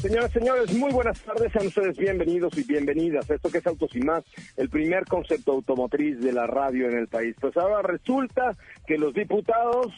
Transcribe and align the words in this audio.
Señoras, 0.00 0.32
señores, 0.32 0.72
muy 0.72 0.90
buenas 0.92 1.20
tardes, 1.20 1.52
sean 1.52 1.66
ustedes 1.66 1.94
bienvenidos 1.98 2.56
y 2.56 2.62
bienvenidas. 2.62 3.28
Esto 3.28 3.50
que 3.50 3.58
es 3.58 3.66
Autos 3.66 3.94
y 3.94 4.00
Más, 4.00 4.24
el 4.56 4.70
primer 4.70 5.04
concepto 5.04 5.52
automotriz 5.52 6.18
de 6.20 6.32
la 6.32 6.46
radio 6.46 6.88
en 6.88 6.96
el 6.96 7.06
país. 7.06 7.36
Pues 7.38 7.54
ahora 7.58 7.82
resulta 7.82 8.56
que 8.86 8.96
los 8.96 9.12
diputados 9.12 9.88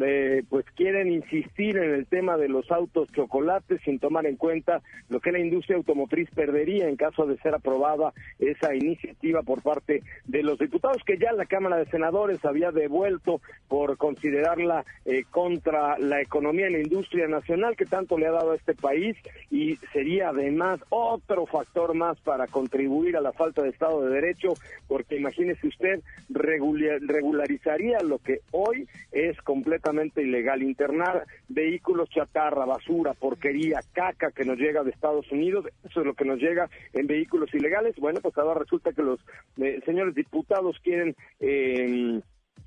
eh, 0.00 0.44
pues 0.48 0.64
quieren 0.76 1.10
insistir 1.10 1.76
en 1.76 1.94
el 1.94 2.06
tema 2.06 2.36
de 2.36 2.48
los 2.48 2.70
autos 2.70 3.10
chocolates 3.12 3.80
sin 3.84 3.98
tomar 3.98 4.26
en 4.26 4.36
cuenta 4.36 4.80
lo 5.08 5.20
que 5.20 5.32
la 5.32 5.40
industria 5.40 5.76
automotriz 5.76 6.30
perdería 6.30 6.88
en 6.88 6.96
caso 6.96 7.26
de 7.26 7.36
ser 7.38 7.54
aprobada 7.54 8.12
esa 8.38 8.74
iniciativa 8.74 9.42
por 9.42 9.62
parte 9.62 10.02
de 10.26 10.42
los 10.42 10.58
diputados 10.58 11.02
que 11.04 11.18
ya 11.18 11.32
la 11.32 11.46
Cámara 11.46 11.78
de 11.78 11.86
Senadores 11.86 12.44
había 12.44 12.70
devuelto 12.70 13.40
por 13.66 13.96
considerarla 13.96 14.84
eh, 15.04 15.24
contra 15.30 15.98
la 15.98 16.20
economía 16.20 16.68
y 16.68 16.74
la 16.74 16.80
industria 16.80 17.26
nacional 17.26 17.76
que 17.76 17.86
tanto 17.86 18.18
le 18.18 18.26
ha 18.26 18.32
dado 18.32 18.52
a 18.52 18.56
este 18.56 18.74
país 18.74 19.16
y 19.50 19.76
sería 19.92 20.28
además 20.28 20.80
otro 20.90 21.46
factor 21.46 21.94
más 21.94 22.20
para 22.20 22.46
contribuir 22.46 23.16
a 23.16 23.20
la 23.20 23.32
falta 23.32 23.62
de 23.62 23.70
Estado 23.70 24.02
de 24.02 24.14
Derecho 24.14 24.54
porque 24.86 25.16
imagínese 25.16 25.66
usted 25.66 26.00
regularizaría 26.28 27.98
lo 28.00 28.18
que 28.18 28.42
hoy 28.52 28.86
es 29.10 29.36
completamente 29.42 29.87
ilegal. 30.16 30.62
Internar 30.62 31.24
vehículos 31.48 32.08
chatarra, 32.10 32.64
basura, 32.64 33.14
porquería, 33.14 33.80
caca 33.92 34.30
que 34.30 34.44
nos 34.44 34.58
llega 34.58 34.84
de 34.84 34.90
Estados 34.90 35.30
Unidos, 35.32 35.66
eso 35.84 36.00
es 36.00 36.06
lo 36.06 36.14
que 36.14 36.24
nos 36.24 36.38
llega 36.38 36.68
en 36.92 37.06
vehículos 37.06 37.52
ilegales. 37.54 37.96
Bueno, 37.96 38.20
pues 38.20 38.36
ahora 38.38 38.60
resulta 38.60 38.92
que 38.92 39.02
los 39.02 39.20
eh, 39.58 39.80
señores 39.84 40.14
diputados 40.14 40.78
quieren... 40.82 41.14
Eh, 41.40 42.20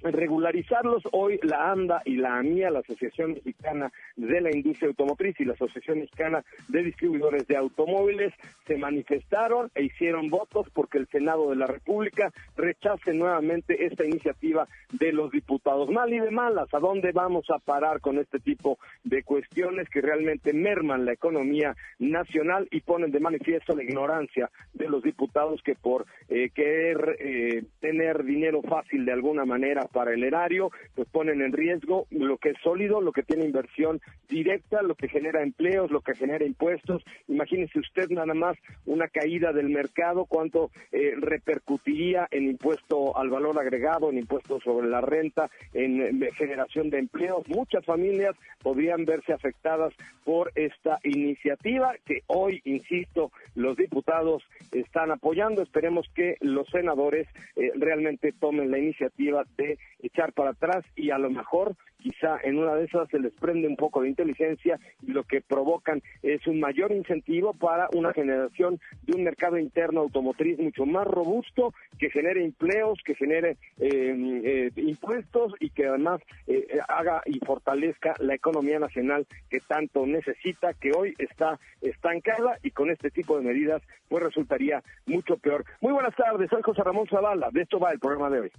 regularizarlos. 0.04 1.04
Hoy 1.12 1.40
la 1.44 1.72
ANDA 1.72 2.02
y 2.06 2.18
la 2.18 2.38
AMIA, 2.38 2.70
la 2.70 2.80
Asociación 2.80 3.34
Mexicana 3.34 3.92
de 4.16 4.42
la 4.42 4.56
Industria 4.56 4.90
Automotriz 4.90 5.40
y 5.40 5.46
la 5.46 5.54
Asociación 5.54 6.00
Mexicana 6.00 6.44
de 6.68 6.84
Distribuidores 6.84 7.48
de 7.48 7.58
Automóviles, 7.58 8.34
se 8.66 8.78
manifestaron 8.78 9.70
e 9.76 9.84
hicieron 9.84 10.30
votos 10.30 10.68
porque 10.74 10.98
el 10.98 11.08
Senado 11.08 11.50
de 11.50 11.56
la 11.56 11.68
República 11.68 12.32
rechace 12.56 13.14
nuevamente 13.14 13.86
esta 13.86 14.06
iniciativa 14.06 14.68
de 14.92 15.12
los 15.12 15.32
diputados. 15.32 15.90
Mal 15.90 16.14
y 16.14 16.20
de 16.20 16.32
malas, 16.32 16.74
¿a 16.74 16.80
dónde 16.80 17.12
vamos 17.12 17.46
a 17.50 17.60
parar 17.60 18.02
con 18.02 18.18
este 18.18 18.40
tipo 18.40 18.80
de 19.04 19.24
cuestiones 19.24 19.90
que 19.90 20.02
realmente 20.02 20.54
merman 20.54 21.06
la 21.06 21.14
economía 21.14 21.76
nacional 22.00 22.68
y 22.72 22.82
ponen 22.82 23.12
de 23.12 23.20
manifiesto 23.20 23.76
la 23.76 23.84
ignorancia 23.84 24.50
de 24.74 24.90
los 24.90 25.04
diputados 25.04 25.62
que 25.64 25.76
por 25.76 26.06
eh, 26.30 26.50
querer 26.54 27.18
eh, 27.20 27.64
tener 27.80 28.24
dinero 28.24 28.62
fácil 28.62 29.06
de 29.06 29.12
alguna 29.12 29.46
manera 29.46 29.88
para 29.91 30.13
el 30.13 30.24
erario, 30.24 30.72
pues 30.96 31.07
ponen 31.09 31.41
en 31.41 31.53
riesgo 31.53 32.07
lo 32.09 32.38
que 32.38 32.50
es 32.50 32.57
sólido, 32.63 33.02
lo 33.02 33.12
que 33.12 33.24
tiene 33.24 33.46
inversión 33.46 34.02
directa, 34.29 34.81
lo 34.81 34.96
que 34.96 35.07
genera 35.07 35.44
empleos, 35.44 35.91
lo 35.91 36.02
que 36.02 36.16
genera 36.16 36.46
impuestos. 36.46 37.03
Imagínese 37.28 37.79
usted 37.79 38.09
nada 38.09 38.34
más 38.34 38.57
una 38.85 39.07
caída 39.07 39.52
del 39.53 39.69
mercado, 39.69 40.25
cuánto 40.25 40.72
eh, 40.91 41.13
repercutiría 41.18 42.28
en 42.31 42.44
impuesto 42.44 43.18
al 43.18 43.29
valor 43.29 43.59
agregado, 43.59 44.09
en 44.09 44.18
impuesto 44.18 44.59
sobre 44.59 44.88
la 44.88 45.02
renta, 45.02 45.50
en, 45.74 46.22
generación 46.34 46.90
de 46.90 47.00
empleos. 47.00 47.47
Muchas 47.47 47.85
familias 47.85 48.35
podrían 48.62 49.06
verse 49.06 49.34
afectadas 49.34 49.94
por 50.23 50.52
esta 50.56 51.00
iniciativa 51.03 51.94
que 52.06 52.23
hoy, 52.28 52.62
insisto, 52.63 53.31
los 53.56 53.75
diputados 53.75 54.44
están 54.72 55.12
apoyando. 55.12 55.62
Esperemos 55.62 56.08
que 56.16 56.38
los 56.41 56.68
senadores 56.69 57.28
eh, 57.56 57.72
realmente 57.75 58.31
tomen 58.31 58.72
la 58.72 58.78
iniciativa 58.78 59.44
de 59.58 59.78
echar 60.02 60.34
para 60.34 60.52
atrás 60.52 60.84
y 60.96 61.12
a 61.12 61.18
lo 61.18 61.30
mejor 61.30 61.75
quizá 62.02 62.40
en 62.44 62.58
una 62.58 62.75
de 62.75 62.86
esas 62.86 63.08
se 63.09 63.19
les 63.19 63.31
prende 63.34 63.68
un 63.68 63.75
poco 63.75 64.02
de 64.02 64.09
inteligencia 64.09 64.80
y 65.02 65.12
lo 65.12 65.24
que 65.24 65.42
provocan 65.42 66.02
es 66.24 66.46
un 66.47 66.59
mayor 66.59 66.92
incentivo 66.92 67.53
para 67.53 67.88
una 67.94 68.12
generación 68.12 68.80
de 69.03 69.16
un 69.16 69.24
mercado 69.24 69.58
interno 69.58 70.02
automotriz 70.02 70.58
mucho 70.59 70.86
más 70.86 71.06
robusto, 71.06 71.74
que 72.00 72.09
genere 72.09 72.44
empleos, 72.44 73.00
que 73.06 73.16
genere 73.16 73.58
eh, 73.80 74.41
eh, 74.44 74.72
impuestos 74.78 75.53
y 75.59 75.70
que 75.70 75.88
además 75.88 76.22
eh, 76.47 76.80
haga 76.88 77.22
y 77.25 77.40
fortalezca 77.40 78.16
la 78.20 78.34
economía 78.34 78.80
nacional 78.80 79.28
que 79.50 79.59
tanto 79.59 80.06
necesita, 80.06 80.74
que 80.74 80.91
hoy 80.91 81.14
está 81.20 81.59
estancada 81.81 82.58
y 82.64 82.72
con 82.72 82.90
este 82.90 83.12
tipo 83.12 83.38
de 83.38 83.46
medidas 83.46 83.81
pues 84.09 84.24
resultaría 84.24 84.84
mucho 85.06 85.38
peor. 85.38 85.64
Muy 85.81 85.94
buenas 85.94 86.16
tardes, 86.16 86.50
soy 86.50 86.62
José 86.64 86.84
Ramón 86.84 87.08
Zavala, 87.08 87.50
de 87.52 87.62
esto 87.62 87.80
va 87.80 87.91
el 87.91 88.00
programa 88.00 88.30
de 88.30 88.41
hoy. 88.41 88.52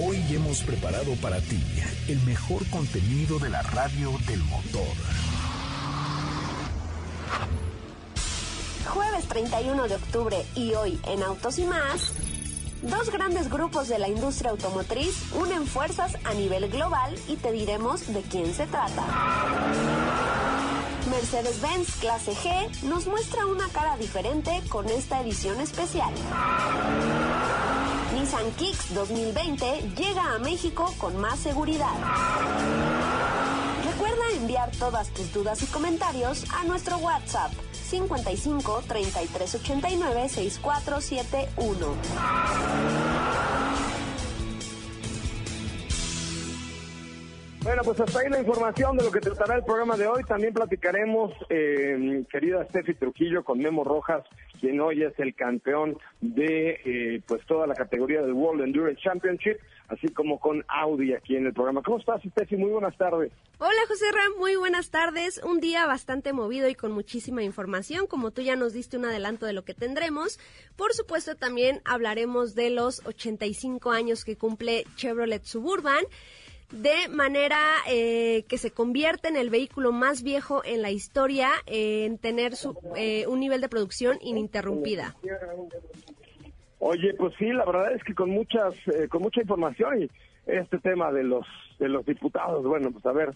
Hoy 0.00 0.22
hemos 0.30 0.62
preparado 0.62 1.14
para 1.16 1.40
ti 1.40 1.60
el 2.08 2.20
mejor 2.22 2.64
contenido 2.70 3.38
de 3.38 3.50
la 3.50 3.62
radio 3.62 4.12
del 4.26 4.38
motor. 4.44 4.86
Jueves 8.86 9.26
31 9.26 9.88
de 9.88 9.94
octubre 9.96 10.46
y 10.54 10.74
hoy 10.74 11.00
en 11.06 11.22
Autos 11.22 11.58
y 11.58 11.64
más, 11.64 12.12
dos 12.82 13.10
grandes 13.10 13.50
grupos 13.50 13.88
de 13.88 13.98
la 13.98 14.08
industria 14.08 14.50
automotriz 14.50 15.32
unen 15.34 15.66
fuerzas 15.66 16.16
a 16.24 16.32
nivel 16.34 16.70
global 16.70 17.14
y 17.28 17.36
te 17.36 17.52
diremos 17.52 18.12
de 18.12 18.22
quién 18.22 18.54
se 18.54 18.66
trata. 18.66 19.04
Mercedes-Benz 21.10 21.96
Clase 21.96 22.32
G 22.34 22.82
nos 22.82 23.06
muestra 23.06 23.46
una 23.46 23.68
cara 23.68 23.96
diferente 23.96 24.62
con 24.68 24.88
esta 24.88 25.20
edición 25.20 25.60
especial. 25.60 26.12
Nissan 28.18 28.50
Kicks 28.56 28.92
2020 28.94 29.64
llega 29.96 30.34
a 30.34 30.38
México 30.40 30.92
con 30.98 31.16
más 31.18 31.38
seguridad. 31.38 31.94
Recuerda 33.92 34.24
enviar 34.34 34.72
todas 34.72 35.10
tus 35.10 35.32
dudas 35.32 35.62
y 35.62 35.66
comentarios 35.66 36.44
a 36.52 36.64
nuestro 36.64 36.96
WhatsApp 36.96 37.52
55 37.70 38.82
33 38.88 39.54
89 39.54 40.28
6471. 40.30 41.86
Bueno, 47.62 47.82
pues 47.84 48.00
hasta 48.00 48.20
ahí 48.20 48.30
la 48.30 48.40
información 48.40 48.96
de 48.96 49.04
lo 49.04 49.12
que 49.12 49.20
tratará 49.20 49.56
el 49.56 49.62
programa 49.62 49.96
de 49.96 50.06
hoy. 50.06 50.24
También 50.24 50.54
platicaremos, 50.54 51.32
eh, 51.50 52.24
querida 52.30 52.64
Steffi 52.64 52.94
Trujillo, 52.94 53.44
con 53.44 53.58
Memo 53.58 53.84
Rojas, 53.84 54.24
quien 54.58 54.80
hoy 54.80 55.02
es 55.02 55.18
el 55.18 55.34
campeón 55.34 55.98
de 56.20 56.80
eh, 56.84 57.22
pues 57.26 57.44
toda 57.46 57.66
la 57.66 57.74
categoría 57.74 58.22
del 58.22 58.32
World 58.32 58.62
Endurance 58.62 59.00
Championship, 59.02 59.58
así 59.88 60.08
como 60.08 60.38
con 60.38 60.64
Audi 60.68 61.14
aquí 61.14 61.36
en 61.36 61.46
el 61.46 61.52
programa. 61.52 61.82
¿Cómo 61.82 61.98
estás, 61.98 62.22
Steffi? 62.22 62.56
Muy 62.56 62.70
buenas 62.70 62.96
tardes. 62.96 63.32
Hola, 63.58 63.80
José 63.88 64.04
Ram, 64.12 64.38
muy 64.38 64.56
buenas 64.56 64.90
tardes. 64.90 65.40
Un 65.42 65.60
día 65.60 65.86
bastante 65.86 66.32
movido 66.32 66.68
y 66.68 66.74
con 66.74 66.92
muchísima 66.92 67.42
información, 67.42 68.06
como 68.06 68.30
tú 68.30 68.42
ya 68.42 68.56
nos 68.56 68.72
diste 68.72 68.96
un 68.96 69.04
adelanto 69.04 69.46
de 69.46 69.52
lo 69.52 69.64
que 69.64 69.74
tendremos. 69.74 70.38
Por 70.76 70.92
supuesto, 70.92 71.34
también 71.34 71.80
hablaremos 71.84 72.54
de 72.54 72.70
los 72.70 73.04
85 73.06 73.90
años 73.90 74.24
que 74.24 74.36
cumple 74.36 74.84
Chevrolet 74.96 75.44
Suburban 75.44 76.04
de 76.70 77.08
manera 77.08 77.58
eh, 77.88 78.44
que 78.48 78.58
se 78.58 78.70
convierte 78.70 79.28
en 79.28 79.36
el 79.36 79.50
vehículo 79.50 79.92
más 79.92 80.22
viejo 80.22 80.62
en 80.64 80.82
la 80.82 80.90
historia 80.90 81.50
en 81.66 82.18
tener 82.18 82.56
su, 82.56 82.76
eh, 82.96 83.26
un 83.26 83.40
nivel 83.40 83.60
de 83.60 83.68
producción 83.68 84.18
ininterrumpida. 84.20 85.16
Oye, 86.80 87.14
pues 87.14 87.34
sí, 87.38 87.46
la 87.46 87.64
verdad 87.64 87.92
es 87.92 88.04
que 88.04 88.14
con 88.14 88.30
muchas, 88.30 88.74
eh, 88.88 89.08
con 89.08 89.22
mucha 89.22 89.40
información 89.40 90.02
y 90.02 90.10
este 90.46 90.78
tema 90.78 91.10
de 91.12 91.24
los 91.24 91.46
de 91.78 91.88
los 91.88 92.04
diputados, 92.04 92.64
bueno, 92.64 92.90
pues 92.90 93.06
a 93.06 93.12
ver, 93.12 93.32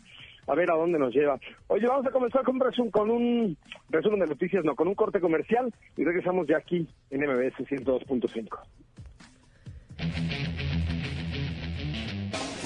a 0.47 0.55
ver 0.55 0.71
a 0.71 0.75
dónde 0.75 0.99
nos 0.99 1.15
lleva. 1.15 1.39
Oye, 1.69 1.87
vamos 1.87 2.07
a 2.07 2.11
comenzar 2.11 2.43
con 2.43 2.59
resumen, 2.59 2.91
con 2.91 3.11
un 3.11 3.57
resumen 3.89 4.21
de 4.21 4.27
noticias, 4.27 4.65
no, 4.65 4.75
con 4.75 4.89
un 4.89 4.95
corte 4.95 5.21
comercial 5.21 5.73
y 5.97 6.05
regresamos 6.05 6.47
ya 6.49 6.59
aquí 6.59 6.87
en 7.11 7.21
MBS 7.21 7.59
102.5. 7.69 8.59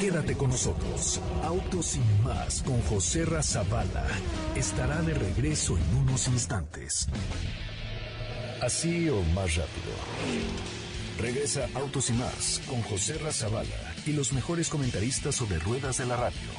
Quédate 0.01 0.37
con 0.37 0.51
nosotros. 0.51 1.21
Autos 1.43 1.87
sin 1.87 2.23
más 2.23 2.63
con 2.63 2.83
José 2.83 3.25
Razabala 3.25 4.07
estará 4.55 5.01
de 5.01 5.15
regreso 5.15 5.79
en 5.79 5.97
unos 5.97 6.29
instantes. 6.29 7.09
Así 8.61 9.09
o 9.09 9.23
más 9.35 9.55
rápido. 9.55 9.93
Regresa 11.19 11.67
Autos 11.75 12.11
y 12.11 12.13
más 12.13 12.61
con 12.69 12.83
José 12.83 13.17
Razabala 13.17 13.95
y 14.05 14.13
los 14.13 14.35
mejores 14.35 14.69
comentaristas 14.69 15.35
sobre 15.35 15.59
ruedas 15.59 15.97
de 15.97 16.05
la 16.05 16.17
radio. 16.17 16.51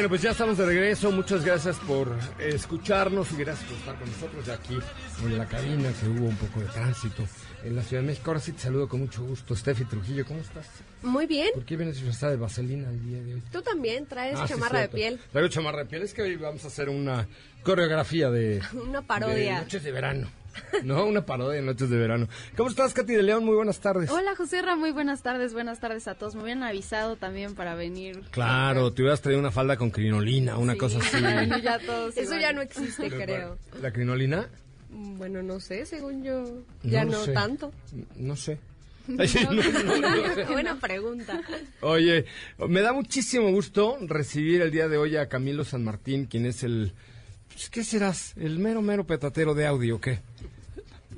Bueno, 0.00 0.08
pues 0.08 0.22
ya 0.22 0.30
estamos 0.30 0.56
de 0.56 0.64
regreso. 0.64 1.12
Muchas 1.12 1.44
gracias 1.44 1.76
por 1.80 2.10
escucharnos 2.38 3.32
y 3.32 3.36
gracias 3.36 3.68
por 3.68 3.76
estar 3.76 3.98
con 3.98 4.08
nosotros 4.10 4.46
ya 4.46 4.54
aquí 4.54 4.78
en 5.22 5.36
la 5.36 5.44
cabina, 5.46 5.92
que 5.92 6.08
hubo 6.08 6.26
un 6.26 6.36
poco 6.36 6.60
de 6.60 6.66
tránsito 6.68 7.22
en 7.64 7.76
la 7.76 7.82
Ciudad 7.82 8.00
de 8.02 8.08
México. 8.08 8.30
Ahora 8.30 8.40
sí 8.40 8.52
te 8.52 8.60
saludo 8.60 8.88
con 8.88 9.00
mucho 9.00 9.22
gusto. 9.22 9.54
Steffi 9.54 9.84
Trujillo, 9.84 10.24
¿cómo 10.24 10.40
estás? 10.40 10.66
Muy 11.02 11.26
bien. 11.26 11.50
¿Por 11.52 11.66
qué 11.66 11.76
vienes 11.76 11.96
disfrazada 11.96 12.32
de 12.32 12.38
vaselina 12.38 12.88
el 12.88 13.04
día 13.04 13.22
de 13.22 13.34
hoy? 13.34 13.42
Tú 13.52 13.60
también 13.60 14.06
traes 14.06 14.38
Ah, 14.40 14.46
sí, 14.46 14.54
chamarra 14.54 14.80
de 14.80 14.88
piel. 14.88 15.20
Traigo 15.32 15.48
chamarra 15.50 15.78
de 15.80 15.84
piel. 15.84 16.02
Es 16.02 16.14
que 16.14 16.22
hoy 16.22 16.36
vamos 16.36 16.64
a 16.64 16.68
hacer 16.68 16.88
una 16.88 17.28
coreografía 17.62 18.30
de... 18.30 18.62
Una 18.72 19.02
de 19.02 19.06
parodia. 19.06 19.60
noches 19.60 19.84
de 19.84 19.92
verano. 19.92 20.30
No, 20.84 21.06
una 21.06 21.24
parodia 21.26 21.60
de 21.60 21.66
noches 21.66 21.90
de 21.90 21.96
verano. 21.96 22.28
¿Cómo 22.56 22.70
estás, 22.70 22.94
Katy 22.94 23.14
de 23.14 23.22
León? 23.22 23.44
Muy 23.44 23.54
buenas 23.54 23.80
tardes. 23.80 24.10
Hola 24.10 24.34
José 24.36 24.62
Ra, 24.62 24.76
muy 24.76 24.92
buenas 24.92 25.22
tardes, 25.22 25.52
buenas 25.52 25.80
tardes 25.80 26.08
a 26.08 26.14
todos. 26.14 26.34
Me 26.34 26.42
habían 26.42 26.62
avisado 26.62 27.16
también 27.16 27.54
para 27.54 27.74
venir. 27.74 28.22
Claro, 28.30 28.92
te 28.92 29.02
hubieras 29.02 29.20
traído 29.20 29.40
una 29.40 29.50
falda 29.50 29.76
con 29.76 29.90
crinolina, 29.90 30.58
una 30.58 30.76
cosa 30.76 30.98
así. 30.98 31.18
Ya 31.62 31.78
todos 31.78 32.16
Eso 32.16 32.38
ya 32.38 32.52
no 32.52 32.62
existe, 32.62 33.10
creo. 33.10 33.58
¿La 33.82 33.92
crinolina? 33.92 34.48
Bueno, 34.90 35.42
no 35.42 35.60
sé, 35.60 35.86
según 35.86 36.24
yo, 36.24 36.62
ya 36.82 37.04
no, 37.04 37.24
sé. 37.24 37.32
tanto. 37.32 37.72
No 38.16 38.34
sé. 38.36 38.58
Ay, 39.18 39.28
sí, 39.28 39.44
no, 39.44 39.52
no, 39.52 39.98
no 39.98 40.34
sé. 40.34 40.44
Buena 40.44 40.78
pregunta. 40.78 41.40
Oye, 41.80 42.24
me 42.68 42.80
da 42.80 42.92
muchísimo 42.92 43.50
gusto 43.50 43.98
recibir 44.00 44.62
el 44.62 44.70
día 44.70 44.88
de 44.88 44.96
hoy 44.96 45.16
a 45.16 45.28
Camilo 45.28 45.64
San 45.64 45.84
Martín, 45.84 46.26
quien 46.26 46.46
es 46.46 46.62
el... 46.62 46.92
pues, 47.52 47.70
¿Qué 47.70 47.84
serás? 47.84 48.32
¿El 48.36 48.58
mero, 48.58 48.82
mero 48.82 49.04
petatero 49.06 49.54
de 49.54 49.66
audio 49.66 49.96
o 49.96 50.00
qué? 50.00 50.20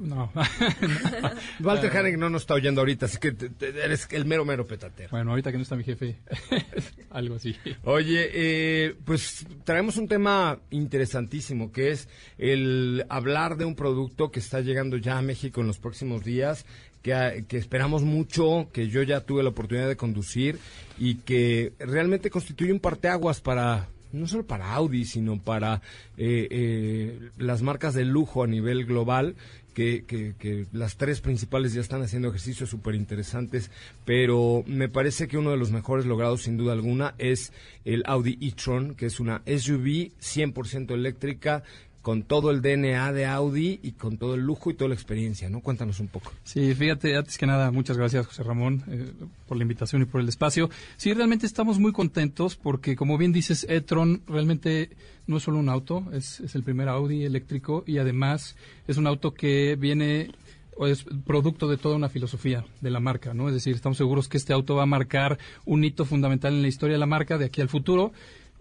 No. 0.01 0.33
Walter 1.61 1.97
Hanek 1.97 2.17
no 2.19 2.29
nos 2.29 2.43
está 2.43 2.55
oyendo 2.55 2.81
ahorita, 2.81 3.07
así 3.07 3.19
que 3.19 3.33
te- 3.33 3.51
te- 3.51 3.69
eres 3.85 4.09
el 4.11 4.25
mero, 4.25 4.45
mero 4.45 4.67
petatero. 4.67 5.11
bueno, 5.11 5.31
ahorita 5.31 5.53
que 5.53 5.59
no 5.59 5.63
está 5.63 5.77
mi 5.77 5.85
jefe, 5.85 6.17
algo 7.11 7.37
así. 7.37 7.55
Oye, 7.85 8.29
eh, 8.33 8.95
pues 9.05 9.47
traemos 9.65 9.97
un 9.99 10.09
tema 10.09 10.59
interesantísimo, 10.71 11.71
que 11.71 11.93
es 11.93 12.09
el 12.39 13.05
hablar 13.11 13.57
de 13.57 13.65
un 13.65 13.77
producto 13.77 14.31
que 14.33 14.41
está 14.41 14.61
llegando 14.61 14.97
ya 14.97 15.19
a 15.19 15.23
México 15.23 15.61
en 15.61 15.69
los 15.69 15.79
próximos 15.79 16.25
días, 16.25 16.67
que, 17.03 17.15
a- 17.15 17.43
que 17.43 17.57
esperamos 17.59 18.03
mucho, 18.03 18.69
que 18.73 18.89
yo 18.89 19.03
ya 19.05 19.21
tuve 19.21 19.43
la 19.45 19.51
oportunidad 19.51 19.87
de 19.89 19.97
conducir 19.97 20.59
y 20.99 21.17
que 21.17 21.75
realmente 21.79 22.29
constituye 22.31 22.73
un 22.73 22.81
parteaguas 22.81 23.41
para 23.41 23.89
no 24.13 24.27
solo 24.27 24.47
para 24.47 24.73
Audi, 24.75 25.05
sino 25.05 25.41
para 25.41 25.83
eh, 26.17 26.49
eh, 26.51 27.31
las 27.39 27.63
marcas 27.63 27.95
de 27.95 28.05
lujo 28.05 28.43
a 28.43 28.47
nivel 28.47 28.85
global, 28.87 29.35
que, 29.75 30.05
que- 30.07 30.35
que 30.39 30.67
las 30.73 30.97
tres 30.99 31.23
principales 31.23 31.73
ya 31.73 31.81
están 31.81 32.03
haciendo 32.03 32.29
ejercicios 32.29 32.69
súper 32.69 32.95
interesantes, 32.95 33.71
pero 34.05 34.65
me 34.67 34.89
parece 34.91 35.29
que 35.29 35.39
uno 35.39 35.51
de 35.51 35.57
los 35.57 35.71
mejores 35.71 36.05
logrados, 36.05 36.43
sin 36.43 36.59
duda 36.59 36.75
alguna, 36.75 37.15
es 37.17 37.53
el 37.87 38.03
Audi 38.07 38.37
e-tron, 38.43 38.95
que 38.95 39.07
es 39.07 39.19
una 39.19 39.41
SUV 39.47 40.11
100% 40.21 40.93
eléctrica, 40.93 41.63
con 42.03 42.25
todo 42.25 42.51
el 42.51 42.61
DNA 42.61 43.13
de 43.13 43.27
Audi 43.27 43.79
y 43.83 43.93
con 43.93 44.19
todo 44.19 44.35
el 44.35 44.41
lujo 44.41 44.71
y 44.71 44.75
toda 44.75 44.89
la 44.89 44.95
experiencia, 44.95 45.49
¿no? 45.49 45.61
Cuéntanos 45.61 46.01
un 46.01 46.09
poco. 46.09 46.33
Sí, 46.43 46.75
fíjate, 46.75 47.17
antes 47.17 47.39
que 47.39 47.47
nada, 47.47 47.71
muchas 47.71 47.97
gracias 47.97 48.27
José 48.27 48.43
Ramón 48.43 48.83
eh, 48.89 49.13
por 49.47 49.57
la 49.57 49.63
invitación 49.63 50.03
y 50.03 50.05
por 50.05 50.21
el 50.21 50.29
espacio. 50.29 50.69
Sí, 50.97 51.15
realmente 51.15 51.47
estamos 51.47 51.79
muy 51.79 51.93
contentos 51.93 52.57
porque, 52.57 52.97
como 52.97 53.17
bien 53.19 53.33
dices, 53.33 53.65
e-tron 53.69 54.23
realmente 54.27 54.91
no 55.29 55.37
es 55.37 55.45
solo 55.45 55.59
un 55.59 55.69
auto, 55.69 56.05
es, 56.13 56.41
es 56.41 56.57
el 56.57 56.65
primer 56.65 56.89
Audi 56.89 57.25
eléctrico 57.25 57.85
y 57.87 57.99
además 57.99 58.57
es 58.89 58.97
un 58.97 59.07
auto 59.07 59.33
que 59.33 59.77
viene 59.77 60.33
o 60.77 60.87
es 60.87 61.05
producto 61.27 61.69
de 61.69 61.77
toda 61.77 61.97
una 61.97 62.09
filosofía 62.09 62.65
de 62.81 62.91
la 62.91 62.99
marca, 62.99 63.35
¿no? 63.35 63.49
Es 63.49 63.55
decir, 63.55 63.75
estamos 63.75 63.99
seguros 63.99 64.29
que 64.29 64.39
este 64.39 64.53
auto 64.53 64.75
va 64.75 64.85
a 64.85 64.87
marcar 64.87 65.39
un 65.65 65.85
hito 65.85 66.05
fundamental 66.05 66.55
en 66.55 66.63
la 66.63 66.69
historia 66.69 66.95
de 66.95 67.01
la 67.01 67.07
marca 67.07 67.39
de 67.39 67.45
aquí 67.45 67.61
al 67.61 67.69
futuro 67.69 68.13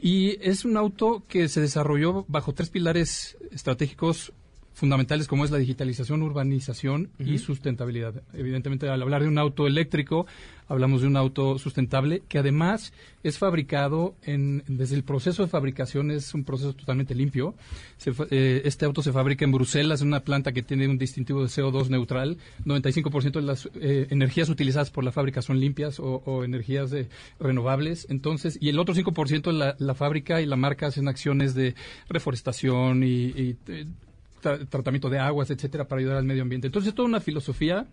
y 0.02 0.38
es 0.42 0.66
un 0.66 0.78
auto 0.78 1.24
que 1.28 1.48
se 1.48 1.62
desarrolló 1.62 2.26
bajo 2.28 2.54
tres 2.54 2.70
pilares 2.70 3.38
estratégicos 3.52 4.34
fundamentales 4.74 5.28
como 5.28 5.46
es 5.46 5.52
la 5.52 5.58
digitalización, 5.58 6.22
urbanización 6.24 7.10
y 7.20 7.38
sustentabilidad. 7.38 8.24
Evidentemente, 8.34 8.88
al 8.90 9.02
hablar 9.02 9.22
de 9.22 9.28
un 9.28 9.38
auto 9.38 9.68
eléctrico, 9.68 10.26
hablamos 10.68 11.02
de 11.02 11.08
un 11.08 11.18
auto 11.18 11.60
sustentable 11.60 12.24
que 12.30 12.38
además 12.40 12.94
es 13.24 13.38
fabricado 13.38 14.16
en, 14.24 14.64
desde 14.68 14.96
el 14.96 15.04
proceso 15.04 15.44
de 15.44 15.50
fabricación 15.50 16.10
es 16.10 16.34
un 16.34 16.46
proceso 16.46 16.74
totalmente 16.74 17.14
limpio. 17.14 17.54
Se 17.98 18.12
eh, 18.32 18.62
este 18.66 18.86
auto 18.86 19.02
se 19.04 19.12
fabrica 19.12 19.44
en 19.46 19.52
Bruselas, 19.52 20.02
en 20.02 20.08
una 20.08 20.22
planta 20.22 20.54
que 20.54 20.64
tiene 20.64 20.88
un 20.88 20.98
distintivo 20.98 21.42
de 21.42 21.48
CO2 21.50 21.90
neutral. 21.90 22.38
95% 22.66 23.34
de 23.34 23.42
las 23.42 23.70
eh, 23.76 24.08
energías 24.10 24.48
utilizadas 24.50 24.90
por 24.90 25.04
la 25.04 25.12
fábrica 25.12 25.42
son 25.42 25.60
limpias 25.60 26.00
o, 26.00 26.24
o 26.26 26.44
energías 26.46 26.90
de- 26.90 27.10
renovables. 27.40 28.08
Entonces, 28.10 28.58
y 28.62 28.70
el 28.70 28.80
otro 28.80 28.96
5% 28.96 29.52
la, 29.52 29.76
la 29.78 29.94
fábrica 29.94 30.42
y 30.42 30.46
la 30.46 30.56
marca 30.56 30.88
hacen 30.88 31.08
acciones 31.10 31.54
de 31.54 31.76
reforestación 32.08 33.04
y, 33.04 33.08
y, 33.08 33.58
eh, 33.68 33.86
tra- 34.42 34.68
tratamiento 34.68 35.10
de 35.10 35.20
aguas, 35.20 35.50
etcétera, 35.52 35.88
para 35.88 36.00
ayudar 36.00 36.18
al 36.18 36.24
medio 36.26 36.42
ambiente. 36.42 36.68
Entonces, 36.68 36.90
es 36.90 36.96
toda 36.96 37.08
una 37.08 37.20
filosofía 37.22 37.88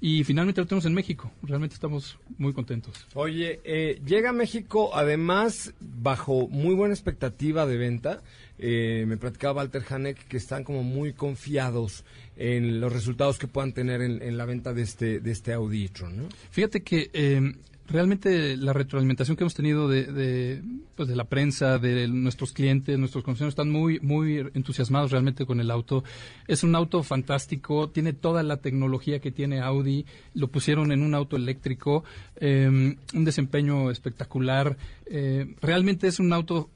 y 0.00 0.22
finalmente 0.24 0.60
lo 0.60 0.66
tenemos 0.66 0.86
en 0.86 0.94
México. 0.94 1.32
Realmente 1.42 1.74
estamos 1.74 2.18
muy 2.38 2.52
contentos. 2.52 3.06
Oye, 3.14 3.60
eh, 3.64 4.00
llega 4.06 4.30
a 4.30 4.32
México 4.32 4.90
además 4.94 5.74
bajo 5.80 6.46
muy 6.48 6.74
buena 6.74 6.94
expectativa 6.94 7.66
de 7.66 7.76
venta. 7.76 8.22
Eh, 8.60 9.04
me 9.06 9.16
platicaba 9.16 9.58
Walter 9.60 9.82
Hanek 9.88 10.26
que 10.28 10.36
están 10.36 10.64
como 10.64 10.82
muy 10.82 11.12
confiados 11.12 12.04
en 12.36 12.80
los 12.80 12.92
resultados 12.92 13.38
que 13.38 13.46
puedan 13.48 13.72
tener 13.72 14.00
en, 14.02 14.22
en 14.22 14.36
la 14.36 14.44
venta 14.44 14.72
de 14.72 14.82
este, 14.82 15.20
de 15.20 15.30
este 15.32 15.52
Audi 15.52 15.84
e-tron, 15.84 16.16
¿no? 16.16 16.28
Fíjate 16.50 16.82
que 16.82 17.10
eh, 17.12 17.52
realmente 17.88 18.56
la 18.56 18.72
retroalimentación 18.72 19.36
que 19.36 19.44
hemos 19.44 19.54
tenido 19.54 19.88
de, 19.88 20.04
de, 20.04 20.62
pues 20.94 21.08
de 21.08 21.16
la 21.16 21.24
prensa, 21.24 21.78
de 21.78 22.06
nuestros 22.08 22.52
clientes, 22.52 22.98
nuestros 22.98 23.24
consumidores, 23.24 23.52
están 23.52 23.70
muy, 23.70 23.98
muy 24.00 24.38
entusiasmados 24.54 25.10
realmente 25.10 25.46
con 25.46 25.60
el 25.60 25.70
auto. 25.70 26.04
Es 26.46 26.62
un 26.62 26.74
auto 26.74 27.02
fantástico, 27.02 27.88
tiene 27.88 28.12
toda 28.12 28.42
la 28.42 28.58
tecnología 28.58 29.20
que 29.20 29.32
tiene 29.32 29.60
Audi, 29.60 30.04
lo 30.34 30.48
pusieron 30.48 30.92
en 30.92 31.02
un 31.02 31.14
auto 31.14 31.36
eléctrico, 31.36 32.04
eh, 32.36 32.68
un 32.68 33.24
desempeño 33.24 33.90
espectacular. 33.90 34.76
Eh, 35.06 35.54
realmente 35.60 36.06
es 36.08 36.20
un 36.20 36.32
auto 36.32 36.68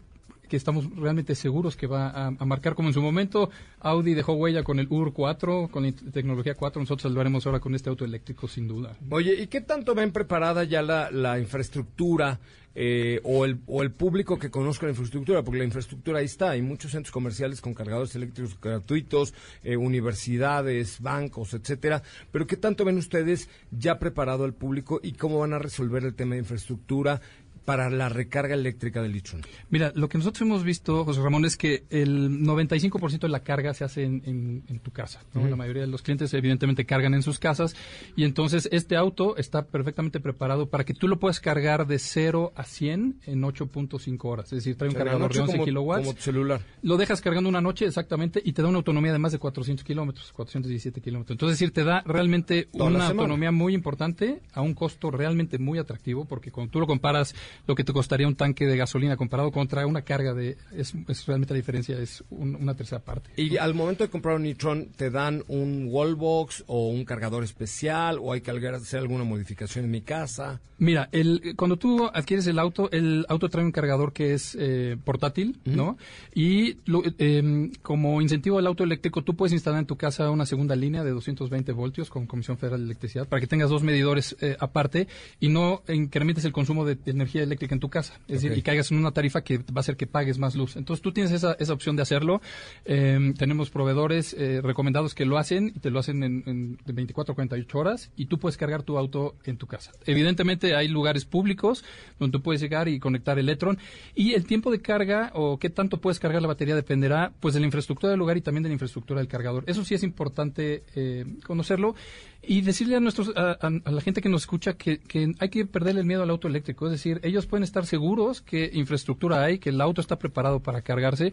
que 0.53 0.59
estamos 0.59 0.95
realmente 0.95 1.35
seguros 1.35 1.77
que 1.77 1.87
va 1.87 2.11
a, 2.11 2.31
marcar 2.45 2.75
como 2.75 2.91
en 2.91 2.93
su 2.93 3.01
momento 3.01 3.49
Audi 3.81 4.13
dejó 4.13 4.35
huella 4.35 4.63
con 4.63 4.79
el 4.79 4.87
UR 4.91 5.15
4, 5.15 5.71
con 5.73 5.85
la 5.85 5.93
tecnología 6.13 6.55
4, 6.55 6.83
nosotros 6.83 7.11
lo 7.11 7.23
haremos 7.23 7.47
ahora 7.47 7.59
con 7.59 7.75
este 7.75 7.89
auto 7.89 8.05
eléctrico 8.05 8.47
sin 8.49 8.69
duda. 8.69 8.95
Oye, 9.09 9.33
¿y 9.33 9.47
qué 9.47 9.63
tanto 9.63 9.95
ven 9.95 10.13
preparada 10.13 10.65
ya 10.65 10.83
la, 10.83 11.39
infraestructura 11.39 12.39
eh, 12.75 13.21
o, 13.25 13.47
el, 13.47 13.61
o 13.67 13.83
el 13.83 13.93
público 13.93 14.39
que 14.39 14.51
conozca 14.51 14.85
la 14.85 14.91
infraestructura? 14.91 15.43
Porque 15.43 15.61
la 15.61 15.65
infraestructura 15.65 16.19
ahí 16.19 16.27
está, 16.27 16.51
hay 16.51 16.61
muchos 16.61 16.91
centros 16.91 17.13
comerciales 17.13 17.63
con 17.63 17.73
cargadores 17.73 18.15
eléctricos 18.15 18.61
gratuitos, 18.61 19.33
eh, 19.65 19.79
universidades, 19.79 21.01
bancos, 21.01 21.55
etcétera, 21.55 22.03
pero 22.31 22.47
¿qué 22.47 22.59
tanto 22.59 22.85
ven 22.85 22.99
ustedes 22.99 23.49
ya 23.71 23.99
preparado 23.99 24.45
el 24.45 24.53
público 24.53 25.01
y 25.03 25.13
cómo 25.13 25.39
van 25.39 25.55
a 25.55 25.59
resolver 25.59 26.05
el 26.05 26.15
tema 26.15 26.35
de 26.35 26.41
infraestructura? 26.41 27.23
Para 27.65 27.91
la 27.91 28.09
recarga 28.09 28.55
eléctrica 28.55 29.03
del 29.03 29.13
lithium? 29.13 29.43
Mira, 29.71 29.93
lo 29.95 30.09
que 30.09 30.19
nosotros 30.19 30.43
hemos 30.43 30.65
visto, 30.65 31.05
José 31.05 31.21
Ramón, 31.21 31.45
es 31.45 31.57
que 31.57 31.85
el 31.91 32.41
95% 32.41 33.21
de 33.21 33.29
la 33.29 33.41
carga 33.41 33.75
se 33.75 33.85
hace 33.85 34.05
en, 34.05 34.23
en, 34.27 34.65
en 34.69 34.79
tu 34.81 34.91
casa. 34.91 35.23
¿no? 35.35 35.43
Uh 35.43 35.45
-huh. 35.47 35.51
La 35.51 35.57
mayoría 35.57 35.83
de 35.83 35.89
los 35.89 36.03
clientes 36.03 36.33
evidentemente 36.35 36.85
cargan 36.85 37.15
en 37.15 37.23
sus 37.23 37.39
casas 37.39 37.75
y 38.17 38.25
entonces 38.25 38.69
este 38.73 38.97
auto 38.97 39.37
está 39.37 39.67
perfectamente 39.67 40.21
preparado 40.21 40.67
para 40.67 40.85
que 40.85 40.95
tú 40.95 41.09
lo 41.09 41.19
puedas 41.19 41.41
cargar 41.41 41.87
de 41.87 41.99
0 41.99 42.53
a 42.55 42.65
100 42.65 43.21
en 43.27 43.43
8.5 43.43 44.19
horas. 44.25 44.47
Es 44.47 44.59
decir, 44.65 44.77
trae 44.77 44.91
un 44.91 44.97
cargador 44.97 45.33
de 45.33 45.41
11 45.41 45.53
como, 45.53 45.65
kilowatts. 45.65 46.07
Como 46.07 46.19
celular. 46.21 46.61
Lo 46.83 46.97
dejas 46.97 47.21
cargando 47.21 47.49
una 47.49 47.61
noche 47.61 47.87
exactamente 47.87 48.41
y 48.45 48.53
te 48.53 48.63
da 48.63 48.69
una 48.69 48.79
autonomía 48.79 49.13
de 49.13 49.19
más 49.19 49.33
de 49.33 49.39
400 49.39 49.85
kilómetros, 49.85 50.33
417 50.33 51.01
kilómetros. 51.01 51.35
Entonces, 51.35 51.55
es 51.55 51.61
decir, 51.61 51.73
te 51.75 51.85
da 51.85 52.03
realmente 52.07 52.69
Toda 52.73 52.91
una 52.91 53.07
autonomía 53.09 53.53
muy 53.53 53.75
importante 53.75 54.41
a 54.53 54.61
un 54.61 54.75
costo 54.75 55.11
realmente 55.11 55.59
muy 55.59 55.79
atractivo 55.79 56.25
porque 56.25 56.51
cuando 56.51 56.71
tú 56.71 56.81
lo 56.81 56.87
comparas 56.87 57.35
lo 57.67 57.75
que 57.75 57.85
te 57.85 57.93
costaría 57.93 58.27
un 58.27 58.37
tanque 58.37 58.67
de 58.67 58.77
gasolina 58.77 59.17
comparado 59.17 59.51
contra 59.51 59.87
una 59.87 60.03
carga 60.03 60.35
de... 60.35 60.57
Es, 60.77 60.95
es 61.09 61.27
realmente 61.27 61.55
la 61.55 61.59
diferencia, 61.59 61.99
es 61.99 62.25
un, 62.31 62.55
una 62.57 62.75
tercera 62.75 63.01
parte. 63.01 63.31
Y 63.37 63.57
al 63.57 63.75
momento 63.75 64.05
de 64.05 64.11
comprar 64.11 64.37
un 64.37 64.47
e-tron, 64.47 64.87
¿te 64.97 65.11
dan 65.11 65.45
un 65.49 65.89
wallbox 65.89 66.65
o 66.67 66.89
un 66.89 67.05
cargador 67.05 67.45
especial 67.45 68.19
o 68.21 68.33
hay 68.33 68.41
que 68.41 68.51
hacer 68.51 69.01
alguna 69.01 69.25
modificación 69.25 69.85
en 69.85 69.91
mi 69.91 70.03
casa? 70.03 70.61
Mira, 70.79 71.09
el, 71.13 71.55
cuando 71.57 71.77
tú 71.77 72.11
adquieres 72.13 72.45
el 72.49 72.59
auto, 72.59 72.91
el 72.91 73.25
auto 73.29 73.49
trae 73.49 73.65
un 73.65 73.71
cargador 73.71 74.13
que 74.13 74.35
es 74.35 74.57
eh, 74.59 74.97
portátil, 75.05 75.61
uh 75.65 75.71
-huh. 75.71 75.77
¿no? 75.77 75.97
Y 76.35 76.79
lo, 76.87 77.03
eh, 77.19 77.71
como 77.83 78.21
incentivo 78.21 78.59
al 78.59 78.67
auto 78.67 78.83
eléctrico, 78.83 79.23
tú 79.23 79.37
puedes 79.37 79.53
instalar 79.53 79.79
en 79.79 79.87
tu 79.87 79.97
casa 79.97 80.29
una 80.31 80.45
segunda 80.45 80.75
línea 80.75 81.05
de 81.05 81.13
220 81.13 81.71
voltios 81.71 82.11
con 82.11 82.27
Comisión 82.27 82.59
Federal 82.59 82.81
de 82.81 82.87
Electricidad 82.87 83.29
para 83.29 83.41
que 83.41 83.47
tengas 83.47 83.71
dos 83.71 83.85
medidores 83.85 84.37
eh, 84.41 84.57
aparte 84.59 85.07
y 85.39 85.51
no 85.51 85.83
incrementes 85.89 86.45
el 86.45 86.53
consumo 86.53 86.85
de 86.85 86.99
energía 87.07 87.42
eléctrica 87.43 87.75
en 87.75 87.81
tu 87.81 87.89
casa. 87.89 88.15
Es 88.15 88.23
okay. 88.23 88.35
decir, 88.35 88.59
y 88.59 88.63
caigas 88.63 88.91
en 88.91 88.99
una 88.99 89.13
tarifa 89.13 89.43
que 89.43 89.59
va 89.59 89.77
a 89.77 89.81
hacer 89.81 89.97
que 89.97 90.07
pagues 90.07 90.39
más 90.39 90.55
luz. 90.55 90.77
Entonces 90.77 91.03
tú 91.03 91.13
tienes 91.13 91.33
esa, 91.33 91.57
esa 91.59 91.73
opción 91.73 91.97
de 91.97 92.03
hacerlo. 92.03 92.41
Eh, 92.85 93.33
tenemos 93.39 93.71
proveedores 93.71 94.35
eh, 94.39 94.61
recomendados 94.63 95.15
que 95.15 95.25
lo 95.25 95.39
hacen 95.39 95.73
y 95.75 95.81
te 95.81 95.91
lo 95.91 95.99
hacen 95.99 96.23
en, 96.23 96.43
en, 96.47 96.79
de 96.85 96.93
24 96.93 97.33
a 97.33 97.35
48 97.35 97.79
horas 97.79 98.11
y 98.17 98.27
tú 98.27 98.39
puedes 98.39 98.57
cargar 98.57 98.83
tu 98.83 98.99
auto 98.99 99.37
en 99.45 99.57
tu 99.57 99.67
casa. 99.67 99.93
Evidentemente 100.07 100.75
hay 100.75 100.89
lugares 100.89 101.25
públicos 101.25 101.85
donde 102.19 102.39
tú 102.39 102.43
puedes 102.43 102.61
llegar 102.61 102.89
y 102.89 102.99
conectar 102.99 103.39
el 103.39 103.49
Electron 103.49 103.79
y 104.15 104.33
el 104.33 104.47
tiempo 104.47 104.71
de 104.71 104.81
carga 104.81 105.31
o 105.35 105.59
qué 105.59 105.71
tanto 105.71 106.01
puedes 106.01 106.19
cargar 106.19 106.43
la 106.43 106.49
batería 106.49 106.75
dependerá 106.75 107.33
pues 107.41 107.55
de 107.55 107.61
la 107.61 107.67
infraestructura 107.67 108.11
del 108.11 108.19
lugar 108.19 108.37
y 108.37 108.41
también 108.41 108.63
de 108.63 108.69
la 108.69 108.75
infraestructura 108.75 109.21
del 109.21 109.29
cargador. 109.29 109.65
Eso 109.67 109.85
sí 109.85 109.95
es 109.95 110.03
importante 110.03 110.85
eh, 110.95 111.25
conocerlo 111.47 111.95
y 112.43 112.63
decirle 112.63 112.97
a 112.97 113.01
nuestros 113.01 113.33
a, 113.37 113.53
a, 113.53 113.71
a, 113.85 113.91
la 113.91 114.01
gente 114.01 114.21
que 114.21 114.29
nos 114.29 114.43
escucha 114.43 114.75
que, 114.75 114.99
que 114.99 115.33
hay 115.39 115.49
que 115.49 115.65
perderle 115.65 116.01
el 116.01 116.07
miedo 116.07 116.23
al 116.23 116.31
auto 116.31 116.49
eléctrico. 116.49 116.87
Es 116.87 116.93
decir, 116.93 117.21
ellos 117.23 117.32
pueden 117.47 117.65
estar 117.65 117.87
seguros 117.87 118.41
que 118.41 118.71
infraestructura 118.73 119.43
hay, 119.43 119.59
que 119.59 119.71
el 119.71 119.81
auto 119.81 120.01
está 120.01 120.19
preparado 120.19 120.61
para 120.61 120.83
cargarse. 120.83 121.33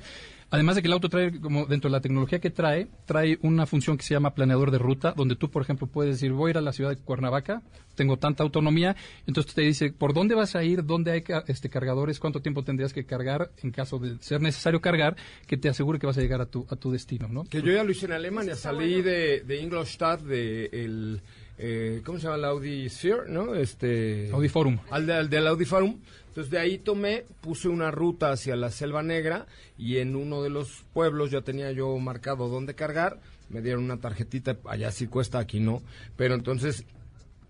Además 0.52 0.76
de 0.76 0.82
que 0.82 0.88
el 0.88 0.94
auto 0.94 1.10
trae, 1.10 1.40
como 1.40 1.66
dentro 1.68 1.90
de 1.90 1.92
la 1.92 2.02
tecnología 2.02 2.40
que 2.40 2.50
trae, 2.50 2.88
trae 3.06 3.38
una 3.44 3.68
función 3.68 3.98
que 3.98 4.04
se 4.04 4.16
llama 4.16 4.34
planeador 4.34 4.72
de 4.72 4.80
ruta, 4.80 5.14
donde 5.16 5.36
tú, 5.36 5.52
por 5.52 5.62
ejemplo, 5.62 5.86
puedes 5.86 6.16
decir, 6.16 6.32
voy 6.32 6.50
a 6.50 6.52
ir 6.52 6.58
a 6.58 6.62
la 6.62 6.74
ciudad 6.74 6.90
de 6.90 6.98
Cuernavaca, 6.98 7.62
tengo 7.94 8.18
tanta 8.18 8.44
autonomía, 8.44 8.96
entonces 9.28 9.54
te 9.54 9.62
dice, 9.62 9.92
¿por 9.92 10.14
dónde 10.14 10.34
vas 10.34 10.56
a 10.56 10.64
ir? 10.64 10.84
¿Dónde 10.86 11.12
hay 11.12 11.24
este 11.48 11.70
cargadores? 11.70 12.20
¿Cuánto 12.20 12.42
tiempo 12.42 12.64
tendrías 12.64 12.94
que 12.94 13.06
cargar 13.06 13.52
en 13.62 13.72
caso 13.72 14.00
de 14.00 14.18
ser 14.22 14.42
necesario 14.42 14.82
cargar? 14.82 15.16
Que 15.46 15.58
te 15.58 15.70
asegure 15.70 16.00
que 16.00 16.08
vas 16.08 16.18
a 16.18 16.22
llegar 16.22 16.42
a 16.42 16.48
tu, 16.48 16.66
a 16.70 16.76
tu 16.76 16.92
destino, 16.92 17.28
¿no? 17.28 17.44
Que 17.44 17.62
yo 17.62 17.72
ya 17.72 17.84
lo 17.84 17.92
hice 17.92 18.08
en 18.08 18.14
Alemania, 18.14 18.56
salí 18.56 19.02
de, 19.02 19.42
de 19.42 19.62
Ingolstadt, 19.62 20.22
de 20.22 20.70
el... 20.72 21.22
Eh, 21.62 22.02
¿cómo 22.06 22.18
se 22.18 22.24
llama? 22.24 22.38
El 22.38 22.46
Audi 22.46 22.90
Sphere, 22.90 23.24
¿no? 23.28 23.54
Este, 23.54 24.30
Audi 24.32 24.48
Forum. 24.48 24.80
Al, 24.90 25.06
de, 25.06 25.14
al 25.14 25.30
del 25.30 25.46
Audi 25.46 25.66
Forum. 25.66 26.00
Entonces 26.30 26.50
de 26.52 26.58
ahí 26.58 26.78
tomé, 26.78 27.26
puse 27.42 27.68
una 27.68 27.92
ruta 27.92 28.32
hacia 28.32 28.56
la 28.56 28.72
Selva 28.72 29.04
Negra 29.04 29.46
y 29.78 29.98
en 29.98 30.16
uno 30.16 30.42
de 30.42 30.50
los 30.50 30.86
pueblos 30.94 31.32
ya 31.32 31.42
tenía 31.42 31.72
yo 31.74 31.98
marcado 31.98 32.48
dónde 32.48 32.76
cargar. 32.76 33.20
Me 33.50 33.62
dieron 33.62 33.84
una 33.84 34.00
tarjetita, 34.00 34.58
allá 34.66 34.90
sí 34.92 35.08
cuesta, 35.08 35.40
aquí 35.40 35.60
no. 35.60 35.82
Pero 36.16 36.36
entonces 36.36 36.86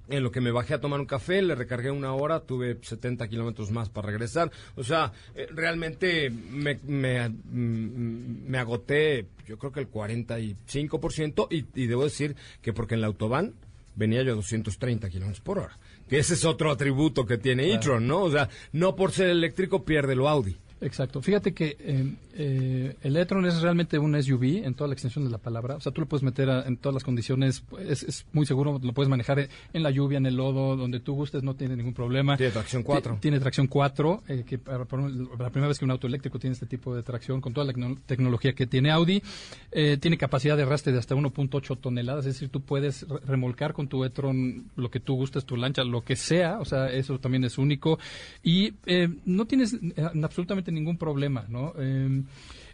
en 0.07 0.23
lo 0.23 0.31
que 0.31 0.41
me 0.41 0.49
bajé 0.49 0.73
a 0.73 0.81
tomar 0.81 0.99
un 0.99 1.05
café, 1.05 1.43
le 1.43 1.53
recargué 1.53 1.91
una 1.91 2.13
hora, 2.13 2.39
tuve 2.39 2.79
70 2.81 3.27
kilómetros 3.27 3.69
más 3.69 3.89
para 3.89 4.07
regresar. 4.07 4.49
O 4.75 4.83
sea, 4.83 5.13
eh, 5.35 5.45
realmente 5.51 6.31
me, 6.31 6.79
me, 6.83 7.29
me, 7.29 8.57
agoté, 8.57 9.27
yo 9.47 9.59
creo 9.59 9.71
que 9.71 9.81
el 9.81 9.91
45%, 9.91 11.47
y, 11.51 11.65
y 11.75 11.85
debo 11.85 12.05
decir 12.05 12.35
que 12.63 12.73
porque 12.73 12.95
en 12.95 13.01
la 13.01 13.07
autobahn 13.07 13.53
venía 13.99 14.23
yo 14.23 14.31
a 14.31 14.35
230 14.35 15.09
kilómetros 15.09 15.41
por 15.41 15.59
hora. 15.59 15.77
Que 16.07 16.17
ese 16.17 16.33
es 16.33 16.45
otro 16.45 16.71
atributo 16.71 17.25
que 17.25 17.37
tiene 17.37 17.63
claro. 17.65 17.79
e-tron, 17.79 18.07
¿no? 18.07 18.21
O 18.23 18.31
sea, 18.31 18.49
no 18.71 18.95
por 18.95 19.11
ser 19.11 19.29
eléctrico 19.29 19.83
pierde 19.83 20.15
lo 20.15 20.29
Audi. 20.29 20.57
Exacto. 20.81 21.21
Fíjate 21.21 21.53
que 21.53 21.75
eh, 21.79 22.15
eh, 22.33 22.95
el 23.01 23.17
e-tron 23.17 23.45
es 23.45 23.61
realmente 23.61 23.99
un 23.99 24.21
SUV 24.21 24.63
en 24.63 24.73
toda 24.73 24.87
la 24.87 24.93
extensión 24.93 25.25
de 25.25 25.31
la 25.31 25.37
palabra. 25.37 25.75
O 25.75 25.81
sea, 25.81 25.91
tú 25.91 26.01
lo 26.01 26.07
puedes 26.07 26.23
meter 26.23 26.49
a, 26.49 26.61
en 26.63 26.77
todas 26.77 26.93
las 26.93 27.03
condiciones. 27.03 27.63
Es, 27.79 28.03
es, 28.03 28.25
muy 28.31 28.45
seguro, 28.45 28.79
lo 28.81 28.93
puedes 28.93 29.09
manejar 29.09 29.49
en 29.73 29.83
la 29.83 29.91
lluvia, 29.91 30.17
en 30.17 30.25
el 30.25 30.37
lodo, 30.37 30.77
donde 30.77 31.01
tú 31.01 31.15
gustes, 31.15 31.43
no 31.43 31.55
tiene 31.55 31.75
ningún 31.75 31.93
problema. 31.93 32.37
Tiene 32.37 32.53
tracción 32.53 32.83
4. 32.83 33.17
Tiene 33.19 33.39
tracción 33.39 33.67
4, 33.67 34.23
eh, 34.29 34.43
que 34.47 34.57
para, 34.57 34.85
para, 34.85 35.09
la 35.09 35.49
primera 35.49 35.67
vez 35.67 35.79
que 35.79 35.85
un 35.85 35.91
auto 35.91 36.07
eléctrico 36.07 36.39
tiene 36.39 36.53
este 36.53 36.65
tipo 36.65 36.95
de 36.95 37.03
tracción, 37.03 37.41
con 37.41 37.53
toda 37.53 37.67
la 37.67 37.73
tecnología 38.05 38.53
que 38.53 38.65
tiene 38.65 38.91
Audi. 38.91 39.21
Eh, 39.71 39.97
tiene 39.97 40.17
capacidad 40.17 40.55
de 40.55 40.63
arrastre 40.63 40.93
de 40.93 40.99
hasta 40.99 41.15
1.8 41.15 41.77
toneladas, 41.79 42.25
es 42.25 42.35
decir, 42.35 42.49
tú 42.49 42.61
puedes 42.61 43.05
remolcar 43.25 43.73
con 43.73 43.89
tu 43.89 44.05
e-tron 44.05 44.69
lo 44.77 44.89
que 44.89 44.99
tú 45.01 45.15
gustes, 45.15 45.45
tu 45.45 45.57
lancha, 45.57 45.83
lo 45.83 46.03
que 46.03 46.15
sea. 46.15 46.59
O 46.59 46.65
sea, 46.65 46.89
eso 46.89 47.19
también 47.19 47.43
es 47.43 47.57
único. 47.57 47.99
Y 48.43 48.75
eh, 48.85 49.09
no 49.25 49.45
tienes 49.45 49.77
absolutamente 50.23 50.68
ningún 50.71 50.97
problema, 50.97 51.45
¿no? 51.49 51.73
Eh, 51.77 52.23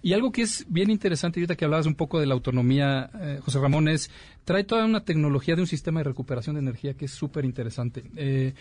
y 0.06 0.14
algo 0.14 0.32
que 0.32 0.44
es 0.44 0.66
bien 0.70 0.92
interesante, 0.92 1.40
ahorita 1.40 1.56
que 1.56 1.66
hablabas 1.66 1.88
un 1.88 1.96
poco 1.96 2.20
de 2.20 2.28
la 2.28 2.36
autonomía, 2.36 3.10
eh, 3.20 3.40
José 3.44 3.60
Ramón, 3.60 3.88
es 3.88 4.12
trae 4.44 4.64
toda 4.64 4.86
una 4.86 5.04
tecnología 5.04 5.56
de 5.56 5.62
un 5.62 5.68
sistema 5.68 6.00
de 6.02 6.04
recuperación 6.04 6.54
de 6.56 6.62
energía 6.62 6.94
que 6.94 7.06
es 7.06 7.12
súper 7.12 7.44
interesante. 7.44 8.04
Eh, 8.16 8.54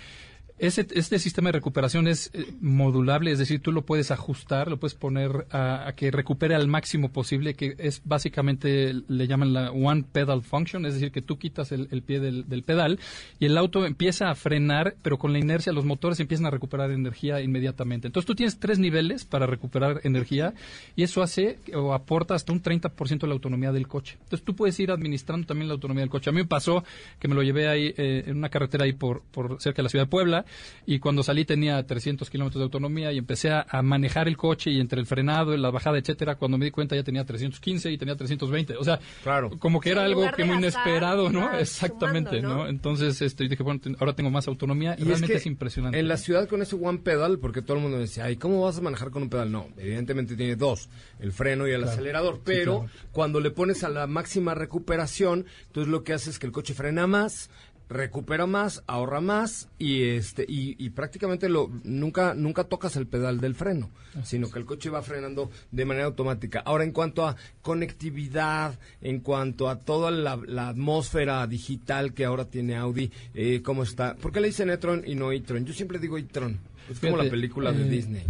ese, 0.67 0.87
este 0.95 1.19
sistema 1.19 1.49
de 1.49 1.53
recuperación 1.53 2.09
es 2.09 2.31
eh, 2.33 2.47
modulable, 2.61 3.31
es 3.31 3.39
decir, 3.39 3.61
tú 3.61 3.73
lo 3.73 3.83
puedes 3.83 4.11
ajustar, 4.11 4.69
lo 4.69 4.79
puedes 4.79 4.95
poner 4.95 5.47
a, 5.51 5.93
que 5.97 6.11
recupere 6.11 6.55
al 6.55 6.69
máximo 6.69 7.13
posible, 7.13 7.55
que 7.55 7.75
es 7.79 8.03
básicamente, 8.05 8.95
le 9.07 9.27
llaman 9.27 9.53
la 9.53 9.71
one 9.71 10.05
pedal 10.11 10.43
function, 10.43 10.87
es 10.87 10.95
decir, 10.95 11.13
que 11.13 11.23
tú 11.23 11.39
quitas 11.39 11.73
el, 11.73 12.03
pie 12.03 12.21
del, 12.21 12.49
del, 12.49 12.63
pedal 12.63 12.99
y 13.39 13.47
el 13.47 13.59
auto 13.59 13.85
empieza 13.85 14.31
a 14.31 14.35
frenar, 14.35 14.97
pero 15.03 15.19
con 15.19 15.33
la 15.33 15.39
inercia 15.39 15.73
los 15.73 15.85
motores 15.85 16.21
empiezan 16.21 16.47
a 16.47 16.51
recuperar 16.51 16.91
energía 16.91 17.41
inmediatamente. 17.41 18.07
Entonces 18.09 18.27
tú 18.27 18.35
tienes 18.35 18.59
tres 18.59 18.79
niveles 18.79 19.25
para 19.25 19.47
recuperar 19.47 20.01
energía 20.05 20.55
y 20.97 21.03
eso 21.03 21.23
hace 21.23 21.59
o 21.75 21.93
aporta 21.93 22.35
hasta 22.35 22.53
un 22.53 22.63
30% 22.63 23.21
de 23.21 23.27
la 23.27 23.35
autonomía 23.35 23.73
del 23.73 23.89
coche. 23.89 24.17
Entonces 24.23 24.45
tú 24.45 24.55
puedes 24.55 24.79
ir 24.81 24.91
administrando 24.91 25.47
también 25.47 25.69
la 25.69 25.75
autonomía 25.75 26.03
del 26.03 26.11
coche. 26.11 26.31
A 26.31 26.33
mí 26.33 26.41
me 26.41 26.47
pasó 26.47 26.85
que 27.19 27.29
me 27.29 27.35
lo 27.35 27.43
llevé 27.43 27.69
ahí 27.69 27.95
eh, 27.97 28.25
en 28.27 28.37
una 28.37 28.49
carretera 28.49 28.85
ahí 28.85 28.93
por, 28.93 29.23
por 29.31 29.61
cerca 29.61 29.79
de 29.79 29.85
la 29.85 29.89
ciudad 29.89 30.05
de 30.05 30.11
Puebla 30.11 30.45
y 30.87 30.99
cuando 30.99 31.23
salí 31.23 31.45
tenía 31.45 31.85
300 31.87 32.29
kilómetros 32.31 32.61
de 32.61 32.65
autonomía 32.65 33.13
y 33.13 33.19
empecé 33.19 33.51
a, 33.51 33.67
a, 33.69 33.83
manejar 33.83 34.29
el 34.29 34.37
coche 34.37 34.71
y 34.71 34.81
entre 34.81 35.01
el 35.01 35.07
frenado, 35.07 35.57
la 35.57 35.71
bajada, 35.71 35.99
etcétera, 35.99 36.37
cuando 36.37 36.59
me 36.59 36.67
di 36.67 36.71
cuenta 36.71 36.95
ya 36.97 37.03
tenía 37.03 37.25
315 37.25 37.91
y 37.91 37.99
tenía 37.99 38.17
320. 38.17 38.77
O 38.77 38.85
sea, 38.85 38.99
claro. 39.23 39.51
como 39.59 39.81
que 39.81 39.91
era 39.91 40.05
algo 40.05 40.31
que 40.37 40.45
muy 40.45 40.57
inesperado, 40.57 41.31
¿no? 41.31 41.57
Exactamente, 41.59 42.41
sumando, 42.41 42.57
¿no? 42.57 42.65
¿no? 42.65 42.69
Entonces, 42.69 43.21
este, 43.23 43.49
dije, 43.49 43.63
bueno, 43.63 43.81
ahora 43.99 44.15
tengo 44.15 44.31
más 44.31 44.47
autonomía 44.49 44.95
y, 44.99 45.03
y 45.03 45.05
realmente 45.05 45.35
es, 45.35 45.41
es, 45.41 45.47
impresionante. 45.47 45.99
En 45.99 46.09
la 46.09 46.17
ciudad 46.17 46.49
con 46.49 46.63
ese 46.63 46.77
one 46.77 46.99
pedal, 46.99 47.39
porque 47.39 47.63
todo 47.63 47.77
el 47.77 47.83
mundo 47.83 47.97
me 47.97 48.03
decía, 48.03 48.25
ay, 48.25 48.37
¿cómo 48.37 48.63
vas 48.63 48.79
a 48.79 48.81
manejar 48.81 49.11
con 49.11 49.23
un 49.23 49.31
pedal? 49.31 49.51
No, 49.51 49.69
evidentemente 49.77 50.37
tiene 50.37 50.57
dos, 50.57 50.89
el 51.21 51.33
freno 51.33 51.67
y 51.67 51.73
el 51.73 51.83
Claro. 51.83 51.93
acelerador, 51.93 52.41
pero 52.45 52.83
Sí, 52.85 52.89
claro. 52.93 53.09
cuando 53.13 53.41
le 53.41 53.51
pones 53.51 53.85
a 53.85 53.89
la 53.89 54.07
máxima 54.07 54.55
recuperación, 54.55 55.47
entonces 55.67 55.91
lo 55.91 56.05
que 56.05 56.13
hace 56.13 56.31
es 56.31 56.39
que 56.39 56.47
el 56.47 56.53
coche 56.53 56.75
frena 56.75 57.07
más, 57.07 57.51
recupera 57.89 58.47
más, 58.47 58.83
ahorra 58.87 59.21
más 59.21 59.69
y 59.79 60.05
este 60.05 60.45
y, 60.49 60.77
y 60.85 60.91
prácticamente 60.91 61.49
lo 61.49 61.71
nunca 61.85 62.35
nunca 62.35 62.65
tocas 62.65 62.97
el 62.97 63.07
pedal 63.07 63.41
del 63.41 63.55
freno, 63.55 63.91
sino 64.23 64.51
que 64.51 64.59
el 64.59 64.65
coche 64.65 64.91
va 64.91 65.03
frenando 65.03 65.51
de 65.71 65.85
manera 65.85 66.07
automática. 66.07 66.61
Ahora 66.61 66.85
en 66.85 66.93
cuanto 66.93 67.27
a 67.27 67.37
conectividad, 67.63 68.79
en 69.01 69.21
cuanto 69.21 69.69
a 69.69 69.81
toda 69.81 70.11
la, 70.11 70.41
la 70.47 70.69
atmósfera 70.69 71.47
digital 71.47 72.15
que 72.15 72.25
ahora 72.25 72.47
tiene 72.47 72.77
Audi, 72.77 73.11
eh, 73.35 73.63
cómo 73.63 73.83
está. 73.83 74.15
¿Por 74.17 74.33
qué 74.33 74.41
le 74.41 74.49
dicen 74.49 74.71
e-tron 74.71 75.03
y 75.07 75.15
no 75.15 75.33
e-tron? 75.33 75.65
Yo 75.65 75.73
siempre 75.75 75.99
digo 75.99 76.19
e-tron. 76.19 76.59
Es 76.91 77.01
como 77.01 77.13
Fíjate, 77.13 77.25
la 77.25 77.31
película 77.31 77.73
de 77.73 77.87
eh, 77.87 77.89
Disney. 77.91 78.23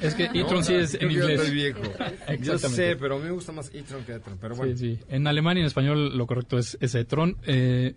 Es 0.00 0.14
que 0.14 0.28
¿no? 0.28 0.34
e-tron 0.34 0.64
sí 0.64 0.74
es 0.74 0.94
en 0.94 1.08
yo 1.08 1.20
inglés. 1.20 1.40
estoy 1.40 1.54
viejo. 1.54 1.80
Yo 2.40 2.58
sé, 2.58 2.96
pero 2.96 3.16
a 3.16 3.18
mí 3.18 3.24
me 3.24 3.30
gusta 3.30 3.52
más 3.52 3.70
e-tron 3.74 4.04
que 4.04 4.12
e-tron. 4.12 4.38
Pero 4.40 4.54
bueno. 4.56 4.76
Sí, 4.76 4.96
sí. 4.96 4.98
En 5.08 5.26
alemán 5.26 5.56
y 5.56 5.60
en 5.60 5.66
español 5.66 6.16
lo 6.16 6.26
correcto 6.26 6.58
es, 6.58 6.76
es 6.80 6.94
e-tron. 6.94 7.36
eh, 7.46 7.94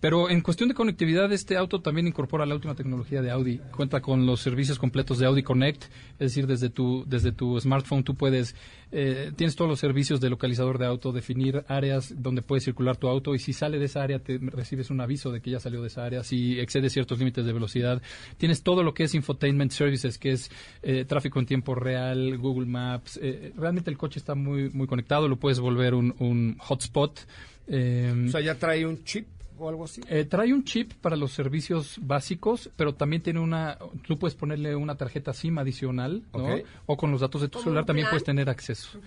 pero 0.00 0.30
en 0.30 0.42
cuestión 0.42 0.68
de 0.68 0.76
conectividad, 0.76 1.32
este 1.32 1.56
auto 1.56 1.80
también 1.80 2.06
incorpora 2.06 2.46
la 2.46 2.54
última 2.54 2.76
tecnología 2.76 3.20
de 3.20 3.32
Audi. 3.32 3.58
Cuenta 3.76 4.00
con 4.00 4.26
los 4.26 4.40
servicios 4.40 4.78
completos 4.78 5.18
de 5.18 5.26
Audi 5.26 5.42
Connect, 5.42 5.84
es 5.84 6.18
decir, 6.18 6.46
desde 6.46 6.70
tu, 6.70 7.04
desde 7.08 7.32
tu 7.32 7.58
smartphone 7.60 8.04
tú 8.04 8.14
puedes, 8.14 8.54
eh, 8.92 9.32
tienes 9.34 9.56
todos 9.56 9.68
los 9.68 9.80
servicios 9.80 10.20
de 10.20 10.30
localizador 10.30 10.78
de 10.78 10.86
auto, 10.86 11.10
definir 11.10 11.64
áreas 11.66 12.14
donde 12.16 12.42
puede 12.42 12.60
circular 12.60 12.96
tu 12.96 13.08
auto 13.08 13.34
y 13.34 13.40
si 13.40 13.52
sale 13.52 13.80
de 13.80 13.86
esa 13.86 14.00
área 14.04 14.20
te 14.20 14.38
recibes 14.40 14.90
un 14.90 15.00
aviso 15.00 15.32
de 15.32 15.40
que 15.40 15.50
ya 15.50 15.58
salió 15.58 15.80
de 15.80 15.88
esa 15.88 16.04
área, 16.04 16.22
si 16.22 16.60
excede 16.60 16.90
ciertos 16.90 17.18
límites 17.18 17.44
de 17.44 17.52
velocidad. 17.52 18.00
Tienes 18.36 18.62
todo 18.62 18.84
lo 18.84 18.94
que 18.94 19.02
es 19.02 19.14
infotainment 19.16 19.57
services, 19.70 20.18
que 20.18 20.32
es 20.32 20.50
eh, 20.82 21.04
tráfico 21.04 21.38
en 21.40 21.46
tiempo 21.46 21.74
real, 21.74 22.38
Google 22.38 22.66
Maps. 22.66 23.18
eh, 23.22 23.52
realmente 23.56 23.90
el 23.90 23.98
coche 23.98 24.18
está 24.18 24.34
muy, 24.34 24.70
muy 24.70 24.86
conectado, 24.86 25.28
lo 25.28 25.36
puedes 25.36 25.60
volver 25.60 25.94
un, 25.94 26.14
un 26.18 26.56
hotspot. 26.58 27.20
eh, 27.66 28.24
O 28.26 28.30
sea, 28.30 28.40
ya 28.40 28.54
trae 28.54 28.86
un 28.86 29.04
chip 29.04 29.26
o 29.58 29.68
algo 29.68 29.84
así. 29.84 30.00
eh, 30.08 30.24
trae 30.24 30.52
un 30.54 30.62
chip 30.64 30.92
para 31.00 31.16
los 31.16 31.32
servicios 31.32 31.98
básicos, 32.00 32.70
pero 32.76 32.94
también 32.94 33.22
tiene 33.22 33.40
una, 33.40 33.76
tú 34.06 34.16
puedes 34.18 34.36
ponerle 34.36 34.76
una 34.76 34.94
tarjeta 34.96 35.32
SIM 35.32 35.58
adicional, 35.58 36.22
¿no? 36.32 36.54
Ok. 36.54 36.62
O 36.86 36.96
con 36.96 37.10
los 37.10 37.20
datos 37.20 37.40
de 37.42 37.48
tu 37.48 37.54
¿Como 37.54 37.64
celular 37.64 37.84
también 37.84 38.06
puedes 38.08 38.22
tener 38.24 38.48
acceso. 38.48 39.00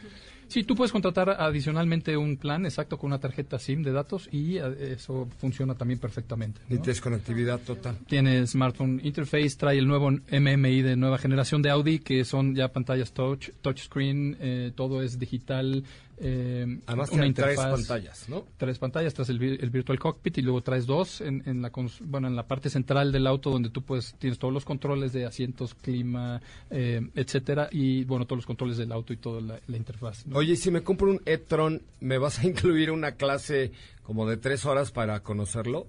Sí, 0.52 0.66
tú 0.66 0.76
puedes 0.76 0.92
contratar 0.92 1.30
adicionalmente 1.30 2.18
un 2.18 2.36
plan 2.36 2.66
exacto 2.66 2.98
con 2.98 3.08
una 3.08 3.22
tarjeta 3.22 3.58
SIM 3.58 3.84
de 3.84 3.94
datos 3.94 4.28
y 4.34 4.58
eh, 4.58 4.92
eso 4.92 5.30
funciona 5.38 5.76
también 5.76 5.98
perfectamente. 5.98 6.60
¿no? 6.68 6.76
Y 6.76 6.80
desconectividad 6.80 7.62
total. 7.62 7.96
Tiene 8.06 8.46
smartphone 8.46 9.00
interface, 9.02 9.52
trae 9.58 9.78
el 9.78 9.88
nuevo 9.88 10.12
MMI 10.12 10.82
de 10.82 10.98
nueva 10.98 11.18
generación 11.20 11.62
de 11.62 11.70
Audi, 11.70 12.00
que 12.00 12.26
son 12.26 12.54
ya 12.54 12.68
pantallas 12.68 13.14
touch, 13.14 13.52
touchscreen, 13.62 14.36
eh, 14.42 14.74
todo 14.76 15.02
es 15.02 15.18
digital. 15.18 15.86
Eh, 16.24 16.80
Además 16.86 17.10
una 17.10 17.24
tiene 17.24 17.34
tres 17.34 17.50
interfaz 17.58 17.72
pantallas, 17.72 18.30
¿no? 18.30 18.46
tres 18.58 18.78
pantallas, 18.78 19.14
traes 19.14 19.30
el, 19.30 19.40
vi- 19.40 19.58
el 19.60 19.70
Virtual 19.72 19.98
Cockpit 20.00 20.38
y 20.38 20.42
luego 20.44 20.62
traes 20.62 20.86
dos 20.86 21.20
en, 21.22 21.42
en 21.48 21.62
la 21.62 21.72
bueno 22.02 22.28
en 22.28 22.36
la 22.36 22.48
parte 22.48 22.70
central 22.70 23.12
del 23.12 23.26
auto 23.26 23.50
donde 23.50 23.70
tú 23.70 23.82
puedes 23.82 24.14
tienes 24.20 24.38
todos 24.38 24.54
los 24.54 24.64
controles 24.64 25.14
de 25.14 25.26
asientos, 25.26 25.74
clima, 25.74 26.42
eh, 26.70 27.02
etcétera 27.16 27.70
y 27.72 28.04
bueno 28.06 28.26
todos 28.26 28.38
los 28.38 28.46
controles 28.46 28.78
del 28.78 28.92
auto 28.92 29.14
y 29.14 29.18
toda 29.18 29.42
la, 29.42 29.60
la 29.68 29.78
interfaz. 29.78 30.28
¿no? 30.28 30.38
Oye, 30.38 30.56
si 30.56 30.70
me 30.72 30.84
compro 30.84 31.10
un 31.10 31.22
e-tron, 31.26 31.82
¿me 32.00 32.18
vas 32.20 32.40
a 32.40 32.46
incluir 32.48 32.92
una 32.92 33.14
clase 33.14 33.72
como 34.04 34.28
de 34.30 34.38
tres 34.38 34.66
horas 34.66 34.92
para 34.92 35.22
conocerlo? 35.22 35.88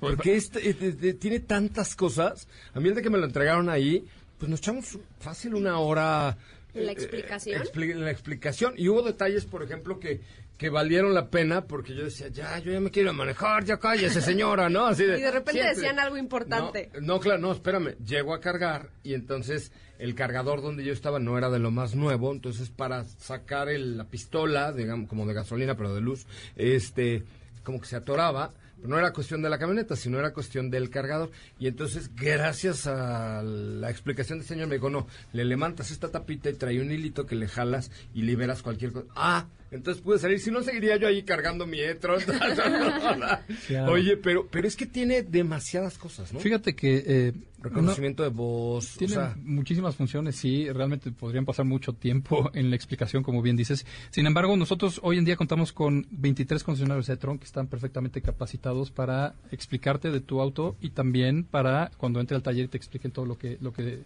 Porque 0.00 0.34
este, 0.36 0.70
eh, 0.70 0.76
eh, 0.80 0.96
eh, 1.02 1.14
tiene 1.14 1.40
tantas 1.40 1.94
cosas. 1.94 2.48
A 2.74 2.80
mí 2.80 2.88
el 2.88 2.94
de 2.94 3.02
que 3.02 3.10
me 3.10 3.18
lo 3.18 3.26
entregaron 3.26 3.68
ahí, 3.68 4.04
pues 4.38 4.50
nos 4.50 4.60
echamos 4.60 4.98
fácil 5.18 5.54
una 5.54 5.78
hora... 5.78 6.36
¿En 6.74 6.86
la 6.86 6.92
eh, 6.92 6.94
explicación? 6.94 7.62
expli- 7.62 7.90
en 7.92 8.04
la 8.04 8.10
explicación. 8.10 8.74
Y 8.76 8.88
hubo 8.88 9.02
detalles, 9.02 9.44
por 9.44 9.62
ejemplo, 9.62 9.98
que, 9.98 10.20
que 10.56 10.68
valieron 10.70 11.14
la 11.14 11.30
pena 11.30 11.66
porque 11.66 11.94
yo 11.94 12.04
decía, 12.04 12.28
ya, 12.28 12.58
yo 12.58 12.72
ya 12.72 12.80
me 12.80 12.90
quiero 12.90 13.12
manejar, 13.12 13.64
ya 13.64 13.78
cállese, 13.78 14.20
señora, 14.20 14.68
¿no? 14.68 14.86
Así 14.86 15.02
Y 15.04 15.06
de 15.06 15.30
repente 15.30 15.52
siempre. 15.52 15.74
decían 15.74 15.98
algo 15.98 16.16
importante. 16.16 16.90
No, 16.94 17.14
no, 17.14 17.20
claro, 17.20 17.40
no, 17.40 17.52
espérame. 17.52 17.96
Llego 18.04 18.34
a 18.34 18.40
cargar 18.40 18.90
y 19.02 19.14
entonces 19.14 19.72
el 19.98 20.14
cargador 20.14 20.62
donde 20.62 20.84
yo 20.84 20.92
estaba 20.92 21.18
no 21.18 21.36
era 21.36 21.50
de 21.50 21.58
lo 21.58 21.70
más 21.70 21.94
nuevo, 21.94 22.32
entonces 22.32 22.70
para 22.70 23.04
sacar 23.04 23.68
el- 23.68 23.96
la 23.98 24.04
pistola, 24.04 24.72
digamos, 24.72 25.08
como 25.08 25.26
de 25.26 25.34
gasolina, 25.34 25.76
pero 25.76 25.94
de 25.94 26.00
luz, 26.00 26.26
este, 26.56 27.24
como 27.64 27.80
que 27.80 27.86
se 27.86 27.96
atoraba. 27.96 28.52
No 28.82 28.98
era 28.98 29.12
cuestión 29.12 29.42
de 29.42 29.50
la 29.50 29.58
camioneta, 29.58 29.96
sino 29.96 30.18
era 30.18 30.32
cuestión 30.32 30.70
del 30.70 30.90
cargador. 30.90 31.30
Y 31.58 31.66
entonces, 31.66 32.10
gracias 32.14 32.86
a 32.86 33.42
la 33.42 33.90
explicación 33.90 34.38
del 34.38 34.48
señor, 34.48 34.68
me 34.68 34.76
dijo, 34.76 34.90
no, 34.90 35.06
le 35.32 35.44
levantas 35.44 35.90
esta 35.90 36.10
tapita 36.10 36.50
y 36.50 36.54
trae 36.54 36.80
un 36.80 36.90
hilito 36.90 37.26
que 37.26 37.34
le 37.34 37.48
jalas 37.48 37.90
y 38.14 38.22
liberas 38.22 38.62
cualquier 38.62 38.92
cosa. 38.92 39.06
Ah, 39.14 39.46
entonces 39.70 40.02
pude 40.02 40.18
salir. 40.18 40.40
Si 40.40 40.50
no, 40.50 40.62
seguiría 40.62 40.96
yo 40.96 41.06
ahí 41.06 41.22
cargando 41.22 41.66
mi 41.66 41.80
e-tron. 41.80 42.20
Claro. 43.66 43.92
Oye, 43.92 44.16
pero, 44.16 44.46
pero 44.50 44.66
es 44.66 44.76
que 44.76 44.86
tiene 44.86 45.22
demasiadas 45.22 45.98
cosas, 45.98 46.32
¿no? 46.32 46.40
Fíjate 46.40 46.74
que 46.74 47.04
eh, 47.06 47.32
Reconocimiento 47.62 48.22
de 48.22 48.30
voz, 48.30 48.96
Tiene 48.96 49.12
o 49.12 49.16
sea, 49.16 49.36
muchísimas 49.42 49.94
funciones, 49.94 50.34
sí, 50.36 50.70
realmente 50.70 51.12
podrían 51.12 51.44
pasar 51.44 51.66
mucho 51.66 51.92
tiempo 51.92 52.50
en 52.54 52.70
la 52.70 52.76
explicación, 52.76 53.22
como 53.22 53.42
bien 53.42 53.54
dices. 53.54 53.84
Sin 54.10 54.26
embargo, 54.26 54.56
nosotros 54.56 54.98
hoy 55.02 55.18
en 55.18 55.26
día 55.26 55.36
contamos 55.36 55.72
con 55.72 56.06
23 56.10 56.64
concesionarios 56.64 57.06
de 57.06 57.18
Tron 57.18 57.38
que 57.38 57.44
están 57.44 57.66
perfectamente 57.66 58.22
capacitados 58.22 58.90
para 58.90 59.34
explicarte 59.50 60.10
de 60.10 60.20
tu 60.20 60.40
auto 60.40 60.76
y 60.80 60.90
también 60.90 61.44
para 61.44 61.90
cuando 61.98 62.20
entre 62.20 62.34
al 62.34 62.42
taller 62.42 62.64
y 62.64 62.68
te 62.68 62.78
expliquen 62.78 63.10
todo 63.10 63.26
lo 63.26 63.36
que, 63.36 63.58
lo 63.60 63.74
que 63.74 64.04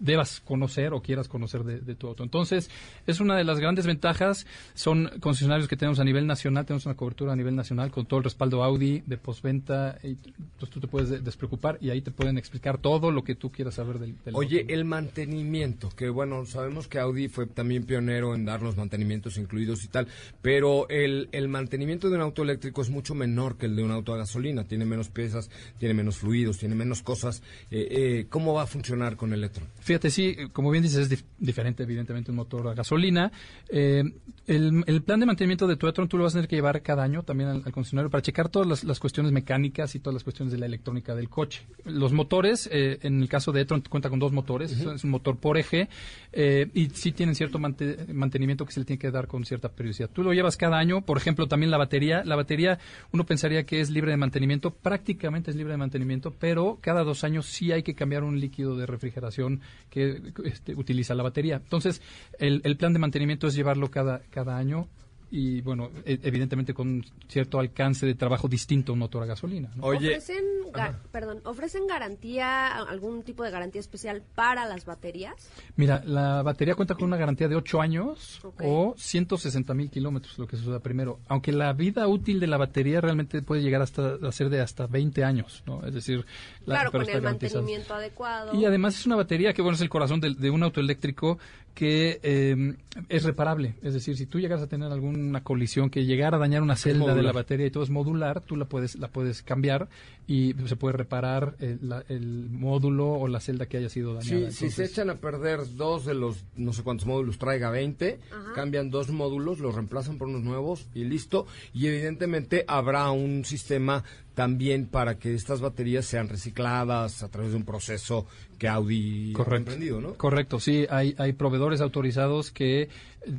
debas 0.00 0.40
conocer 0.40 0.92
o 0.92 1.00
quieras 1.02 1.28
conocer 1.28 1.64
de, 1.64 1.80
de 1.80 1.94
tu 1.94 2.06
auto. 2.08 2.22
Entonces, 2.22 2.70
es 3.06 3.20
una 3.20 3.36
de 3.36 3.44
las 3.44 3.58
grandes 3.60 3.86
ventajas. 3.86 4.46
Son 4.74 5.10
concesionarios 5.20 5.68
que 5.68 5.76
tenemos 5.76 5.98
a 6.00 6.04
nivel 6.04 6.26
nacional, 6.26 6.66
tenemos 6.66 6.86
una 6.86 6.96
cobertura 6.96 7.32
a 7.32 7.36
nivel 7.36 7.56
nacional 7.56 7.90
con 7.90 8.06
todo 8.06 8.18
el 8.18 8.24
respaldo 8.24 8.62
Audi 8.62 9.02
de 9.06 9.16
postventa. 9.16 9.98
Entonces, 10.02 10.70
tú 10.70 10.80
te 10.80 10.86
puedes 10.88 11.08
de- 11.10 11.20
despreocupar 11.20 11.78
y 11.80 11.90
ahí 11.90 12.00
te 12.02 12.10
pueden 12.10 12.38
explicar 12.38 12.78
todo 12.78 13.10
lo 13.10 13.24
que 13.24 13.34
tú 13.34 13.50
quieras 13.50 13.74
saber 13.74 13.98
del, 13.98 14.14
del 14.24 14.34
Oye, 14.34 14.60
auto. 14.60 14.74
el 14.74 14.84
mantenimiento, 14.84 15.88
que 15.96 16.08
bueno, 16.08 16.44
sabemos 16.46 16.88
que 16.88 16.98
Audi 16.98 17.28
fue 17.28 17.46
también 17.46 17.84
pionero 17.84 18.34
en 18.34 18.44
dar 18.44 18.62
los 18.62 18.76
mantenimientos 18.76 19.36
incluidos 19.38 19.84
y 19.84 19.88
tal, 19.88 20.06
pero 20.42 20.88
el, 20.88 21.28
el 21.32 21.48
mantenimiento 21.48 22.08
de 22.10 22.16
un 22.16 22.22
auto 22.22 22.42
eléctrico 22.42 22.82
es 22.82 22.90
mucho 22.90 23.14
menor 23.14 23.56
que 23.56 23.66
el 23.66 23.76
de 23.76 23.82
un 23.82 23.90
auto 23.90 24.14
a 24.14 24.18
gasolina, 24.18 24.64
tiene 24.64 24.84
menos 24.84 25.08
piezas, 25.08 25.50
tiene 25.78 25.94
menos 25.94 26.18
fluidos, 26.18 26.58
tiene 26.58 26.74
menos 26.74 27.02
cosas. 27.02 27.42
Eh, 27.70 27.88
eh, 27.90 28.26
¿Cómo 28.28 28.54
va 28.54 28.62
a 28.62 28.66
funcionar 28.66 29.16
con 29.16 29.32
el 29.32 29.38
Electron? 29.40 29.66
Fíjate, 29.88 30.10
sí, 30.10 30.36
como 30.52 30.70
bien 30.70 30.82
dices, 30.82 30.98
es 30.98 31.10
dif- 31.10 31.24
diferente, 31.38 31.82
evidentemente, 31.82 32.30
un 32.30 32.36
motor 32.36 32.68
a 32.68 32.74
gasolina. 32.74 33.32
Eh, 33.70 34.04
el, 34.46 34.84
el 34.86 35.02
plan 35.02 35.18
de 35.18 35.24
mantenimiento 35.24 35.66
de 35.66 35.76
tu 35.76 35.88
e-tron 35.88 36.08
tú 36.08 36.18
lo 36.18 36.24
vas 36.24 36.34
a 36.34 36.36
tener 36.36 36.46
que 36.46 36.56
llevar 36.56 36.82
cada 36.82 37.02
año 37.02 37.22
también 37.22 37.48
al, 37.48 37.62
al 37.64 37.72
concesionario 37.72 38.10
para 38.10 38.20
checar 38.20 38.50
todas 38.50 38.68
las, 38.68 38.84
las 38.84 39.00
cuestiones 39.00 39.32
mecánicas 39.32 39.94
y 39.94 39.98
todas 40.00 40.12
las 40.12 40.24
cuestiones 40.24 40.52
de 40.52 40.58
la 40.58 40.66
electrónica 40.66 41.14
del 41.14 41.30
coche. 41.30 41.62
Los 41.86 42.12
motores, 42.12 42.68
eh, 42.70 42.98
en 43.00 43.22
el 43.22 43.30
caso 43.30 43.50
de 43.50 43.62
e-tron, 43.62 43.80
cuenta 43.88 44.10
con 44.10 44.18
dos 44.18 44.30
motores, 44.30 44.72
es 44.72 45.04
un 45.04 45.10
motor 45.10 45.38
por 45.38 45.56
eje 45.56 45.88
eh, 46.32 46.68
y 46.74 46.90
sí 46.90 47.12
tienen 47.12 47.34
cierto 47.34 47.58
mante- 47.58 48.12
mantenimiento 48.12 48.66
que 48.66 48.72
se 48.72 48.80
le 48.80 48.84
tiene 48.84 48.98
que 49.00 49.10
dar 49.10 49.26
con 49.26 49.46
cierta 49.46 49.70
periodicidad. 49.70 50.10
Tú 50.10 50.22
lo 50.22 50.34
llevas 50.34 50.58
cada 50.58 50.76
año, 50.76 51.00
por 51.00 51.16
ejemplo, 51.16 51.48
también 51.48 51.70
la 51.70 51.78
batería. 51.78 52.22
La 52.26 52.36
batería, 52.36 52.78
uno 53.12 53.24
pensaría 53.24 53.64
que 53.64 53.80
es 53.80 53.88
libre 53.88 54.10
de 54.10 54.18
mantenimiento, 54.18 54.70
prácticamente 54.70 55.50
es 55.50 55.56
libre 55.56 55.72
de 55.72 55.78
mantenimiento, 55.78 56.34
pero 56.38 56.76
cada 56.82 57.04
dos 57.04 57.24
años 57.24 57.46
sí 57.46 57.72
hay 57.72 57.82
que 57.82 57.94
cambiar 57.94 58.22
un 58.22 58.38
líquido 58.38 58.76
de 58.76 58.84
refrigeración 58.84 59.60
que 59.90 60.32
este, 60.44 60.74
utiliza 60.74 61.14
la 61.14 61.22
batería. 61.22 61.56
Entonces, 61.56 62.02
el, 62.38 62.60
el 62.64 62.76
plan 62.76 62.92
de 62.92 62.98
mantenimiento 62.98 63.46
es 63.46 63.54
llevarlo 63.54 63.90
cada, 63.90 64.20
cada 64.30 64.56
año 64.56 64.88
y, 65.30 65.60
bueno, 65.60 65.90
e- 66.04 66.18
evidentemente 66.22 66.72
con 66.72 67.04
cierto 67.28 67.58
alcance 67.60 68.06
de 68.06 68.14
trabajo 68.14 68.48
distinto 68.48 68.92
a 68.92 68.94
un 68.94 69.00
motor 69.00 69.22
a 69.22 69.26
gasolina. 69.26 69.70
¿no? 69.76 69.84
Oye, 69.84 70.08
¿Ofrecen, 70.08 70.44
ga- 70.72 70.96
perdón, 71.12 71.40
¿ofrecen 71.44 71.86
garantía, 71.86 72.68
algún 72.78 73.22
tipo 73.22 73.44
de 73.44 73.50
garantía 73.50 73.80
especial 73.80 74.22
para 74.34 74.66
las 74.66 74.84
baterías? 74.86 75.34
Mira, 75.76 76.02
la 76.04 76.42
batería 76.42 76.74
cuenta 76.74 76.94
con 76.94 77.04
una 77.04 77.16
garantía 77.16 77.48
de 77.48 77.56
8 77.56 77.80
años 77.80 78.40
Ok. 78.42 78.62
o 78.64 78.94
160 78.96 79.74
mil 79.74 79.90
kilómetros, 79.90 80.38
lo 80.38 80.46
que 80.46 80.56
se 80.56 80.66
usa 80.66 80.80
primero. 80.80 81.20
Aunque 81.28 81.52
la 81.52 81.72
vida 81.74 82.06
útil 82.08 82.40
de 82.40 82.46
la 82.46 82.56
batería 82.56 83.00
realmente 83.00 83.42
puede 83.42 83.62
llegar 83.62 83.82
hasta 83.82 84.14
a 84.22 84.32
ser 84.32 84.48
de 84.48 84.60
hasta 84.60 84.86
20 84.86 85.24
años, 85.24 85.62
¿no? 85.66 85.84
Es 85.86 85.94
decir, 85.94 86.24
la, 86.64 86.76
claro, 86.76 86.92
con 86.92 87.02
el 87.02 87.06
garantizada. 87.08 87.60
mantenimiento 87.60 87.94
adecuado. 87.94 88.54
Y 88.54 88.64
además 88.64 88.98
es 88.98 89.06
una 89.06 89.16
batería 89.16 89.52
que, 89.52 89.62
bueno, 89.62 89.74
es 89.76 89.82
el 89.82 89.88
corazón 89.90 90.20
de, 90.20 90.34
de 90.34 90.50
un 90.50 90.62
auto 90.62 90.80
eléctrico 90.80 91.38
que 91.74 92.18
eh, 92.24 92.74
es 93.08 93.22
reparable. 93.22 93.76
Es 93.82 93.94
decir, 93.94 94.16
si 94.16 94.26
tú 94.26 94.40
llegas 94.40 94.60
a 94.60 94.66
tener 94.66 94.90
alguna 95.18 95.42
colisión 95.44 95.90
que 95.90 96.04
llegara 96.04 96.36
a 96.36 96.40
dañar 96.40 96.62
una 96.62 96.76
celda 96.76 97.14
de 97.14 97.22
la 97.22 97.32
batería 97.32 97.66
y 97.66 97.70
todo 97.70 97.82
es 97.82 97.90
modular, 97.90 98.40
tú 98.40 98.56
la 98.56 98.64
puedes, 98.66 98.96
la 98.96 99.08
puedes 99.08 99.42
cambiar 99.42 99.88
y 100.26 100.54
se 100.66 100.76
puede 100.76 100.96
reparar 100.96 101.56
el, 101.60 101.78
la- 101.82 102.04
el 102.08 102.48
módulo 102.50 103.10
o 103.12 103.28
la 103.28 103.40
celda 103.40 103.66
que 103.66 103.78
haya 103.78 103.88
sido 103.88 104.14
dañada. 104.14 104.50
si, 104.50 104.56
si 104.56 104.70
se 104.70 104.84
echan 104.84 105.10
a 105.10 105.16
perder 105.16 105.60
dos 105.76 106.04
de 106.04 106.14
los 106.14 106.44
no 106.56 106.72
sé 106.72 106.82
cuántos 106.82 107.06
módulos 107.06 107.38
traiga 107.38 107.70
20, 107.70 108.20
cambian 108.54 108.90
dos 108.90 109.10
módulos, 109.10 109.58
los 109.58 109.74
reemplazan 109.74 110.18
por 110.18 110.28
unos 110.28 110.42
nuevos 110.42 110.88
y 110.94 111.04
listo. 111.04 111.46
Y 111.72 111.86
evidentemente 111.86 112.64
habrá 112.68 113.10
un 113.10 113.44
sistema 113.44 114.04
también 114.38 114.86
para 114.86 115.18
que 115.18 115.34
estas 115.34 115.60
baterías 115.60 116.04
sean 116.04 116.28
recicladas 116.28 117.24
a 117.24 117.28
través 117.28 117.50
de 117.50 117.56
un 117.56 117.64
proceso 117.64 118.24
que 118.56 118.68
Audi 118.68 119.32
ha 119.32 119.34
Correcto. 119.34 119.56
emprendido, 119.56 120.00
¿no? 120.00 120.14
Correcto, 120.14 120.60
sí, 120.60 120.86
hay, 120.90 121.16
hay 121.18 121.32
proveedores 121.32 121.80
autorizados 121.80 122.52
que 122.52 122.82
eh, 122.82 122.88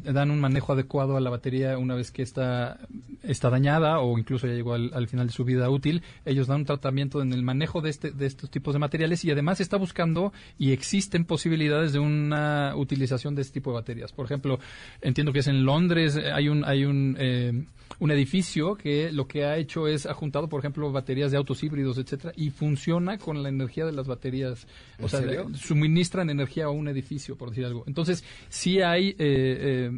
dan 0.04 0.30
un 0.30 0.42
manejo 0.42 0.74
adecuado 0.74 1.16
a 1.16 1.22
la 1.22 1.30
batería 1.30 1.78
una 1.78 1.96
vez 1.96 2.12
que 2.12 2.22
está, 2.22 2.80
está 3.24 3.50
dañada 3.50 4.00
o 4.00 4.18
incluso 4.18 4.46
ya 4.46 4.54
llegó 4.54 4.74
al, 4.74 4.92
al 4.94 5.08
final 5.08 5.28
de 5.28 5.34
su 5.34 5.46
vida 5.46 5.70
útil. 5.70 6.04
Ellos 6.26 6.48
dan 6.48 6.60
un 6.60 6.66
tratamiento 6.66 7.22
en 7.22 7.32
el 7.32 7.44
manejo 7.44 7.80
de, 7.80 7.92
este, 7.92 8.12
de 8.12 8.26
estos 8.26 8.52
tipos 8.52 8.74
de 8.74 8.80
materiales 8.80 9.24
y 9.24 9.32
además 9.32 9.62
está 9.62 9.78
buscando 9.78 10.34
y 10.58 10.74
existen 10.74 11.24
posibilidades 11.24 11.94
de 11.94 12.00
una 12.00 12.74
utilización 12.76 13.36
de 13.36 13.44
este 13.44 13.54
tipo 13.54 13.72
de 13.72 13.76
baterías. 13.76 14.12
Por 14.12 14.26
ejemplo, 14.26 14.60
entiendo 15.02 15.32
que 15.32 15.40
es 15.40 15.48
en 15.48 15.64
Londres, 15.64 16.18
eh, 16.18 16.30
hay 16.32 16.50
un, 16.50 16.66
hay 16.66 16.84
un, 16.84 17.16
eh, 17.20 17.66
un 18.00 18.12
edificio 18.12 18.76
que 18.76 19.12
lo 19.12 19.28
que 19.28 19.46
ha 19.46 19.58
hecho 19.58 19.88
es 19.88 20.06
ha 20.06 20.14
juntado, 20.14 20.48
por 20.48 20.60
ejemplo, 20.60 20.89
baterías 20.92 21.32
de 21.32 21.38
autos 21.38 21.64
híbridos, 21.64 21.98
etcétera, 21.98 22.34
y 22.36 22.50
funciona 22.50 23.18
con 23.18 23.42
la 23.44 23.50
energía 23.50 23.86
de 23.86 23.92
las 23.92 24.08
baterías. 24.08 24.68
O 25.00 25.04
¿En 25.04 25.10
sea, 25.10 25.20
serio? 25.22 25.50
suministran 25.56 26.30
energía 26.30 26.66
a 26.66 26.70
un 26.70 26.88
edificio, 26.88 27.36
por 27.38 27.50
decir 27.50 27.66
algo. 27.66 27.84
Entonces, 27.88 28.24
sí 28.50 28.82
hay 28.82 29.10
eh, 29.10 29.16
eh, 29.20 29.92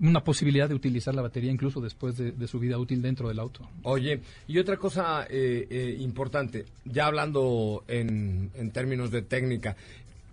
una 0.00 0.24
posibilidad 0.24 0.68
de 0.68 0.74
utilizar 0.74 1.14
la 1.14 1.22
batería 1.22 1.50
incluso 1.50 1.80
después 1.80 2.16
de, 2.16 2.32
de 2.32 2.46
su 2.46 2.58
vida 2.58 2.78
útil 2.78 3.02
dentro 3.02 3.28
del 3.28 3.38
auto. 3.38 3.68
Oye, 3.82 4.20
y 4.48 4.58
otra 4.58 4.76
cosa 4.76 5.26
eh, 5.28 5.66
eh, 5.70 5.96
importante, 6.00 6.64
ya 6.84 7.06
hablando 7.06 7.84
en, 7.88 8.50
en 8.54 8.70
términos 8.70 9.10
de 9.10 9.22
técnica, 9.22 9.76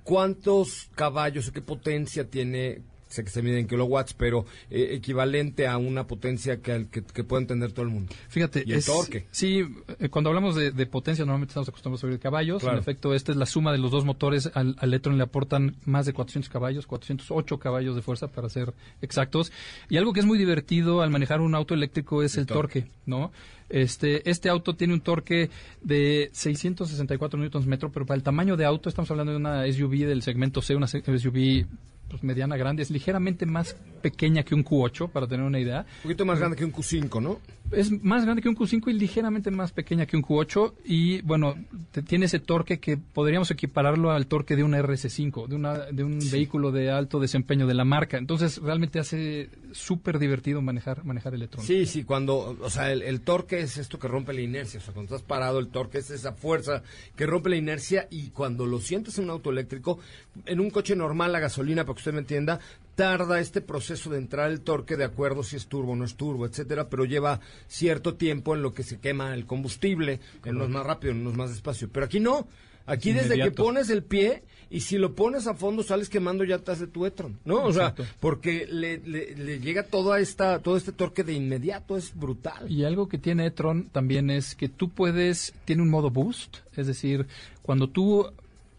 ¿cuántos 0.04 0.90
caballos 0.96 1.50
o 1.50 1.52
qué 1.52 1.62
potencia 1.62 2.26
tiene? 2.30 2.82
Sé 3.10 3.24
que 3.24 3.30
se 3.32 3.42
mide 3.42 3.60
en 3.60 3.68
kilowatts, 3.68 4.14
pero 4.14 4.46
eh, 4.70 4.90
equivalente 4.94 5.68
a 5.68 5.78
una 5.78 6.06
potencia 6.08 6.62
que, 6.62 6.88
que, 6.92 7.04
que 7.04 7.24
puede 7.24 7.42
entender 7.42 7.72
todo 7.72 7.84
el 7.84 7.92
mundo. 7.92 8.14
Fíjate, 8.30 8.64
Y 8.66 8.72
el 8.74 8.78
es- 8.80 8.86
torque. 8.86 9.26
Sí, 9.32 9.66
eh, 10.00 10.10
cuando 10.10 10.30
hablamos 10.30 10.56
de, 10.56 10.72
de 10.72 10.86
potencia 10.86 11.26
normalmente 11.26 11.52
estamos 11.52 11.68
acostumbrados 11.70 12.04
a 12.04 12.08
oír 12.08 12.20
caballos. 12.20 12.62
Claro. 12.62 12.78
En 12.78 12.82
efecto, 12.82 13.14
esta 13.16 13.32
es 13.32 13.38
la 13.38 13.48
suma 13.48 13.72
de 13.72 13.80
los 13.80 13.90
dos 13.92 14.06
motores. 14.06 14.52
Al, 14.54 14.76
al 14.80 14.94
e-tron 14.94 15.18
le 15.18 15.24
aportan 15.24 15.76
más 15.86 16.06
de 16.06 16.14
400 16.14 16.50
caballos, 16.50 16.86
408 16.88 17.58
caballos 17.58 17.96
de 17.96 18.02
fuerza 18.04 18.28
para 18.28 18.48
ser 18.48 18.74
exactos. 19.02 19.52
Y 19.90 19.98
algo 19.98 20.14
que 20.14 20.20
es 20.20 20.26
muy 20.28 20.38
divertido 20.38 21.02
al 21.02 21.10
manejar 21.10 21.42
un 21.42 21.56
auto 21.56 21.74
eléctrico 21.74 22.22
es 22.22 22.38
el, 22.38 22.46
torque. 22.46 22.86
¿no? 23.08 23.32
Este, 23.70 24.30
este 24.30 24.50
auto 24.50 24.76
tiene 24.76 24.94
un 24.94 25.02
torque 25.02 25.50
de 25.82 26.30
664 26.34 27.40
newtons 27.40 27.66
metro, 27.66 27.92
pero 27.92 28.06
para 28.06 28.18
el 28.18 28.24
tamaño 28.24 28.56
de 28.58 28.66
auto 28.66 28.90
estamos 28.90 29.10
hablando 29.12 29.32
de 29.32 29.38
una 29.38 29.64
SUV 29.72 30.06
del 30.08 30.22
segmento 30.22 30.62
C, 30.62 30.76
una 30.76 30.88
SUV 30.88 31.66
pues, 32.10 32.24
mediana 32.24 32.58
grande, 32.58 32.84
es 32.84 32.92
ligeramente 32.92 33.46
más 33.46 33.76
pequeña 34.02 34.44
que 34.44 34.56
un 34.56 34.64
Q8, 34.64 35.10
para 35.12 35.28
tener 35.28 35.46
una 35.46 35.60
idea. 35.60 35.86
Un 35.98 36.04
poquito 36.04 36.26
más 36.26 36.40
grande 36.40 36.58
que 36.58 36.66
un 36.66 36.74
Q5, 36.74 37.22
¿no? 37.22 37.40
Es 37.72 37.92
más 38.04 38.24
grande 38.26 38.42
que 38.42 38.50
un 38.50 38.56
Q5 38.56 38.90
y 38.90 38.94
ligeramente 38.94 39.52
más 39.52 39.72
pequeña 39.72 40.06
que 40.06 40.18
un 40.18 40.24
Q8 40.24 40.74
y 40.86 41.22
bueno, 41.22 41.56
te- 41.92 42.02
tiene 42.02 42.26
ese 42.26 42.40
torque 42.40 42.80
que 42.80 42.98
podríamos 42.98 43.52
equipararlo 43.52 44.12
al 44.12 44.28
torque 44.28 44.56
de 44.56 44.64
un 44.64 44.74
RS5, 44.74 45.48
de, 45.48 45.56
una, 45.56 45.78
de 45.92 46.04
un 46.04 46.20
vehículo 46.32 46.72
de 46.72 46.90
alto 46.92 47.20
desempeño 47.20 47.68
de 47.68 47.74
la 47.76 47.86
marca. 47.86 48.18
Entonces 48.18 48.58
realmente 48.58 49.00
hace 49.00 49.50
súper 49.72 50.18
divertido 50.20 50.62
manejar, 50.62 51.04
manejar 51.06 51.34
el 51.34 51.42
Electron. 51.42 51.64
Sí, 51.66 51.86
sí, 51.86 52.04
cuando, 52.04 52.58
o 52.60 52.70
sea, 52.70 52.92
el, 52.92 53.02
el 53.04 53.22
torque 53.22 53.60
es 53.60 53.78
esto 53.78 54.00
que 54.00 54.08
rompe 54.08 54.34
la 54.34 54.42
inercia, 54.42 54.80
o 54.80 54.84
sea, 54.84 54.94
cuando 54.94 55.16
estás 55.16 55.28
parado, 55.28 55.60
el 55.60 55.68
torque 55.68 56.00
es 56.00 56.10
esa 56.10 56.34
fuerza 56.34 56.82
que 57.16 57.26
rompe 57.26 57.50
la 57.50 57.56
inercia 57.58 58.08
y 58.10 58.30
cuando 58.30 58.66
lo 58.66 58.80
sientes 58.80 59.18
en 59.20 59.26
un 59.26 59.30
auto 59.32 59.52
eléctrico, 59.52 60.00
en 60.46 60.60
un 60.60 60.70
coche 60.70 60.96
normal, 60.96 61.32
la 61.32 61.40
gasolina, 61.40 61.84
para 61.84 61.94
que 61.96 62.00
usted 62.00 62.14
me 62.14 62.20
entienda, 62.20 62.60
tarda 63.00 63.40
este 63.40 63.62
proceso 63.62 64.10
de 64.10 64.18
entrar 64.18 64.52
el 64.52 64.60
torque 64.62 64.98
de 64.98 65.06
acuerdo 65.06 65.42
si 65.44 65.56
es 65.56 65.68
turbo 65.68 65.94
o 65.94 65.96
no 65.96 66.04
es 66.04 66.16
turbo, 66.16 66.46
etcétera, 66.46 66.90
pero 66.90 67.06
lleva 67.06 67.40
cierto 67.68 68.16
tiempo 68.16 68.56
en 68.56 68.62
lo 68.62 68.74
que 68.74 68.84
se 68.84 69.00
quema 69.00 69.34
el 69.34 69.46
combustible, 69.46 70.20
en 70.44 70.56
unos 70.58 70.70
más 70.70 70.86
rápido, 70.86 71.14
en 71.14 71.22
unos 71.22 71.36
más 71.36 71.50
despacio, 71.50 71.90
pero 71.92 72.06
aquí 72.06 72.20
no. 72.20 72.48
Aquí 72.86 73.12
Es 73.12 73.18
desde 73.18 73.36
que 73.36 73.52
pones 73.64 73.90
el 73.92 74.04
pie 74.04 74.42
y 74.72 74.82
si 74.82 74.98
lo 74.98 75.14
pones 75.14 75.46
a 75.48 75.54
fondo 75.54 75.84
sales 75.84 76.10
quemando 76.10 76.44
llantas 76.44 76.80
de 76.80 76.88
tu 76.88 77.06
e-tron, 77.06 77.38
¿no? 77.46 77.64
O 77.64 77.72
sea, 77.72 77.94
porque 78.20 78.66
le, 78.70 78.98
le- 78.98 79.36
le 79.36 79.60
llega 79.60 79.84
toda 79.84 80.20
esta, 80.20 80.60
todo 80.60 80.76
este 80.76 80.92
torque 80.92 81.24
de 81.24 81.34
inmediato, 81.34 81.96
es 81.98 82.14
brutal. 82.16 82.70
Y 82.70 82.84
algo 82.86 83.08
que 83.08 83.20
tiene 83.20 83.46
e-tron 83.46 83.90
también 83.92 84.30
es 84.32 84.56
que 84.56 84.70
tú 84.70 84.90
puedes, 84.90 85.54
tiene 85.66 85.84
un 85.84 85.90
modo 85.90 86.10
boost, 86.10 86.58
es 86.76 86.88
decir, 86.88 87.28
cuando 87.62 87.88
tú 87.90 88.26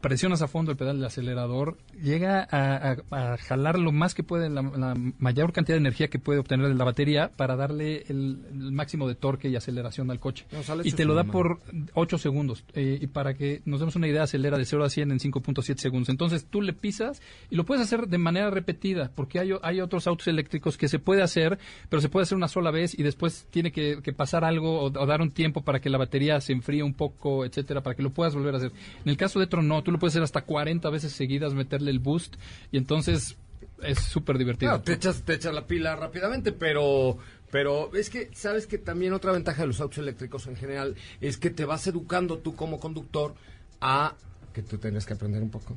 presionas 0.00 0.40
a 0.42 0.48
fondo 0.48 0.70
el 0.70 0.76
pedal 0.78 0.96
del 0.96 1.06
acelerador, 1.06 1.76
llega 2.02 2.46
a, 2.50 2.92
a- 3.10 3.32
a 3.32 3.36
jalar 3.36 3.78
lo 3.78 3.92
más 3.92 4.14
que 4.14 4.22
puede, 4.22 4.48
la, 4.48 4.62
la 4.62 4.94
mayor 5.18 5.52
cantidad 5.52 5.76
de 5.76 5.80
energía 5.80 6.08
que 6.08 6.18
puede 6.18 6.38
obtener 6.40 6.68
de 6.68 6.74
la 6.74 6.84
batería 6.84 7.30
para 7.36 7.56
darle 7.56 8.04
el, 8.08 8.38
el 8.50 8.72
máximo 8.72 9.08
de 9.08 9.14
torque 9.14 9.48
y 9.48 9.56
aceleración 9.56 10.10
al 10.10 10.18
coche. 10.20 10.46
No, 10.52 10.62
y 10.84 10.88
hecho 10.88 10.96
te 10.96 11.04
lo 11.04 11.14
da 11.14 11.24
por 11.32 11.60
8 11.94 12.18
segundos. 12.18 12.64
eh, 12.74 12.98
y 13.00 13.06
para 13.08 13.34
que 13.34 13.60
nos 13.64 13.80
demos 13.80 13.96
una 13.96 14.08
idea, 14.08 14.22
acelera 14.22 14.56
de 14.58 14.64
0 14.64 14.84
a 14.84 14.90
100 14.90 15.10
en 15.12 15.18
5.7 15.18 15.76
segundos. 15.78 16.08
Entonces 16.08 16.46
tú 16.48 16.62
le 16.62 16.72
pisas 16.72 17.20
y 17.50 17.56
lo 17.56 17.64
puedes 17.64 17.82
hacer 17.84 18.06
de 18.08 18.18
manera 18.18 18.50
repetida, 18.50 19.10
porque 19.14 19.38
hay, 19.38 19.50
hay 19.62 19.80
otros 19.80 20.06
autos 20.06 20.28
eléctricos 20.28 20.76
que 20.78 20.88
se 20.88 20.98
puede 20.98 21.22
hacer, 21.22 21.58
pero 21.88 22.00
se 22.00 22.08
puede 22.08 22.22
hacer 22.24 22.36
una 22.36 22.48
sola 22.48 22.70
vez 22.70 22.98
y 22.98 23.02
después 23.02 23.46
tiene 23.50 23.70
que, 23.72 24.00
que 24.02 24.12
pasar 24.12 24.44
algo 24.44 24.80
o, 24.80 24.84
o 24.86 25.06
dar 25.06 25.20
un 25.20 25.30
tiempo 25.30 25.62
para 25.62 25.80
que 25.80 25.90
la 25.90 25.98
batería 25.98 26.40
se 26.40 26.52
enfríe 26.52 26.82
un 26.82 26.94
poco, 26.94 27.44
etcétera, 27.44 27.82
para 27.82 27.94
que 27.96 28.02
lo 28.02 28.10
puedas 28.10 28.34
volver 28.34 28.54
a 28.54 28.56
hacer. 28.58 28.72
En 29.04 29.10
el 29.10 29.16
caso 29.16 29.38
de 29.40 29.46
Tron, 29.46 29.68
no, 29.68 29.82
tú 29.90 29.94
lo 29.94 29.98
puedes 29.98 30.12
hacer 30.12 30.22
hasta 30.22 30.42
40 30.42 30.88
veces 30.90 31.12
seguidas, 31.12 31.52
meterle 31.52 31.90
el 31.90 31.98
boost 31.98 32.36
y 32.70 32.78
entonces 32.78 33.36
es 33.82 33.98
súper 33.98 34.38
divertido. 34.38 34.70
Claro, 34.70 34.84
te 34.84 34.92
echas, 34.92 35.22
te 35.22 35.34
echas 35.34 35.52
la 35.52 35.66
pila 35.66 35.96
rápidamente, 35.96 36.52
pero, 36.52 37.18
pero 37.50 37.92
es 37.94 38.08
que, 38.08 38.30
sabes 38.32 38.68
que 38.68 38.78
también 38.78 39.12
otra 39.12 39.32
ventaja 39.32 39.62
de 39.62 39.66
los 39.66 39.80
autos 39.80 39.98
eléctricos 39.98 40.46
en 40.46 40.54
general 40.54 40.94
es 41.20 41.38
que 41.38 41.50
te 41.50 41.64
vas 41.64 41.86
educando 41.88 42.38
tú 42.38 42.54
como 42.54 42.78
conductor 42.78 43.34
a 43.80 44.14
que 44.54 44.62
tú 44.62 44.78
tengas 44.78 45.06
que 45.06 45.14
aprender 45.14 45.42
un 45.42 45.50
poco. 45.50 45.76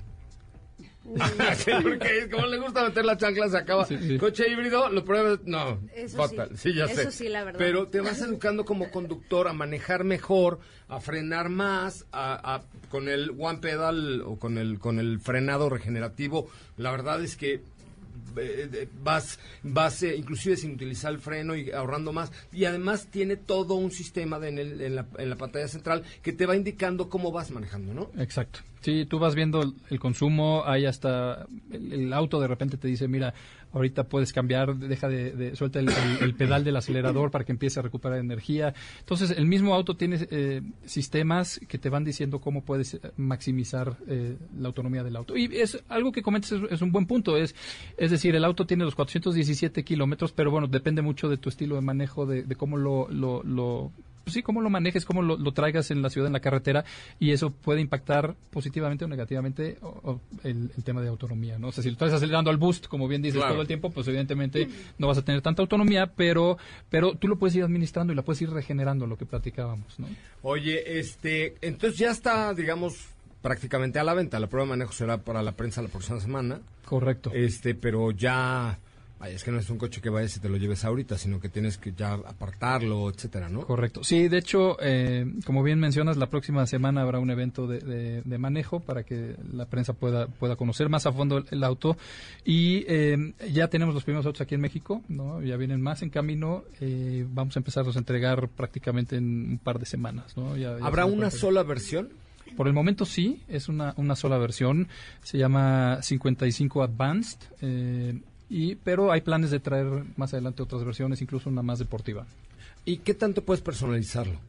Sí, 1.57 1.71
porque 1.81 2.29
como 2.31 2.47
le 2.47 2.57
gusta 2.59 2.83
meter 2.83 3.03
la 3.05 3.17
chancla, 3.17 3.49
se 3.49 3.57
acaba. 3.57 3.85
Sí, 3.85 3.97
sí. 3.99 4.17
Coche 4.17 4.49
híbrido, 4.49 4.89
lo 4.89 5.03
pruebas. 5.03 5.39
No, 5.45 5.79
Eso 5.93 6.17
fatal. 6.17 6.49
sí. 6.55 6.71
Sí, 6.71 6.75
ya 6.77 6.85
Eso 6.85 7.03
sé. 7.03 7.11
sí, 7.11 7.29
la 7.29 7.43
verdad. 7.43 7.59
Pero 7.59 7.87
te 7.89 7.99
vas 7.99 8.21
educando 8.21 8.63
como 8.65 8.89
conductor 8.89 9.47
a 9.47 9.53
manejar 9.53 10.03
mejor, 10.05 10.59
a 10.87 10.99
frenar 11.01 11.49
más, 11.49 12.05
a, 12.11 12.55
a- 12.55 12.63
con 12.89 13.09
el 13.09 13.31
one 13.37 13.59
pedal 13.59 14.21
o 14.25 14.37
con 14.39 14.57
el, 14.57 14.79
con 14.79 14.99
el 14.99 15.19
frenado 15.19 15.69
regenerativo. 15.69 16.49
La 16.77 16.91
verdad 16.91 17.21
es 17.23 17.35
que 17.35 17.61
eh, 18.37 18.87
vas, 19.03 19.39
vas 19.63 20.03
eh, 20.03 20.15
inclusive 20.15 20.57
sin 20.57 20.73
utilizar 20.73 21.11
el 21.13 21.19
freno 21.19 21.55
y 21.55 21.71
ahorrando 21.71 22.13
más. 22.13 22.31
Y 22.51 22.65
además 22.65 23.07
tiene 23.11 23.35
todo 23.37 23.75
un 23.75 23.91
sistema 23.91 24.39
de 24.39 24.49
en, 24.49 24.57
el- 24.59 24.81
en 24.81 24.95
la, 24.95 25.07
en 25.17 25.29
la 25.29 25.35
pantalla 25.35 25.67
central 25.67 26.03
que 26.21 26.33
te 26.33 26.45
va 26.45 26.55
indicando 26.55 27.09
cómo 27.09 27.31
vas 27.31 27.51
manejando, 27.51 27.93
¿no? 27.93 28.11
Exacto. 28.21 28.59
Sí, 28.81 29.05
tú 29.05 29.17
vas 29.17 29.33
viendo 29.33 29.61
el, 29.89 29.99
consumo, 29.99 30.63
hay 30.65 30.85
hasta 30.85 31.47
el 31.71 32.11
auto 32.11 32.41
de 32.41 32.47
repente 32.47 32.75
te 32.77 32.89
dice, 32.89 33.07
mira, 33.07 33.33
ahorita 33.73 34.05
puedes 34.05 34.31
cambiar, 34.31 34.75
deja 34.77 35.09
de, 35.09 35.31
de- 35.31 35.55
suelta 35.55 35.79
el, 35.79 36.35
pedal 36.35 36.63
del 36.63 36.75
acelerador 36.77 37.31
para 37.31 37.43
que 37.43 37.51
empiece 37.51 37.79
a 37.79 37.83
recuperar 37.83 38.19
energía. 38.19 38.73
Entonces, 38.99 39.31
el 39.31 39.45
mismo 39.45 39.73
auto 39.73 39.95
tiene 39.95 40.27
eh, 40.31 40.61
sistemas 40.85 41.59
que 41.67 41.77
te 41.77 41.89
van 41.89 42.03
diciendo 42.03 42.39
cómo 42.39 42.63
puedes 42.63 42.93
eh, 42.93 43.01
maximizar 43.17 43.97
eh, 44.07 44.37
la 44.57 44.67
autonomía 44.67 45.03
del 45.03 45.15
auto. 45.15 45.35
Y 45.35 45.45
es 45.53 45.83
algo 45.89 46.11
que 46.11 46.21
comentas, 46.21 46.53
es, 46.69 46.81
un 46.81 46.91
buen 46.91 47.07
punto. 47.07 47.35
Es, 47.35 47.55
es 47.97 48.11
decir, 48.11 48.35
el 48.35 48.45
auto 48.45 48.65
tiene 48.65 48.85
los 48.85 48.95
417 48.95 49.83
kilómetros, 49.83 50.31
pero 50.31 50.51
bueno, 50.51 50.67
depende 50.67 51.01
mucho 51.01 51.27
de 51.27 51.37
tu 51.37 51.49
estilo 51.49 51.75
de 51.75 51.81
manejo, 51.81 52.25
de, 52.25 52.43
de 52.43 52.55
cómo 52.55 52.77
lo 52.77 53.91
pues 54.23 54.33
sí, 54.33 54.41
cómo 54.41 54.61
lo 54.61 54.69
manejes, 54.69 55.05
cómo 55.05 55.21
lo, 55.21 55.37
lo 55.37 55.51
traigas 55.51 55.91
en 55.91 56.01
la 56.01 56.09
ciudad, 56.09 56.27
en 56.27 56.33
la 56.33 56.39
carretera, 56.39 56.85
y 57.19 57.31
eso 57.31 57.49
puede 57.51 57.81
impactar 57.81 58.35
positivamente 58.51 59.05
o 59.05 59.07
negativamente 59.07 59.77
o- 59.81 59.87
o 60.03 60.21
el, 60.43 60.71
el 60.77 60.83
tema 60.83 61.01
de 61.01 61.09
autonomía, 61.09 61.59
¿no? 61.59 61.67
O 61.67 61.71
sea, 61.71 61.81
si 61.83 61.89
lo 61.89 61.93
estás 61.93 62.13
acelerando 62.13 62.49
al 62.49 62.57
boost, 62.57 62.87
como 62.87 63.07
bien 63.07 63.21
dices, 63.21 63.37
Claro. 63.39 63.53
todo 63.53 63.61
el 63.61 63.67
tiempo, 63.67 63.89
pues 63.91 64.07
evidentemente 64.07 64.67
no 64.97 65.07
vas 65.07 65.17
a 65.17 65.21
tener 65.25 65.41
tanta 65.41 65.61
autonomía, 65.61 66.07
pero, 66.15 66.57
pero 66.89 67.15
tú 67.15 67.27
lo 67.27 67.37
puedes 67.37 67.55
ir 67.55 67.63
administrando 67.63 68.13
y 68.13 68.15
la 68.15 68.21
puedes 68.23 68.41
ir 68.41 68.49
regenerando, 68.49 69.07
lo 69.07 69.17
que 69.17 69.25
platicábamos, 69.25 69.99
¿no? 69.99 70.07
Oye, 70.41 70.99
este, 70.99 71.55
entonces 71.61 71.99
ya 71.99 72.11
está, 72.11 72.53
digamos, 72.53 72.95
prácticamente 73.41 73.99
a 73.99 74.03
la 74.05 74.13
venta. 74.13 74.39
La 74.39 74.47
prueba 74.47 74.65
de 74.65 74.69
manejo 74.69 74.93
será 74.93 75.17
para 75.17 75.43
la 75.43 75.51
prensa 75.51 75.81
la 75.81 75.89
próxima 75.89 76.19
semana. 76.21 76.61
Correcto. 76.85 77.31
Este, 77.33 77.75
pero 77.75 78.11
ya, 78.11 78.79
es 79.31 79.43
que 79.43 79.51
no 79.51 79.59
es 79.59 79.69
un 79.69 79.77
coche 79.77 80.01
que 80.01 80.09
vayas 80.09 80.35
y 80.37 80.39
te 80.39 80.49
lo 80.49 80.57
lleves 80.57 80.83
ahorita, 80.85 81.17
sino 81.17 81.39
que 81.39 81.49
tienes 81.49 81.77
que 81.77 81.93
ya 81.93 82.13
apartarlo, 82.13 83.09
etcétera, 83.09 83.49
¿no? 83.49 83.61
Correcto. 83.61 84.03
Sí, 84.03 84.27
de 84.27 84.37
hecho, 84.37 84.77
eh, 84.81 85.25
como 85.45 85.63
bien 85.63 85.79
mencionas, 85.79 86.17
la 86.17 86.27
próxima 86.27 86.65
semana 86.67 87.01
habrá 87.01 87.19
un 87.19 87.29
evento 87.31 87.67
de, 87.67 87.79
de- 87.79 88.21
de 88.23 88.37
manejo 88.37 88.79
para 88.81 89.03
que 89.03 89.35
la 89.51 89.65
prensa 89.65 89.93
pueda, 89.93 90.27
pueda 90.27 90.55
conocer 90.55 90.89
más 90.89 91.05
a 91.05 91.11
fondo 91.13 91.37
el, 91.37 91.45
el 91.51 91.63
auto. 91.63 91.97
Y 92.43 92.85
eh, 92.87 93.33
ya 93.51 93.67
tenemos 93.69 93.93
los 93.95 94.03
primeros 94.03 94.25
autos 94.25 94.41
aquí 94.41 94.55
en 94.55 94.61
México, 94.61 95.01
¿no? 95.07 95.41
Ya 95.41 95.55
vienen 95.57 95.81
más 95.81 96.01
en 96.01 96.09
camino. 96.09 96.63
eh, 96.81 97.25
vamos 97.29 97.55
a 97.55 97.59
empezarlos 97.59 97.95
a 97.95 97.99
entregar 97.99 98.49
prácticamente 98.49 99.15
en 99.15 99.51
un 99.51 99.57
par 99.57 99.79
de 99.79 99.85
semanas, 99.85 100.35
¿no? 100.35 100.57
Ya- 100.57 100.77
ya 100.79 100.85
¿Habrá 100.85 101.05
una 101.05 101.31
sola 101.31 101.63
versión? 101.63 102.09
Por 102.57 102.67
el 102.67 102.73
momento 102.73 103.05
sí, 103.05 103.41
es 103.47 103.67
una, 103.69 103.93
una 103.97 104.15
sola 104.15 104.37
versión. 104.37 104.87
Se 105.23 105.37
llama 105.37 105.99
55 106.03 106.83
Advanced. 106.83 107.39
eh, 107.61 108.19
y, 108.49 108.75
pero 108.75 109.11
hay 109.11 109.21
planes 109.21 109.51
de 109.51 109.59
traer 109.59 110.03
más 110.17 110.33
adelante 110.33 110.63
otras 110.63 110.83
versiones, 110.83 111.21
incluso 111.21 111.49
una 111.49 111.61
más 111.61 111.79
deportiva. 111.79 112.25
¿Y 112.85 112.97
qué 112.97 113.13
tanto 113.13 113.43
puedes 113.43 113.61
personalizarlo? 113.63 114.39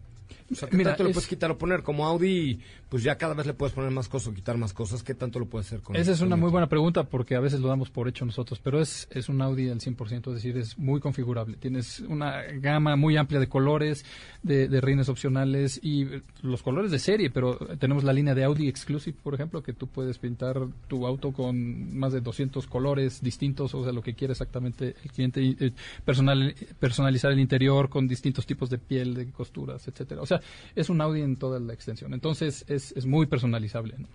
O 0.51 0.55
sea, 0.55 0.69
¿qué 0.69 0.77
Mira, 0.77 0.91
tanto 0.91 1.05
le 1.05 1.11
es- 1.11 1.15
puedes 1.17 1.29
quitar 1.29 1.51
o 1.51 1.59
poner? 1.59 1.83
Como 1.83 2.07
Audi, 2.07 2.61
pues 2.91 3.03
ya 3.03 3.17
cada 3.17 3.35
vez 3.35 3.47
le 3.47 3.55
puedes 3.55 3.75
poner 3.75 3.91
más 3.91 4.09
cosas 4.09 4.29
o 4.29 4.35
quitar 4.35 4.57
más 4.59 4.73
cosas. 4.73 5.03
¿Qué 5.03 5.15
tanto 5.15 5.39
lo 5.39 5.47
puedes 5.47 5.67
hacer 5.69 5.81
con 5.81 5.97
Esa 5.97 6.13
es 6.13 6.21
una 6.21 6.37
muy 6.37 6.51
buena 6.51 6.69
pregunta 6.69 7.05
porque 7.05 7.35
a 7.35 7.41
veces 7.41 7.61
lo 7.61 7.69
damos 7.69 7.91
por 7.91 8.09
hecho 8.09 8.25
nosotros, 8.27 8.61
pero 8.63 8.81
es, 8.81 9.09
es 9.11 9.29
un 9.29 9.41
Audi 9.41 9.69
al 9.71 9.81
100%, 9.81 10.29
es 10.29 10.35
decir, 10.35 10.57
es 10.59 10.77
muy 10.79 11.01
configurable. 11.01 11.57
Tienes 11.57 12.01
una 12.01 12.43
gama 12.61 12.95
muy 12.97 13.17
amplia 13.17 13.41
de 13.41 13.49
colores, 13.49 14.05
de, 14.43 14.69
de 14.69 14.81
rines 14.81 15.09
opcionales 15.09 15.81
y 15.83 16.07
los 16.43 16.63
colores 16.63 16.91
de 16.91 16.99
serie, 16.99 17.31
pero 17.31 17.57
tenemos 17.79 18.05
la 18.05 18.13
línea 18.13 18.35
de 18.35 18.45
Audi 18.45 18.69
Exclusive, 18.69 19.17
por 19.23 19.35
ejemplo, 19.35 19.63
que 19.63 19.73
tú 19.73 19.87
puedes 19.87 20.19
pintar 20.19 20.61
tu 20.89 21.07
auto 21.07 21.33
con 21.33 21.97
más 21.97 22.13
de 22.13 22.21
200 22.21 22.67
colores 22.67 23.23
distintos, 23.23 23.75
o 23.75 23.83
sea, 23.83 23.93
lo 23.93 24.03
que 24.03 24.15
quiere 24.15 24.33
exactamente 24.33 24.95
el 25.03 25.11
cliente, 25.11 25.57
eh, 25.59 25.73
personal, 26.05 26.55
personalizar 26.79 27.33
el 27.33 27.41
interior 27.41 27.89
con 27.89 28.07
distintos 28.07 28.47
tipos 28.47 28.69
de 28.71 28.79
piel, 28.79 29.15
de 29.15 29.31
costuras, 29.33 29.89
etcétera. 29.89 30.21
O 30.23 30.27
sea, 30.27 30.34
es 30.75 30.89
un 30.89 31.01
Audi 31.01 31.23
en 31.23 31.37
toda 31.37 31.61
la 31.61 31.73
extensión. 31.73 32.15
Entonces, 32.15 32.65
es, 32.69 32.93
es 32.97 33.07
muy 33.07 33.27
personalizable. 33.27 33.95
¿no? 33.99 34.07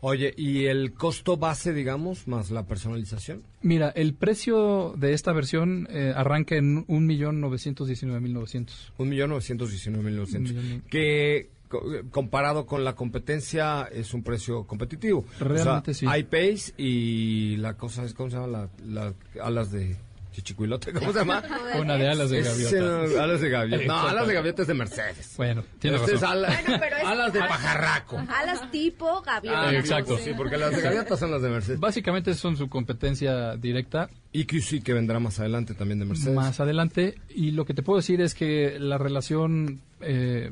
Oye, 0.00 0.34
¿y 0.36 0.66
el 0.66 0.92
costo 0.92 1.36
base, 1.38 1.72
digamos, 1.72 2.28
más 2.28 2.50
la 2.50 2.66
personalización? 2.66 3.42
Mira, 3.62 3.88
el 3.90 4.14
precio 4.14 4.94
de 4.96 5.12
esta 5.14 5.32
versión 5.32 5.88
eh, 5.90 6.12
arranca 6.14 6.54
en 6.56 6.86
1.919.900. 6.86 8.68
Un 8.98 9.08
millón 9.08 9.30
novecientos 9.30 9.70
diecinueve 9.70 10.04
mil 10.04 10.12
Un 10.14 10.18
novecientos. 10.20 10.52
millón. 10.54 10.82
Que 10.90 11.48
co- 11.68 11.82
comparado 12.10 12.66
con 12.66 12.84
la 12.84 12.94
competencia 12.94 13.88
es 13.92 14.12
un 14.14 14.22
precio 14.22 14.64
competitivo. 14.64 15.24
Realmente 15.40 15.92
o 15.92 15.94
sea, 15.94 16.12
sí. 16.12 16.18
iPace 16.20 16.74
y 16.76 17.56
la 17.56 17.74
cosa 17.76 18.04
es, 18.04 18.14
¿cómo 18.14 18.30
se 18.30 18.36
llama? 18.36 18.46
La, 18.48 18.68
la- 18.86 19.14
alas 19.42 19.70
de 19.72 19.96
chichicuilote, 20.36 20.92
¿cómo 20.92 21.12
se 21.12 21.18
llama? 21.20 21.42
Una 21.80 21.96
de 21.96 22.08
alas 22.08 22.28
de 22.30 22.40
Es, 22.40 22.46
gaviota. 22.46 23.14
eh, 23.14 23.20
alas 23.20 23.40
de 23.40 23.48
gaviota. 23.48 23.84
No, 23.86 24.00
alas 24.08 24.26
de 24.26 24.34
gaviota 24.34 24.62
es 24.62 24.68
de 24.68 24.74
Mercedes. 24.74 25.34
Bueno, 25.38 25.64
tienes 25.78 26.00
Este 26.02 26.14
es 26.16 26.20
razón. 26.20 26.38
ala- 26.38 26.48
Bueno, 26.62 26.76
pero 26.80 26.96
es- 26.96 27.04
alas 27.04 27.32
de 27.32 27.38
pajarraco. 27.40 28.22
Alas 28.28 28.70
tipo 28.70 29.22
gaviota. 29.22 29.68
Ah, 29.68 29.74
exacto. 29.74 30.18
Sí, 30.18 30.32
porque 30.36 30.58
las 30.58 30.70
de 30.76 30.82
gaviota 30.82 31.16
son 31.16 31.30
las 31.30 31.40
de 31.40 31.48
Mercedes. 31.48 31.80
Básicamente 31.80 32.34
son 32.34 32.56
su 32.56 32.68
competencia 32.68 33.56
directa 33.56 34.10
EQC 34.40 34.82
que 34.82 34.92
vendrá 34.92 35.18
más 35.20 35.38
adelante 35.40 35.74
también 35.74 35.98
de 35.98 36.04
Mercedes. 36.06 36.34
más 36.34 36.60
adelante. 36.60 37.14
Y 37.34 37.52
lo 37.52 37.64
que 37.64 37.74
te 37.74 37.82
puedo 37.82 37.96
decir 37.98 38.20
es 38.20 38.34
que 38.34 38.78
la 38.78 38.98
relación 38.98 39.80
eh, 40.00 40.50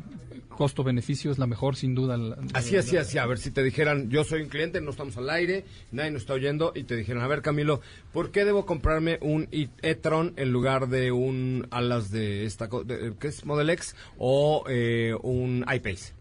costo-beneficio 0.49 1.31
es 1.33 1.39
la 1.39 1.47
mejor, 1.47 1.77
sin 1.77 1.95
duda. 1.95 2.17
la- 2.17 2.37
Así, 2.53 2.77
así, 2.77 2.97
así. 2.97 3.19
A 3.19 3.27
ver, 3.27 3.39
si 3.39 3.51
te 3.51 3.63
dijeran, 3.63 4.09
yo 4.09 4.23
soy 4.25 4.43
un 4.43 4.49
cliente, 4.49 4.81
no 4.81 4.91
estamos 4.91 5.17
al 5.17 5.29
aire, 5.31 5.65
nadie 5.93 6.11
nos 6.13 6.23
está 6.23 6.35
oyendo, 6.35 6.73
y 6.77 6.85
te 6.85 6.95
dijeran, 6.97 7.23
a 7.25 7.27
ver, 7.29 7.43
Camilo, 7.43 7.81
¿por 8.13 8.31
qué 8.31 8.45
debo 8.45 8.65
comprarme 8.65 9.19
un 9.21 9.49
e-tron 9.51 10.33
en 10.37 10.51
lugar 10.53 10.89
de 10.89 11.11
un 11.13 11.67
alas 11.71 12.11
de 12.11 12.45
esta, 12.45 12.69
de- 12.85 13.15
¿qué 13.19 13.29
es? 13.29 13.45
Model 13.45 13.69
X 13.71 13.97
o 14.19 14.65
eh, 14.69 15.13
un 15.23 15.65
iPace? 15.73 16.13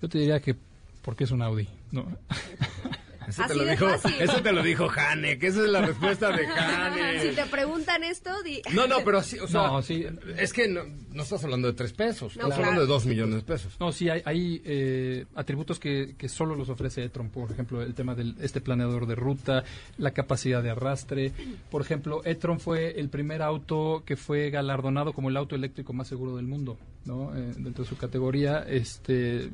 Yo 0.00 0.08
te 0.08 0.18
diría 0.18 0.40
que 0.40 0.54
porque 1.02 1.24
es 1.24 1.30
un 1.32 1.42
Audi. 1.42 1.66
¿no? 1.90 2.06
Eso 3.28 3.42
te, 3.46 3.54
lo 3.54 3.64
dijo, 3.64 3.88
fácil. 3.88 4.14
eso 4.20 4.42
te 4.42 4.52
lo 4.52 4.62
dijo 4.62 4.88
Jane, 4.88 5.38
que 5.38 5.46
esa 5.48 5.62
es 5.62 5.68
la 5.68 5.82
respuesta 5.86 6.30
de 6.30 6.44
Si 6.46 6.52
Jane. 6.52 7.32
te 7.34 7.44
preguntan 7.46 8.04
esto, 8.04 8.42
di... 8.42 8.62
No, 8.72 8.86
no, 8.86 8.96
pero 9.04 9.22
sí, 9.22 9.38
o 9.38 9.46
sea, 9.48 9.66
No, 9.68 9.82
sí. 9.82 10.04
es 10.38 10.52
que 10.52 10.68
no, 10.68 10.82
no 11.12 11.22
estás 11.22 11.42
hablando 11.44 11.68
de 11.68 11.74
tres 11.74 11.92
pesos, 11.92 12.36
No, 12.36 12.42
estás 12.44 12.46
claro. 12.56 12.62
hablando 12.64 12.80
de 12.82 12.86
dos 12.86 13.06
millones 13.06 13.36
de 13.36 13.42
pesos. 13.42 13.76
No, 13.80 13.92
sí, 13.92 14.08
hay, 14.08 14.22
hay 14.24 14.62
eh, 14.64 15.24
atributos 15.34 15.78
que, 15.78 16.14
que 16.16 16.28
solo 16.28 16.54
los 16.54 16.68
ofrece 16.68 17.02
e-tron. 17.04 17.30
Por 17.30 17.50
ejemplo, 17.50 17.82
el 17.82 17.94
tema 17.94 18.14
de 18.14 18.34
este 18.40 18.60
planeador 18.60 19.06
de 19.06 19.14
ruta, 19.14 19.64
la 19.98 20.10
capacidad 20.12 20.62
de 20.62 20.70
arrastre. 20.70 21.32
Por 21.70 21.82
ejemplo, 21.82 22.22
e-tron 22.24 22.60
fue 22.60 22.98
el 22.98 23.08
primer 23.08 23.42
auto 23.42 24.02
que 24.06 24.16
fue 24.16 24.50
galardonado 24.50 25.12
como 25.12 25.28
el 25.28 25.36
auto 25.36 25.54
eléctrico 25.54 25.92
más 25.92 26.08
seguro 26.08 26.36
del 26.36 26.46
mundo, 26.46 26.78
¿no? 27.04 27.34
Eh, 27.36 27.52
dentro 27.56 27.84
de 27.84 27.88
su 27.90 27.96
categoría, 27.96 28.64
este 28.68 29.50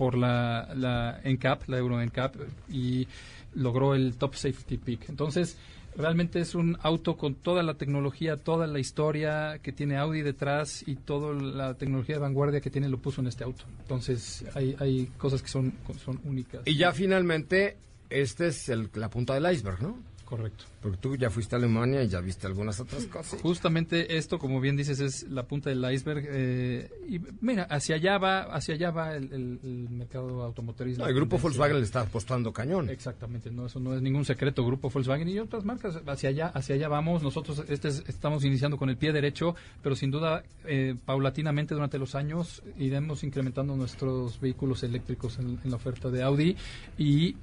por 0.00 0.16
la, 0.16 0.66
la 0.74 1.20
NCAP, 1.24 1.68
la 1.68 1.76
Euro 1.76 2.00
NCAP, 2.02 2.36
y 2.70 3.06
logró 3.54 3.94
el 3.94 4.16
Top 4.16 4.34
Safety 4.34 4.78
Peak. 4.78 5.10
Entonces, 5.10 5.58
realmente 5.94 6.40
es 6.40 6.54
un 6.54 6.78
auto 6.80 7.18
con 7.18 7.34
toda 7.34 7.62
la 7.62 7.74
tecnología, 7.74 8.38
toda 8.38 8.66
la 8.66 8.78
historia 8.78 9.58
que 9.62 9.72
tiene 9.72 9.98
Audi 9.98 10.22
detrás 10.22 10.82
y 10.88 10.94
toda 10.96 11.34
la 11.34 11.74
tecnología 11.74 12.14
de 12.14 12.22
vanguardia 12.22 12.62
que 12.62 12.70
tiene 12.70 12.88
lo 12.88 12.96
puso 12.96 13.20
en 13.20 13.26
este 13.26 13.44
auto. 13.44 13.64
Entonces, 13.82 14.46
hay, 14.54 14.74
hay 14.80 15.06
cosas 15.18 15.42
que 15.42 15.48
son, 15.48 15.74
son 16.02 16.18
únicas. 16.24 16.62
Y 16.64 16.76
ya 16.78 16.92
finalmente, 16.92 17.76
este 18.08 18.46
es 18.46 18.70
el- 18.70 18.88
la 18.94 19.10
punta 19.10 19.34
del 19.34 19.52
iceberg, 19.52 19.82
¿no? 19.82 19.98
Correcto. 20.30 20.64
Porque 20.80 20.96
tú 20.98 21.16
ya 21.16 21.28
fuiste 21.28 21.56
a 21.56 21.58
Alemania 21.58 22.04
y 22.04 22.08
ya 22.08 22.20
viste 22.20 22.46
algunas 22.46 22.78
otras 22.78 23.04
cosas. 23.06 23.40
Justamente 23.42 24.16
esto, 24.16 24.38
como 24.38 24.60
bien 24.60 24.76
dices, 24.76 25.00
es 25.00 25.24
la 25.24 25.42
punta 25.42 25.70
del 25.70 25.84
iceberg. 25.92 26.24
eh, 26.28 26.88
y 27.08 27.20
mira, 27.40 27.64
hacia 27.64 27.96
allá 27.96 28.16
va, 28.16 28.42
hacia 28.42 28.76
allá 28.76 28.92
va 28.92 29.16
el, 29.16 29.24
el- 29.32 29.58
el 29.64 29.88
mercado 29.90 30.44
automotriz. 30.44 30.96
No, 30.98 31.06
el 31.08 31.14
grupo. 31.14 31.36
Volkswagen 31.36 31.78
le 31.78 31.82
está 31.82 32.02
apostando 32.02 32.52
cañón. 32.52 32.88
Exactamente, 32.90 33.50
no, 33.50 33.66
eso 33.66 33.80
no 33.80 33.92
es 33.92 34.02
ningún 34.02 34.24
secreto. 34.24 34.64
Grupo 34.64 34.88
Volkswagen 34.88 35.28
y 35.28 35.36
otras 35.40 35.64
marcas, 35.64 35.98
hacia 36.06 36.28
allá, 36.28 36.46
hacia 36.46 36.76
allá 36.76 36.86
vamos. 36.88 37.24
Nosotros 37.24 37.64
este 37.68 37.88
es- 37.88 38.04
estamos 38.06 38.44
iniciando 38.44 38.76
con 38.78 38.88
el 38.88 38.96
pie 38.96 39.12
derecho, 39.12 39.56
pero 39.82 39.96
sin 39.96 40.12
duda, 40.12 40.44
eh, 40.64 40.94
paulatinamente 41.04 41.74
durante 41.74 41.98
los 41.98 42.14
años 42.14 42.62
iremos 42.78 43.24
incrementando 43.24 43.74
nuestros 43.74 44.40
vehículos 44.40 44.84
eléctricos 44.84 45.40
en, 45.40 45.58
en 45.64 45.70
la 45.70 45.76
oferta 45.76 46.08
de 46.08 46.22
Audi 46.22 46.56
y 46.96 47.34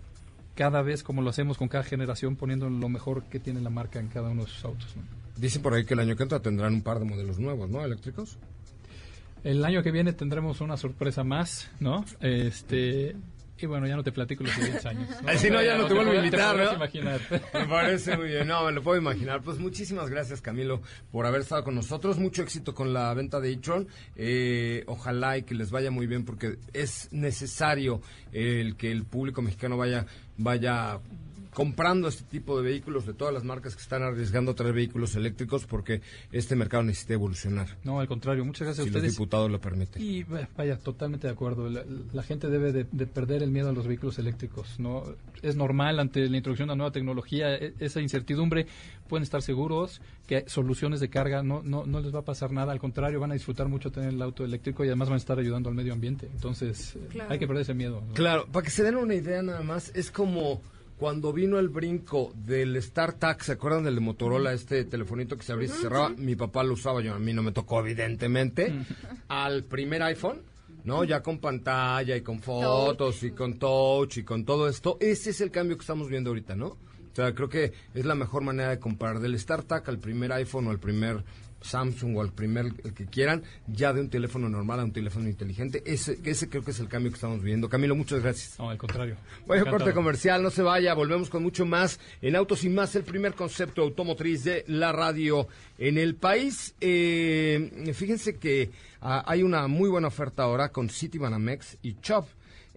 cada 0.58 0.82
vez, 0.82 1.04
como 1.04 1.22
lo 1.22 1.30
hacemos 1.30 1.58
con 1.58 1.67
cada 1.67 1.84
generación, 1.84 2.36
poniendo 2.36 2.67
lo 2.67 2.89
mejor 2.89 3.24
que 3.26 3.39
tiene 3.39 3.62
la 3.62 3.70
marca 3.70 4.00
en 4.00 4.08
cada 4.08 4.30
uno 4.30 4.43
de 4.43 4.50
sus 4.50 4.65
autos. 4.65 4.98
¿no? 4.98 5.04
Dicen 5.38 5.62
por 5.62 5.76
ahí 5.76 5.86
que 5.86 5.93
el 5.93 6.00
año 6.00 6.15
que 6.15 6.24
entra 6.24 6.41
tendrán 6.41 6.74
un 6.74 6.82
par 6.82 6.98
de 6.98 7.06
modelos 7.06 7.38
nuevos, 7.38 7.70
¿no? 7.70 7.86
Eléctricos. 7.86 8.39
El 9.43 9.63
año 9.63 9.84
que 9.84 9.91
viene 9.91 10.13
tendremos 10.13 10.60
una 10.60 10.76
sorpresa 10.76 11.24
más, 11.24 11.70
¿no? 11.80 12.04
Este. 12.22 13.15
Y 13.60 13.65
bueno, 13.65 13.88
ya 13.88 13.96
no 13.96 14.04
te 14.04 14.12
platico 14.12 14.43
los 14.43 14.54
siguientes 14.54 14.86
años. 14.86 15.10
Ay, 15.26 15.38
si 15.38 15.50
no, 15.50 15.62
ya 15.62 15.78
no 15.78 15.86
te 15.86 15.93
vuelvo 15.93 16.12
a 16.12 16.15
invitar, 16.15 16.56
¿no? 16.56 16.74
imaginar. 16.74 17.20
Me 17.54 17.65
parece 17.65 18.17
muy 18.17 18.28
bien, 18.28 18.48
no, 18.48 18.65
me 18.65 18.72
lo 18.72 18.84
puedo 18.84 19.00
imaginar. 19.00 19.41
Pues 19.41 19.58
muchísimas 19.58 20.10
gracias, 20.10 20.41
Camilo, 20.41 20.82
por 21.12 21.26
haber 21.26 21.41
estado 21.41 21.63
con 21.63 21.76
nosotros. 21.76 22.17
Mucho 22.17 22.43
éxito 22.43 22.76
con 22.76 22.93
la 22.93 23.13
venta 23.13 23.39
de 23.39 23.52
e-tron. 23.52 23.88
Eh, 24.15 24.84
ojalá 24.88 25.38
y 25.38 25.43
que 25.43 25.56
les 25.56 25.72
vaya 25.72 25.91
muy 25.91 26.08
bien 26.08 26.24
porque 26.24 26.58
es 26.74 27.10
necesario 27.12 28.02
el 28.32 28.76
que 28.76 28.91
el 28.91 29.06
público 29.06 29.41
mexicano 29.41 29.78
vaya, 29.78 30.06
vaya 30.38 31.00
comprando 31.58 32.08
este 32.08 32.24
tipo 32.24 32.56
de 32.62 32.70
vehículos 32.70 33.08
de 33.08 33.15
todas 33.15 33.34
las 33.34 33.43
marcas 33.43 33.76
que 33.76 33.82
están 33.82 34.04
arriesgando 34.04 34.52
a 34.52 34.54
traer 34.54 34.76
vehículos 34.76 35.15
eléctricos 35.15 35.65
porque 35.65 36.02
este 36.32 36.56
mercado 36.56 36.84
necesita 36.84 37.15
evolucionar. 37.15 37.65
No, 37.84 38.00
al 38.00 38.08
contrario, 38.08 38.46
muchas 38.46 38.67
gracias 38.67 38.84
Si 38.86 38.89
a 38.89 38.93
los 38.93 38.96
ustedes. 38.98 39.13
diputados 39.13 39.50
lo 39.50 39.60
permiten. 39.60 40.00
Y 40.00 40.22
vaya, 40.56 40.78
totalmente 40.78 41.26
de 41.26 41.34
acuerdo. 41.34 41.67
La, 41.67 41.84
la 42.13 42.22
gente 42.22 42.48
debe 42.50 42.72
de, 42.72 42.86
de 42.91 43.08
perder 43.08 43.41
el 43.41 43.50
miedo 43.50 43.70
a 43.70 43.74
los 43.74 43.88
vehículos 43.88 44.20
eléctricos. 44.20 44.80
no 44.80 45.04
Es 45.41 45.56
normal 45.56 46.00
ante 46.00 46.30
la 46.30 46.38
introducción 46.38 46.67
de 46.67 46.74
una 46.74 46.78
nueva 46.78 46.91
tecnología, 46.91 47.56
e- 47.56 47.74
esa 47.80 48.02
incertidumbre, 48.02 48.67
pueden 49.10 49.24
estar 49.24 49.41
seguros 49.41 50.00
que 50.28 50.43
soluciones 50.48 51.00
de 51.00 51.10
carga 51.10 51.41
no, 51.41 51.63
no, 51.63 51.88
no 51.88 52.02
les 52.02 52.13
va 52.13 52.20
a 52.20 52.26
pasar 52.26 52.52
nada. 52.52 52.72
Al 52.72 52.80
contrario, 52.80 53.20
van 53.20 53.32
a 53.32 53.34
disfrutar 53.34 53.67
mucho 53.67 53.91
tener 53.91 54.10
el 54.10 54.22
auto 54.22 54.46
eléctrico 54.46 54.86
y 54.86 54.89
además 54.89 55.08
van 55.10 55.15
a 55.15 55.17
estar 55.17 55.39
ayudando 55.39 55.70
al 55.70 55.76
medio 55.76 55.93
ambiente. 55.93 56.28
Entonces, 56.32 56.96
Claro. 57.10 57.32
hay 57.32 57.39
que 57.39 57.48
perder 57.48 57.63
ese 57.63 57.74
miedo. 57.74 58.04
¿no? 58.08 58.13
Claro, 58.13 58.46
para 58.52 58.63
que 58.63 58.70
se 58.70 58.84
den 58.84 58.96
una 58.98 59.15
idea 59.15 59.41
nada 59.41 59.63
más, 59.63 59.91
es 59.96 60.12
como 60.12 60.62
cuando 60.97 61.31
vino 61.31 61.60
el 61.60 61.69
brinco 61.69 62.33
del 62.36 62.81
StarTAC, 62.81 63.43
¿se 63.43 63.51
acuerdan 63.53 63.83
del 63.83 63.95
de 63.95 64.01
Motorola, 64.01 64.51
este 64.51 64.83
telefonito 64.83 65.38
que 65.38 65.43
se 65.43 65.53
abría 65.53 65.67
y 65.67 65.71
se 65.71 65.81
cerraba? 65.81 66.10
Mi 66.10 66.36
papá 66.36 66.63
lo 66.63 66.73
usaba, 66.73 67.01
yo 67.01 67.13
a 67.13 67.19
mí 67.19 67.33
no 67.33 67.43
me 67.43 67.51
tocó 67.51 67.81
evidentemente, 67.81 68.73
al 69.27 69.63
primer 69.63 70.01
iPhone, 70.01 70.41
¿no? 70.83 71.03
Ya 71.03 71.21
con 71.21 71.38
pantalla 71.38 72.15
y 72.15 72.21
con 72.21 72.39
fotos 72.39 73.21
y 73.23 73.31
con 73.31 73.60
touch 73.60 74.17
y 74.17 74.23
con 74.23 74.43
todo 74.43 74.67
esto. 74.67 74.97
Ese 74.99 75.29
es 75.29 75.41
el 75.41 75.51
cambio 75.51 75.77
que 75.77 75.81
estamos 75.81 76.10
viendo 76.10 76.31
ahorita, 76.31 76.55
¿no? 76.55 76.67
O 76.67 77.15
sea, 77.15 77.33
creo 77.33 77.49
que 77.49 77.73
es 77.93 78.05
la 78.05 78.15
mejor 78.15 78.43
manera 78.43 78.69
de 78.69 78.79
comparar 78.79 79.19
del 79.19 79.39
StarTAC 79.39 79.89
al 79.89 79.99
primer 79.99 80.31
iPhone 80.33 80.67
o 80.67 80.71
al 80.71 80.79
primer 80.79 81.23
Samsung 81.62 82.17
o 82.17 82.22
al 82.22 82.32
primer 82.32 82.67
el 82.84 82.93
que 82.93 83.06
quieran, 83.06 83.43
ya 83.67 83.93
de 83.93 84.02
un 84.02 84.10
teléfono 84.10 84.50
normal 84.50 84.80
a 84.80 84.84
un 84.84 84.93
teléfono 84.93 85.28
inteligente. 85.28 85.84
Ese, 85.86 86.20
ese 86.24 86.50
creo 86.50 86.63
que 86.63 86.72
es 86.72 86.80
el 86.80 86.88
cambio 86.88 87.12
que 87.12 87.15
estamos 87.15 87.41
viendo. 87.41 87.70
Camilo, 87.70 87.96
muchas 87.96 88.22
gracias. 88.22 88.58
No, 88.60 88.70
al 88.70 88.78
contrario. 88.78 89.17
Voy 89.46 89.60
a 89.60 89.65
corte 89.65 89.93
comercial, 89.93 90.43
no 90.43 90.50
se 90.50 90.62
vaya, 90.62 90.93
volvemos 90.93 91.30
con 91.30 91.43
mucho 91.43 91.65
más 91.65 92.00
en 92.22 92.36
Autos 92.36 92.63
y 92.63 92.70
Más, 92.70 92.96
el 92.96 93.04
primer 93.04 93.34
concepto 93.34 93.82
automotriz 93.82 94.43
de 94.43 94.63
la 94.67 94.91
radio 94.91 95.48
en 95.78 95.98
el 95.98 96.15
país. 96.15 96.76
Eh, 96.82 97.91
fíjense 97.93 98.38
que 98.38 98.72
ah, 99.02 99.24
hay 99.26 99.43
una 99.43 99.67
muy 99.67 99.89
buena 99.89 100.08
oferta 100.08 100.43
ahora 100.43 100.70
con 100.70 100.89
Citibanamex 100.89 101.78
y 101.82 101.96
Chop. 102.02 102.28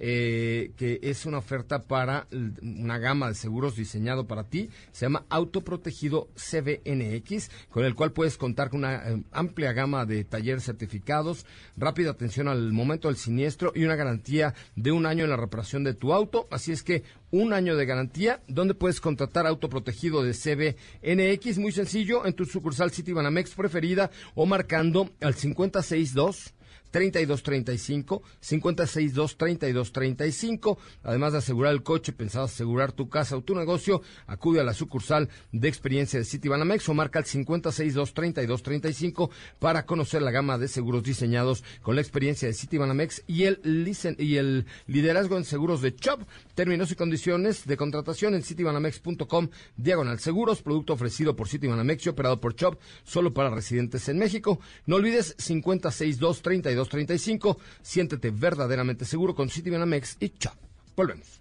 Eh, 0.02 0.72
que 0.76 0.98
es 1.02 1.26
una 1.26 1.38
oferta 1.38 1.82
para 1.82 2.26
una 2.62 2.98
gama 2.98 3.28
de 3.28 3.34
seguros 3.34 3.76
diseñado 3.76 4.26
para 4.26 4.44
ti. 4.44 4.70
Se 4.92 5.04
llama 5.04 5.26
Autoprotegido 5.28 6.30
CBNX, 6.34 7.50
con 7.68 7.84
el 7.84 7.94
cual 7.94 8.12
puedes 8.12 8.38
contar 8.38 8.70
con 8.70 8.80
una 8.80 9.10
eh, 9.10 9.22
amplia 9.30 9.72
gama 9.74 10.06
de 10.06 10.24
talleres 10.24 10.64
certificados, 10.64 11.44
rápida 11.76 12.10
atención 12.10 12.48
al 12.48 12.72
momento 12.72 13.08
del 13.08 13.18
siniestro 13.18 13.72
y 13.74 13.84
una 13.84 13.94
garantía 13.94 14.54
de 14.74 14.90
un 14.90 15.04
año 15.04 15.24
en 15.24 15.30
la 15.30 15.36
reparación 15.36 15.84
de 15.84 15.92
tu 15.92 16.14
auto. 16.14 16.48
Así 16.50 16.72
es 16.72 16.82
que 16.82 17.04
un 17.30 17.52
año 17.52 17.76
de 17.76 17.84
garantía, 17.84 18.40
donde 18.48 18.74
puedes 18.74 19.00
contratar 19.02 19.46
autoprotegido 19.46 20.22
de 20.22 20.32
CBNX, 20.32 21.58
muy 21.58 21.72
sencillo, 21.72 22.24
en 22.24 22.32
tu 22.32 22.46
sucursal 22.46 22.90
Citibanamex 22.90 23.54
preferida 23.54 24.10
o 24.34 24.46
marcando 24.46 25.10
al 25.20 25.34
562 25.34 26.54
3235, 26.90 28.22
562 28.40 29.36
3235. 29.36 30.78
Además 31.02 31.32
de 31.32 31.38
asegurar 31.38 31.72
el 31.72 31.82
coche, 31.82 32.12
pensabas 32.12 32.52
asegurar 32.52 32.92
tu 32.92 33.08
casa 33.08 33.36
o 33.36 33.42
tu 33.42 33.54
negocio, 33.54 34.02
acude 34.26 34.60
a 34.60 34.64
la 34.64 34.74
sucursal 34.74 35.28
de 35.52 35.68
experiencia 35.68 36.18
de 36.18 36.24
Citibanamex 36.24 36.88
o 36.88 36.94
marca 36.94 37.18
el 37.18 37.24
562 37.24 38.14
3235 38.14 39.30
para 39.58 39.86
conocer 39.86 40.22
la 40.22 40.30
gama 40.30 40.58
de 40.58 40.68
seguros 40.68 41.02
diseñados 41.02 41.64
con 41.82 41.94
la 41.94 42.00
experiencia 42.00 42.48
de 42.48 42.54
Citibanamex 42.54 43.22
y 43.26 43.44
el, 43.44 43.60
licen- 43.62 44.16
y 44.18 44.36
el 44.36 44.66
liderazgo 44.86 45.36
en 45.36 45.44
seguros 45.44 45.82
de 45.82 45.94
Chop. 45.94 46.22
Términos 46.54 46.90
y 46.90 46.94
condiciones 46.96 47.66
de 47.66 47.76
contratación 47.76 48.34
en 48.34 48.42
citibanamex.com, 48.42 49.48
diagonal 49.76 50.18
seguros, 50.20 50.62
producto 50.62 50.92
ofrecido 50.92 51.36
por 51.36 51.48
Citibanamex 51.48 52.06
y 52.06 52.08
operado 52.10 52.40
por 52.40 52.54
Chop, 52.54 52.78
solo 53.04 53.32
para 53.32 53.50
residentes 53.50 54.08
en 54.08 54.18
México. 54.18 54.60
No 54.86 54.96
olvides 54.96 55.34
562 55.34 56.42
3235. 56.88 57.58
Siéntete 57.82 58.30
verdaderamente 58.30 59.04
seguro 59.04 59.34
con 59.34 59.48
Citibanamex 59.48 60.16
y 60.20 60.30
Chop. 60.30 60.54
Volvemos. 60.96 61.40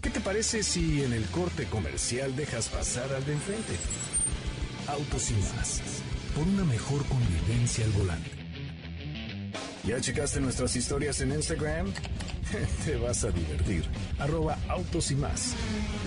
¿Qué 0.00 0.10
te 0.10 0.20
parece 0.20 0.62
si 0.62 1.02
en 1.02 1.12
el 1.12 1.24
corte 1.26 1.66
comercial 1.66 2.36
dejas 2.36 2.68
pasar 2.68 3.12
al 3.12 3.24
de 3.24 3.32
enfrente? 3.32 3.74
Autos 4.86 5.30
y 5.30 5.34
más. 5.34 5.80
Por 6.34 6.46
una 6.46 6.64
mejor 6.64 7.04
convivencia 7.06 7.84
al 7.84 7.92
volante. 7.92 8.30
¿Ya 9.84 10.00
checaste 10.00 10.40
nuestras 10.40 10.74
historias 10.76 11.20
en 11.20 11.32
Instagram? 11.32 11.92
Te 12.84 12.96
vas 12.96 13.24
a 13.24 13.30
divertir. 13.30 13.84
Arroba 14.18 14.58
autos 14.68 15.10
y 15.10 15.14
más. 15.14 15.54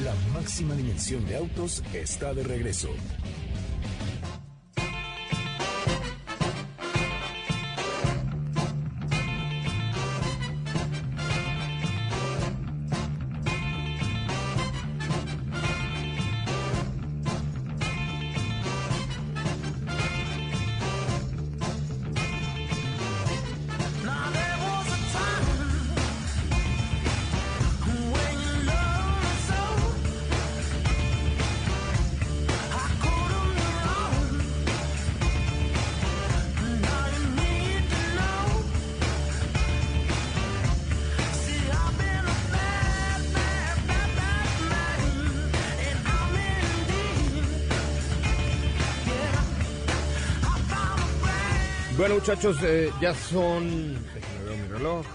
La 0.03 0.15
máxima 0.33 0.75
dimensión 0.75 1.25
de 1.25 1.37
autos 1.37 1.83
está 1.93 2.33
de 2.33 2.43
regreso. 2.43 2.89
Bueno, 52.07 52.21
muchachos, 52.21 52.57
eh, 52.63 52.89
ya 53.01 53.13
son. 53.13 53.93
Déjenme 53.93 54.63
mi 54.63 54.67
reloj. 54.69 55.05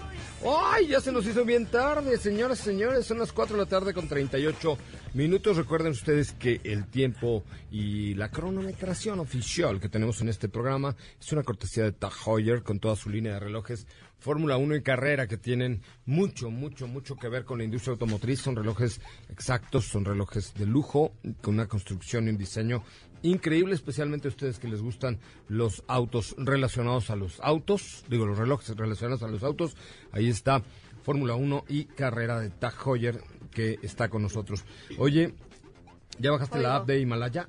¡Ay! 0.45 0.89
Ya 0.89 1.01
se 1.01 1.11
nos 1.11 1.25
hizo 1.25 1.43
bien 1.43 1.65
tarde, 1.65 2.19
señoras 2.19 2.59
y 2.59 2.65
señores. 2.65 3.07
Son 3.07 3.17
las 3.17 3.33
4 3.33 3.57
de 3.57 3.63
la 3.63 3.67
tarde 3.67 3.95
con 3.95 4.07
38 4.07 4.77
minutos. 5.15 5.57
Recuerden 5.57 5.93
ustedes 5.93 6.33
que 6.33 6.61
el 6.63 6.85
tiempo 6.85 7.45
y 7.71 8.13
la 8.13 8.29
cronometración 8.29 9.19
oficial 9.19 9.79
que 9.79 9.89
tenemos 9.89 10.21
en 10.21 10.29
este 10.29 10.49
programa 10.49 10.95
es 11.19 11.31
una 11.31 11.41
cortesía 11.41 11.83
de 11.83 11.93
Tag 11.93 12.13
Heuer 12.27 12.61
con 12.61 12.79
toda 12.79 12.95
su 12.95 13.09
línea 13.09 13.33
de 13.33 13.39
relojes 13.39 13.87
Fórmula 14.19 14.57
1 14.57 14.75
y 14.75 14.83
carrera 14.83 15.27
que 15.27 15.37
tienen 15.37 15.81
mucho, 16.05 16.51
mucho, 16.51 16.87
mucho 16.87 17.15
que 17.15 17.27
ver 17.27 17.43
con 17.43 17.57
la 17.57 17.63
industria 17.63 17.93
automotriz. 17.93 18.39
Son 18.39 18.55
relojes 18.55 19.01
exactos, 19.29 19.85
son 19.85 20.05
relojes 20.05 20.53
de 20.53 20.67
lujo, 20.67 21.11
con 21.41 21.55
una 21.55 21.67
construcción 21.67 22.27
y 22.27 22.29
un 22.29 22.37
diseño 22.37 22.83
increíble, 23.23 23.73
especialmente 23.73 24.27
a 24.27 24.31
ustedes 24.31 24.59
que 24.59 24.67
les 24.67 24.81
gustan 24.81 25.19
los 25.47 25.83
autos 25.87 26.35
relacionados 26.37 27.09
a 27.09 27.15
los 27.15 27.39
autos, 27.41 28.05
digo, 28.09 28.25
los 28.25 28.37
relojes 28.37 28.75
relacionados 28.77 29.23
a 29.23 29.27
los 29.27 29.43
autos. 29.43 29.75
Ahí 30.11 30.29
está 30.29 30.61
Fórmula 31.03 31.35
1 31.35 31.65
y 31.67 31.85
carrera 31.85 32.39
de 32.39 32.49
Tag 32.49 32.75
Heuer 32.85 33.19
que 33.51 33.79
está 33.81 34.09
con 34.09 34.21
nosotros. 34.21 34.63
Oye, 34.97 35.33
¿ya 36.19 36.31
bajaste 36.31 36.59
la 36.59 36.75
app 36.77 36.87
de 36.87 36.99
Himalaya? 36.99 37.47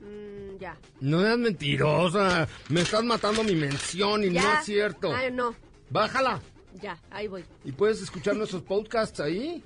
Mm, 0.00 0.58
ya. 0.58 0.76
No 1.00 1.20
seas 1.20 1.38
mentirosa, 1.38 2.48
me 2.68 2.80
estás 2.82 3.04
matando 3.04 3.42
mi 3.44 3.54
mención 3.54 4.24
y 4.24 4.30
no 4.30 4.40
es 4.40 4.64
cierto. 4.64 5.14
Ay, 5.14 5.30
no. 5.32 5.54
Bájala 5.90 6.40
Ya, 6.80 6.98
ahí 7.10 7.28
voy. 7.28 7.44
y 7.64 7.72
puedes 7.72 8.00
escuchar 8.02 8.34
nuestros 8.36 8.62
podcasts 8.62 9.20
ahí. 9.20 9.62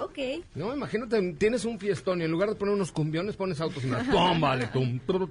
Ok. 0.00 0.18
No, 0.54 0.74
imagínate, 0.74 1.34
tienes 1.34 1.64
un 1.64 1.78
fiestón 1.78 2.20
y 2.20 2.24
en 2.24 2.30
lugar 2.30 2.48
de 2.48 2.54
poner 2.54 2.74
unos 2.74 2.90
cumbiones 2.92 3.36
pones 3.36 3.60
autos 3.60 3.84
y 3.84 3.86
más. 3.86 4.06
¡Pum! 4.06 4.40
Vale, 4.40 4.66
tum, 4.68 4.98
tru. 5.06 5.28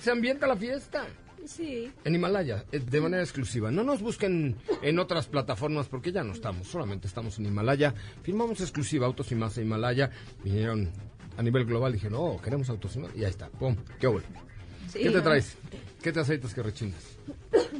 Se 0.00 0.10
ambienta 0.10 0.46
la 0.46 0.56
fiesta. 0.56 1.06
Sí. 1.46 1.90
En 2.04 2.14
Himalaya, 2.14 2.64
eh, 2.72 2.78
de 2.78 3.00
manera 3.00 3.22
exclusiva. 3.22 3.70
No 3.70 3.82
nos 3.82 4.02
busquen 4.02 4.56
en 4.82 4.98
otras 4.98 5.28
plataformas 5.28 5.88
porque 5.88 6.12
ya 6.12 6.22
no 6.22 6.32
estamos, 6.32 6.68
solamente 6.68 7.06
estamos 7.06 7.38
en 7.38 7.46
Himalaya. 7.46 7.94
Firmamos 8.22 8.60
exclusiva 8.60 9.06
Autos 9.06 9.32
y 9.32 9.34
Más 9.34 9.56
en 9.56 9.64
Himalaya. 9.64 10.10
Vinieron 10.44 10.90
a 11.36 11.42
nivel 11.42 11.64
global, 11.64 11.92
dijeron, 11.92 12.18
oh, 12.20 12.40
queremos 12.42 12.68
Autos 12.68 12.96
y 12.96 12.98
Más. 12.98 13.16
Y 13.16 13.24
ahí 13.24 13.30
está, 13.30 13.48
pum, 13.48 13.76
qué 13.98 14.08
bueno. 14.08 14.26
Sí. 14.88 15.00
¿Qué 15.00 15.10
te 15.10 15.20
traes? 15.20 15.56
¿Qué 16.02 16.12
te 16.12 16.20
aceitas 16.20 16.52
que 16.52 16.62
rechingas? 16.62 17.18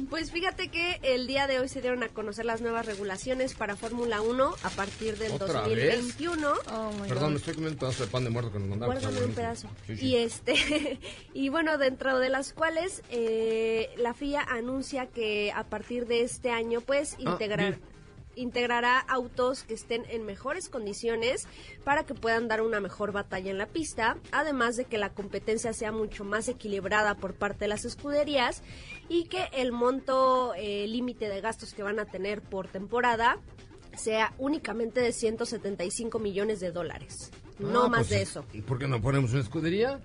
Pues 0.09 0.31
fíjate 0.31 0.69
que 0.69 0.99
el 1.03 1.27
día 1.27 1.45
de 1.47 1.59
hoy 1.59 1.67
se 1.67 1.81
dieron 1.81 2.03
a 2.03 2.09
conocer 2.09 2.45
las 2.45 2.61
nuevas 2.61 2.85
regulaciones 2.85 3.53
para 3.53 3.75
Fórmula 3.75 4.21
1 4.21 4.55
a 4.63 4.69
partir 4.69 5.17
del 5.17 5.31
¿Otra 5.33 5.61
2021. 5.61 6.51
Oh 6.71 6.91
my 7.01 7.07
Perdón, 7.07 7.23
God. 7.25 7.29
me 7.31 7.35
estoy 7.37 7.53
comiendo 7.55 7.73
un 7.75 7.79
pedazo 7.79 8.05
de 8.05 8.09
pan 8.11 8.23
de 8.23 8.29
muerto 8.29 8.51
que 8.51 8.59
nos 8.59 8.69
mandaron. 8.69 8.95
Guárdame 8.95 9.25
un 9.25 9.33
pedazo. 9.33 9.67
Sí, 9.87 9.97
sí. 9.97 10.05
Y 10.07 10.15
este 10.17 10.99
y 11.33 11.49
bueno, 11.49 11.77
dentro 11.77 12.17
de 12.19 12.29
las 12.29 12.53
cuales 12.53 13.03
eh, 13.11 13.89
la 13.97 14.13
FIA 14.13 14.41
anuncia 14.41 15.07
que 15.07 15.51
a 15.51 15.63
partir 15.65 16.05
de 16.07 16.21
este 16.21 16.51
año 16.51 16.81
pues 16.81 17.15
Ah, 17.25 17.31
integrar 17.31 17.59
bien. 17.77 17.81
integrará 18.35 18.99
autos 18.99 19.63
que 19.63 19.73
estén 19.73 20.05
en 20.09 20.25
mejores 20.25 20.69
condiciones 20.69 21.47
para 21.83 22.05
que 22.05 22.13
puedan 22.13 22.47
dar 22.47 22.61
una 22.61 22.79
mejor 22.79 23.11
batalla 23.11 23.51
en 23.51 23.57
la 23.57 23.65
pista, 23.65 24.17
además 24.31 24.77
de 24.77 24.85
que 24.85 24.97
la 24.97 25.09
competencia 25.09 25.73
sea 25.73 25.91
mucho 25.91 26.23
más 26.23 26.47
equilibrada 26.47 27.15
por 27.15 27.33
parte 27.33 27.65
de 27.65 27.67
las 27.69 27.83
escuderías 27.85 28.61
y 29.09 29.25
que 29.25 29.45
el 29.53 29.71
monto 29.71 30.53
eh, 30.55 30.87
límite 30.87 31.27
de 31.27 31.41
gastos 31.41 31.73
que 31.73 31.83
van 31.83 31.99
a 31.99 32.05
tener 32.05 32.41
por 32.41 32.67
temporada 32.67 33.37
sea 33.97 34.33
únicamente 34.37 35.01
de 35.01 35.11
175 35.11 36.19
millones 36.19 36.59
de 36.59 36.71
dólares. 36.71 37.31
No 37.57 37.85
Ah, 37.85 37.89
más 37.89 37.99
pues, 38.07 38.09
de 38.11 38.21
eso. 38.21 38.45
¿Por 38.65 38.79
qué 38.79 38.87
no 38.87 39.01
ponemos 39.01 39.31
una 39.31 39.41
escudería? 39.41 39.99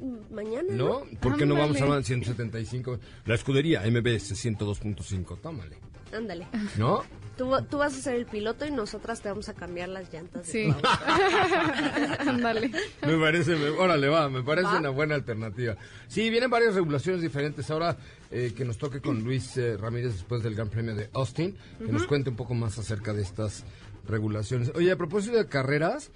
Mm, 0.00 0.34
Mañana. 0.34 0.68
¿No? 0.70 1.02
¿Por 1.20 1.36
qué 1.36 1.46
no 1.46 1.54
vamos 1.54 1.80
a 1.80 1.84
hablar 1.84 1.98
de 1.98 2.04
175? 2.04 2.98
La 3.26 3.34
escudería 3.34 3.82
MBS 3.82 4.32
102.5, 4.34 5.40
tómale. 5.40 5.78
Ándale. 6.12 6.48
¿No? 6.76 7.02
Tú, 7.38 7.50
tú 7.70 7.78
vas 7.78 7.96
a 7.96 8.00
ser 8.02 8.16
el 8.16 8.26
piloto 8.26 8.66
y 8.66 8.70
nosotras 8.72 9.22
te 9.22 9.28
vamos 9.28 9.48
a 9.48 9.54
cambiar 9.54 9.88
las 9.88 10.12
llantas. 10.12 10.44
de 10.46 10.52
Sí. 10.52 10.74
Ándale. 12.18 12.70
Me 13.06 13.16
parece, 13.18 13.56
me- 13.56 13.68
órale, 13.70 14.08
va, 14.08 14.28
me 14.28 14.42
parece 14.42 14.68
¿Va? 14.68 14.78
una 14.78 14.90
buena 14.90 15.14
alternativa. 15.14 15.76
Sí, 16.08 16.28
vienen 16.30 16.50
varias 16.50 16.74
regulaciones 16.74 17.22
diferentes. 17.22 17.70
Ahora 17.70 17.96
eh, 18.30 18.52
que 18.56 18.64
nos 18.64 18.76
toque 18.78 19.00
con 19.00 19.22
Luis 19.22 19.56
eh, 19.56 19.76
Ramírez 19.76 20.12
después 20.14 20.42
del 20.42 20.54
Gran 20.54 20.68
Premio 20.68 20.94
de 20.94 21.08
Austin, 21.14 21.56
que 21.78 21.92
nos 21.92 22.06
cuente 22.06 22.28
un 22.30 22.36
poco 22.36 22.54
más 22.54 22.78
acerca 22.78 23.12
de 23.12 23.22
estas 23.22 23.64
regulaciones. 24.06 24.72
Oye, 24.74 24.90
a 24.90 24.96
propósito 24.96 25.36
de 25.36 25.46
carreras, 25.46 26.10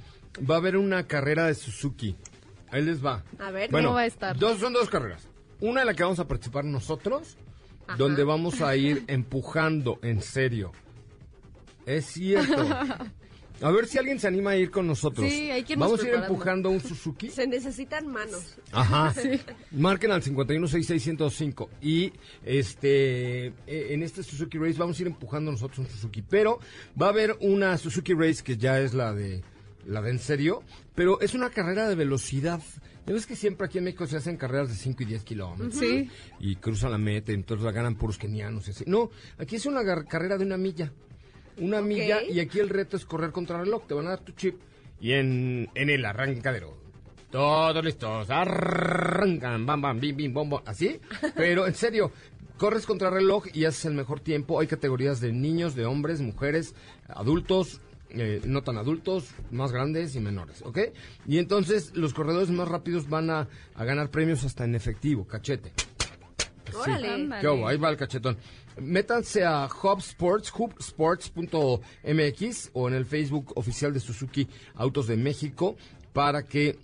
va 0.48 0.56
a 0.56 0.58
haber 0.58 0.76
una 0.76 1.06
carrera 1.06 1.46
de 1.46 1.54
Suzuki. 1.54 2.16
Ahí 2.70 2.82
les 2.82 3.04
va. 3.04 3.22
A 3.38 3.50
ver. 3.50 3.70
bueno, 3.70 3.88
¿Cómo 3.88 3.96
va 3.96 4.02
a 4.02 4.06
estar? 4.06 4.36
Dos, 4.38 4.58
son 4.58 4.72
dos 4.72 4.88
carreras. 4.88 5.28
Una 5.60 5.82
en 5.82 5.86
la 5.86 5.94
que 5.94 6.02
vamos 6.02 6.18
a 6.18 6.26
participar 6.26 6.64
nosotros, 6.64 7.36
Ajá. 7.86 7.96
donde 7.96 8.24
vamos 8.24 8.60
a 8.62 8.74
ir 8.76 9.04
empujando 9.06 9.98
en 10.02 10.20
serio. 10.22 10.72
Es 11.86 12.06
cierto. 12.06 12.66
A 13.62 13.70
ver 13.70 13.86
si 13.86 13.96
alguien 13.96 14.18
se 14.18 14.26
anima 14.26 14.50
a 14.50 14.56
ir 14.56 14.72
con 14.72 14.88
nosotros. 14.88 15.28
Sí, 15.28 15.50
hay 15.50 15.62
que 15.62 15.76
Vamos 15.76 16.02
a 16.02 16.08
ir 16.08 16.14
empujando 16.14 16.68
un 16.68 16.80
Suzuki. 16.80 17.30
Se 17.30 17.46
necesitan 17.46 18.08
manos. 18.08 18.56
Ajá. 18.72 19.14
Marquen 19.70 20.10
al 20.10 20.20
5166105 20.22 21.68
y 21.80 22.12
este 22.44 23.46
eh, 23.46 23.52
en 23.66 24.02
este 24.02 24.24
Suzuki 24.24 24.58
Race 24.58 24.78
vamos 24.78 24.98
a 24.98 25.02
ir 25.02 25.08
empujando 25.08 25.52
nosotros 25.52 25.78
un 25.78 25.86
Suzuki, 25.86 26.22
pero 26.22 26.58
va 27.00 27.06
a 27.06 27.10
haber 27.10 27.36
una 27.40 27.78
Suzuki 27.78 28.14
Race 28.14 28.42
que 28.42 28.56
ya 28.56 28.80
es 28.80 28.94
la 28.94 29.14
de 29.14 29.44
la 29.86 30.02
de 30.02 30.10
en 30.10 30.18
serio, 30.18 30.64
pero 30.96 31.20
es 31.20 31.34
una 31.34 31.50
carrera 31.50 31.88
de 31.88 31.94
velocidad. 31.94 32.60
Ya 33.06 33.14
ves 33.14 33.26
que 33.26 33.36
siempre 33.36 33.66
aquí 33.66 33.78
en 33.78 33.84
México 33.84 34.06
se 34.06 34.16
hacen 34.16 34.36
carreras 34.36 34.68
de 34.68 34.74
5 34.76 35.02
y 35.02 35.06
10 35.06 35.24
kilómetros. 35.24 35.74
Sí. 35.74 36.08
Y 36.40 36.56
cruzan 36.56 36.92
la 36.92 36.98
meta 36.98 37.32
y 37.32 37.34
entonces 37.34 37.64
la 37.64 37.72
ganan 37.72 37.96
puros 37.96 38.18
kenianos 38.18 38.66
y 38.68 38.70
así. 38.72 38.84
No, 38.86 39.10
aquí 39.38 39.56
es 39.56 39.66
una 39.66 39.82
carrera 40.04 40.38
de 40.38 40.44
una 40.44 40.56
milla. 40.56 40.92
Una 41.58 41.80
milla 41.80 42.22
y 42.22 42.40
aquí 42.40 42.58
el 42.58 42.68
reto 42.68 42.96
es 42.96 43.04
correr 43.04 43.30
contra 43.32 43.58
reloj. 43.58 43.86
Te 43.86 43.94
van 43.94 44.06
a 44.06 44.10
dar 44.10 44.20
tu 44.20 44.32
chip 44.32 44.60
y 45.00 45.12
en, 45.12 45.68
en 45.74 45.90
el 45.90 46.04
arrancadero 46.04 46.82
todos 47.32 47.82
listos, 47.82 48.28
arrancan, 48.28 49.64
bam, 49.64 49.80
bam, 49.80 49.98
bim, 49.98 50.14
bim, 50.14 50.34
bom, 50.34 50.50
bom, 50.50 50.60
así, 50.66 51.00
pero 51.34 51.66
en 51.66 51.74
serio, 51.74 52.12
corres 52.58 52.84
contra 52.84 53.08
reloj 53.08 53.46
y 53.54 53.64
haces 53.64 53.86
el 53.86 53.94
mejor 53.94 54.20
tiempo. 54.20 54.60
Hay 54.60 54.66
categorías 54.66 55.20
de 55.22 55.32
niños, 55.32 55.74
de 55.74 55.86
hombres, 55.86 56.20
mujeres, 56.20 56.74
adultos, 57.08 57.80
eh, 58.10 58.42
no 58.44 58.62
tan 58.62 58.76
adultos, 58.76 59.30
más 59.50 59.72
grandes 59.72 60.14
y 60.14 60.20
menores, 60.20 60.60
¿ok? 60.60 60.78
Y 61.26 61.38
entonces 61.38 61.96
los 61.96 62.12
corredores 62.12 62.50
más 62.50 62.68
rápidos 62.68 63.08
van 63.08 63.30
a, 63.30 63.48
a 63.74 63.84
ganar 63.86 64.10
premios 64.10 64.44
hasta 64.44 64.64
en 64.64 64.74
efectivo, 64.74 65.26
cachete. 65.26 65.72
Órale. 66.74 67.08
Ándale. 67.08 67.40
¿Qué 67.40 67.48
hubo? 67.48 67.66
Ahí 67.68 67.76
va 67.76 67.90
el 67.90 67.96
cachetón. 67.96 68.36
Métanse 68.80 69.44
a 69.44 69.66
Hub 69.66 69.98
Sports, 69.98 70.52
hubsports.mx 70.56 71.80
o 72.72 72.88
en 72.88 72.94
el 72.94 73.04
Facebook 73.04 73.52
oficial 73.56 73.92
de 73.92 74.00
Suzuki 74.00 74.48
Autos 74.74 75.06
de 75.06 75.16
México 75.16 75.76
para 76.12 76.44
que 76.44 76.78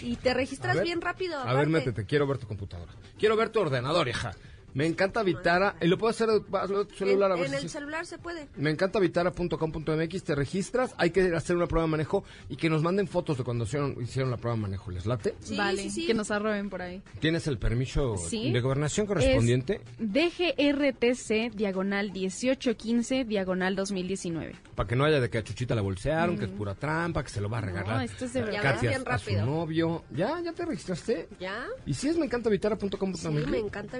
Y 0.02 0.16
te 0.16 0.30
A 0.30 0.34
registras 0.34 0.76
ver. 0.76 0.84
bien 0.84 1.00
rápido. 1.00 1.36
A 1.38 1.44
ver, 1.44 1.52
aparte. 1.52 1.70
métete, 1.70 2.04
quiero 2.06 2.26
ver 2.26 2.38
tu 2.38 2.46
computadora. 2.46 2.92
Quiero 3.18 3.36
ver 3.36 3.48
tu 3.50 3.60
ordenador, 3.60 4.08
hija. 4.08 4.34
Me 4.74 4.86
encanta 4.86 5.22
Vitara. 5.22 5.76
¿Y 5.80 5.86
lo 5.88 5.98
puedo 5.98 6.10
hacer 6.10 6.28
de 6.28 6.40
tu 6.40 6.94
celular? 6.94 7.32
a 7.32 7.34
En, 7.34 7.40
ver 7.42 7.50
en 7.54 7.58
si 7.58 7.64
el 7.64 7.70
celular 7.70 8.06
se 8.06 8.18
puede. 8.18 8.48
Me 8.56 8.70
encanta 8.70 8.98
vitara.com.mx, 9.00 10.22
te 10.24 10.34
registras, 10.34 10.94
hay 10.98 11.10
que 11.10 11.34
hacer 11.34 11.56
una 11.56 11.66
prueba 11.66 11.86
de 11.86 11.90
manejo 11.90 12.24
y 12.48 12.56
que 12.56 12.68
nos 12.70 12.82
manden 12.82 13.08
fotos 13.08 13.38
de 13.38 13.44
cuando 13.44 13.64
hicieron, 13.64 13.96
hicieron 14.02 14.30
la 14.30 14.36
prueba 14.36 14.56
de 14.56 14.62
manejo. 14.62 14.90
¿Les 14.90 15.06
late? 15.06 15.34
Sí, 15.40 15.56
vale, 15.56 15.82
sí, 15.84 15.90
sí. 15.90 16.06
que 16.06 16.14
nos 16.14 16.30
arroben 16.30 16.68
por 16.70 16.82
ahí. 16.82 17.02
¿Tienes 17.20 17.46
el 17.46 17.58
permiso 17.58 18.16
Sí. 18.16 18.52
de 18.52 18.60
gobernación 18.60 19.06
correspondiente? 19.06 19.80
Es 19.98 20.12
DGRTC, 20.12 21.50
diagonal 21.56 22.12
1815, 22.12 23.24
diagonal 23.24 23.74
2019. 23.76 24.54
Para 24.74 24.88
que 24.88 24.96
no 24.96 25.04
haya 25.04 25.20
de 25.20 25.28
que 25.30 25.38
a 25.38 25.42
Chuchita 25.44 25.74
la 25.74 25.82
bolsearon, 25.82 26.38
que 26.38 26.44
es 26.44 26.50
pura 26.50 26.74
trampa, 26.74 27.22
que 27.22 27.30
se 27.30 27.40
lo 27.40 27.48
va 27.48 27.58
a 27.58 27.62
regalar. 27.62 27.96
No, 27.96 28.00
esto 28.02 28.24
es 28.26 28.32
de 28.32 28.40
a 28.40 28.44
verdad. 28.44 28.80
Bien 28.80 28.94
a 28.94 28.98
su 28.98 29.04
rápido. 29.04 29.46
novio. 29.46 30.04
¿Ya? 30.14 30.40
¿Ya 30.40 30.52
te 30.52 30.64
registraste? 30.64 31.28
¿Ya? 31.40 31.66
¿Y 31.86 31.94
si 31.94 32.08
es 32.08 32.16
me 32.16 32.26
encanta 32.26 32.48
vitara.com.mx? 32.50 33.18
Sí, 33.20 33.28
me 33.28 33.58
encanta 33.58 33.98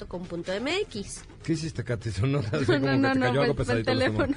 vitara.com.mx. 0.00 1.24
¿Qué 1.42 1.52
hiciste, 1.54 1.82
Katy? 1.84 2.10
Sonó 2.10 2.38
así 2.40 2.64
como 2.66 2.78
No, 2.78 2.86
que 2.86 2.96
no, 2.98 3.12
te 3.12 3.18
no, 3.18 3.26
cayó 3.26 3.40
algo 3.42 3.54
fue 3.54 3.62
el 3.74 3.84
pesadito. 3.84 3.92
el 3.92 3.98
teléfono. 3.98 4.34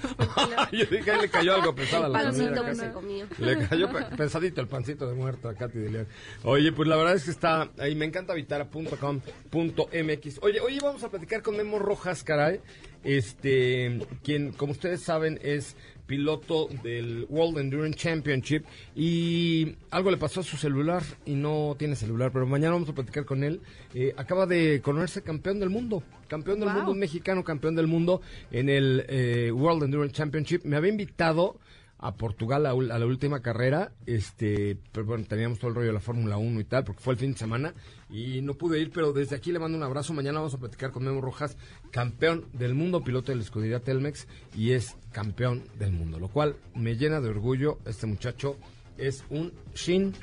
Yo 0.72 0.86
dije, 0.86 1.12
ahí 1.12 1.22
le 1.22 1.30
cayó 1.30 1.56
algo 1.56 1.76
pesado 1.76 2.06
El 2.08 2.12
pancito 2.14 2.66
que 2.66 2.76
se 2.76 2.92
comió. 2.92 3.26
Le 3.40 3.68
cayó 3.68 3.92
pe- 3.92 4.16
pesadito 4.16 4.62
el 4.62 4.68
pancito 4.68 5.08
de 5.08 5.14
muerto 5.16 5.50
a 5.50 5.54
Katy 5.54 5.80
de 5.80 5.90
León. 5.90 6.08
Oye, 6.44 6.72
pues 6.72 6.88
la 6.88 6.96
verdad 6.96 7.16
es 7.16 7.26
que 7.26 7.32
está 7.32 7.70
ahí, 7.78 7.94
me 7.96 8.06
encanta 8.06 8.34
vitara.com.mx. 8.34 10.40
Oye, 10.42 10.60
hoy 10.62 10.80
vamos 10.80 11.04
a 11.04 11.10
platicar 11.10 11.42
con 11.42 11.58
Memo 11.58 11.80
Rojas, 11.80 12.24
caray. 12.24 12.62
Este, 13.04 14.00
quien, 14.24 14.54
como 14.54 14.72
ustedes 14.72 15.02
saben, 15.02 15.38
es 15.44 15.76
piloto 16.06 16.68
del 16.84 17.26
World 17.30 17.58
Endurance 17.60 17.98
Championship 17.98 18.64
y 18.96 19.76
algo 19.90 20.12
le 20.12 20.18
pasó 20.18 20.42
a 20.42 20.44
su 20.44 20.58
celular 20.58 21.04
y 21.26 21.34
no 21.36 21.76
tiene 21.80 21.96
celular, 21.96 22.32
pero 22.32 22.46
mañana 22.46 22.74
vamos 22.74 22.90
a 22.90 22.94
platicar 22.94 23.26
con 23.26 23.44
él. 23.44 23.62
Eh, 23.94 24.14
acaba 24.18 24.46
de 24.46 24.82
conocerse 24.82 25.22
campeón 25.22 25.60
del 25.60 25.70
mundo, 25.70 26.04
campeón 26.28 26.60
del 26.60 26.70
Wow. 26.70 26.78
mundo, 26.78 26.92
un 26.92 27.00
mexicano 27.00 27.44
campeón 27.44 27.76
del 27.76 27.88
mundo 27.88 28.22
en 28.52 28.70
el 28.70 29.06
eh, 29.08 29.52
World 29.54 29.84
Endurance 29.84 30.14
Championship. 30.16 30.64
Me 30.66 30.76
había 30.76 30.92
invitado 30.92 31.58
a 32.04 32.16
Portugal 32.16 32.66
a, 32.66 32.74
la 32.74 33.06
última 33.06 33.42
carrera, 33.42 33.94
este, 34.06 34.78
pero 34.92 35.06
bueno, 35.06 35.24
teníamos 35.24 35.58
todo 35.58 35.70
el 35.70 35.76
rollo 35.76 35.88
de 35.88 35.94
la 35.94 36.02
Fórmula 36.02 36.36
1 36.36 36.60
y 36.60 36.66
tal, 36.66 36.84
porque 36.84 37.02
fue 37.02 37.14
el 37.14 37.20
fin 37.20 37.32
de 37.32 37.38
semana 37.38 37.74
y 38.10 38.42
no 38.42 38.56
pude 38.56 38.82
ir, 38.82 38.92
pero 38.92 39.14
desde 39.14 39.38
aquí 39.38 39.54
le 39.54 39.60
mando 39.60 39.78
un 39.78 39.86
abrazo. 39.86 40.12
Mañana 40.12 40.40
vamos 40.40 40.54
a 40.54 40.58
platicar 40.58 40.92
con 40.92 41.06
Memo 41.06 41.22
Rojas, 41.22 41.56
campeón 41.92 42.44
del 42.52 42.74
mundo, 42.74 43.06
piloto 43.06 43.32
de 43.32 43.38
la 43.38 43.44
escudería 43.44 43.80
Telmex 43.80 44.28
y 44.54 44.72
es 44.72 44.98
campeón 45.14 45.64
del 45.80 45.94
mundo, 45.94 46.20
lo 46.20 46.28
cual 46.28 46.58
me 46.76 46.98
llena 46.98 47.22
de 47.22 47.30
orgullo. 47.30 47.80
Este 47.86 48.06
muchacho 48.06 48.58
es 48.98 49.24
un 49.30 49.54
shin 49.74 50.14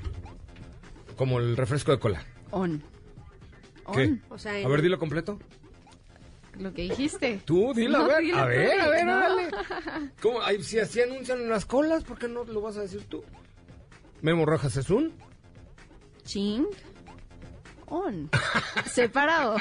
como 1.16 1.38
el 1.38 1.56
refresco 1.56 1.92
de 1.92 1.98
cola. 1.98 2.26
On. 2.50 2.82
¿Qué? 3.94 4.02
On. 4.02 4.22
O 4.28 4.36
sea, 4.36 4.52
a 4.52 4.68
ver, 4.68 4.82
dilo 4.82 4.98
completo. 4.98 5.38
Lo 6.58 6.72
que 6.74 6.82
dijiste. 6.82 7.40
Tú, 7.44 7.72
dilo, 7.74 7.98
a 7.98 8.06
ver, 8.08 8.22
dilo 8.22 8.38
a 8.38 8.42
tú, 8.42 8.48
ver, 8.48 8.80
a 8.80 8.88
ver, 8.88 9.04
no. 9.06 9.16
dale. 9.20 9.48
¿Cómo? 10.22 10.42
Ay, 10.42 10.62
si 10.62 10.78
así 10.78 11.00
anuncian 11.00 11.40
en 11.40 11.48
las 11.48 11.64
colas, 11.64 12.04
¿por 12.04 12.18
qué 12.18 12.28
no 12.28 12.44
lo 12.44 12.60
vas 12.60 12.76
a 12.76 12.82
decir 12.82 13.04
tú? 13.04 13.22
Memo 14.22 14.44
Rojas 14.44 14.76
es 14.76 14.90
un... 14.90 15.12
Ching. 16.24 16.66
On. 17.86 18.28
Separado. 18.86 19.56